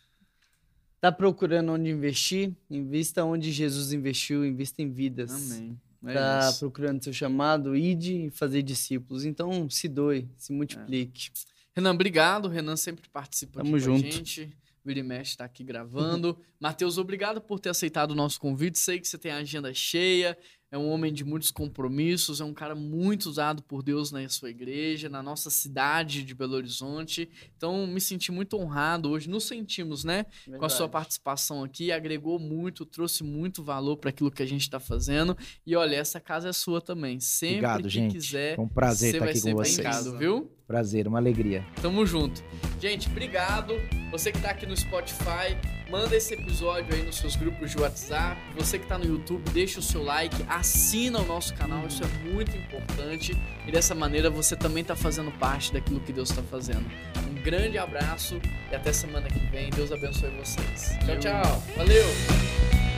Tá 0.99 1.11
procurando 1.11 1.71
onde 1.71 1.89
investir? 1.89 2.51
Invista 2.69 3.23
onde 3.23 3.51
Jesus 3.51 3.93
investiu, 3.93 4.45
invista 4.45 4.81
em 4.81 4.91
vidas. 4.91 5.31
Amém. 5.31 5.79
É 6.05 6.13
tá 6.13 6.49
isso. 6.49 6.59
procurando 6.59 7.03
seu 7.03 7.13
chamado, 7.13 7.75
ide 7.75 8.25
e 8.25 8.29
fazer 8.29 8.61
discípulos. 8.61 9.25
Então, 9.25 9.69
se 9.69 9.87
doe, 9.87 10.27
se 10.37 10.51
multiplique. 10.51 11.29
É. 11.29 11.49
Renan, 11.75 11.93
obrigado. 11.93 12.47
Renan 12.47 12.75
sempre 12.75 13.07
participa 13.09 13.63
Tamo 13.63 13.77
junto. 13.79 14.01
com 14.01 14.07
a 14.07 14.11
gente. 14.11 14.49
Vira 14.83 14.99
e 14.99 15.03
mexe 15.03 15.31
está 15.31 15.45
aqui 15.45 15.63
gravando. 15.63 16.37
Matheus, 16.59 16.97
obrigado 16.97 17.41
por 17.41 17.59
ter 17.59 17.69
aceitado 17.69 18.11
o 18.11 18.15
nosso 18.15 18.39
convite. 18.39 18.79
Sei 18.79 18.99
que 18.99 19.07
você 19.07 19.17
tem 19.17 19.31
a 19.31 19.37
agenda 19.37 19.73
cheia 19.73 20.37
é 20.72 20.78
um 20.78 20.89
homem 20.89 21.11
de 21.11 21.24
muitos 21.24 21.51
compromissos, 21.51 22.41
é 22.41 22.45
um 22.45 22.53
cara 22.53 22.76
muito 22.76 23.28
usado 23.28 23.63
por 23.63 23.82
Deus 23.82 24.11
na 24.11 24.28
sua 24.30 24.49
igreja, 24.49 25.09
na 25.09 25.24
nossa 25.24 25.49
cidade 25.49 26.24
de 26.24 26.36
Belo 26.36 26.55
Horizonte. 26.55 27.30
Então, 27.57 27.88
me 27.88 27.99
senti 27.99 28.32
muito 28.32 28.57
honrado 28.57 29.09
hoje, 29.09 29.30
nos 29.30 29.45
sentimos, 29.45 30.03
né? 30.03 30.26
Verdade. 30.45 30.59
Com 30.59 30.65
a 30.65 30.70
sua 30.70 30.88
participação 30.88 31.63
aqui, 31.63 31.91
agregou 31.91 32.38
muito, 32.38 32.86
trouxe 32.86 33.24
muito 33.24 33.63
valor 33.63 33.97
para 33.97 34.11
aquilo 34.11 34.30
que 34.32 34.43
a 34.43 34.45
gente 34.45 34.61
está 34.61 34.80
fazendo. 34.80 35.36
E 35.65 35.76
olha, 35.76 35.95
essa 35.95 36.20
casa 36.20 36.49
é 36.49 36.53
sua 36.53 36.80
também. 36.80 37.20
Sempre 37.20 37.57
Obrigado, 37.57 37.84
que 37.84 37.89
gente. 37.89 38.11
quiser, 38.11 38.55
Foi 38.55 38.65
um 38.65 38.70
prazer 38.70 39.15
estar 39.15 39.30
aqui 39.30 39.41
com 39.41 39.55
vocês. 39.55 39.80
Casa, 39.80 40.17
viu? 40.17 40.51
Prazer, 40.70 41.07
uma 41.07 41.17
alegria. 41.17 41.65
Tamo 41.82 42.05
junto. 42.05 42.43
Gente, 42.80 43.07
obrigado. 43.07 43.74
Você 44.11 44.32
que 44.32 44.38
está 44.38 44.51
aqui 44.51 44.67
no 44.67 44.78
Spotify, 44.78 45.57
manda 45.89 46.15
esse 46.15 46.36
episódio 46.36 46.93
aí 46.93 47.01
nos 47.01 47.17
seus 47.17 47.36
grupos 47.36 47.72
de 47.72 47.80
WhatsApp. 47.80 48.39
Você 48.55 48.78
que 48.78 48.86
está 48.86 48.95
no 48.95 49.03
YouTube, 49.03 49.41
deixa 49.49 49.80
o 49.80 49.82
seu 49.82 50.03
like, 50.03 50.36
assina 50.47 51.17
o 51.22 51.26
nosso 51.26 51.55
canal, 51.55 51.88
isso 51.88 52.03
é 52.03 52.07
muito 52.32 52.55
importante. 52.55 53.36
E 53.65 53.72
dessa 53.72 53.95
maneira 53.95 54.30
você 54.30 54.55
também 54.55 54.84
está 54.84 54.95
fazendo 54.95 55.32
parte 55.39 55.74
daquilo 55.74 55.99
que 56.01 56.13
Deus 56.13 56.30
está 56.30 56.43
fazendo. 56.43 56.86
Um 57.28 57.41
grande 57.41 57.80
abraço 57.80 58.39
e 58.72 58.76
até 58.76 58.93
semana 58.93 59.28
que 59.28 59.39
vem. 59.47 59.72
Deus 59.72 59.91
abençoe 59.91 60.30
vocês. 60.38 60.95
Tchau, 61.03 61.17
tchau. 61.17 61.63
Valeu! 61.78 62.88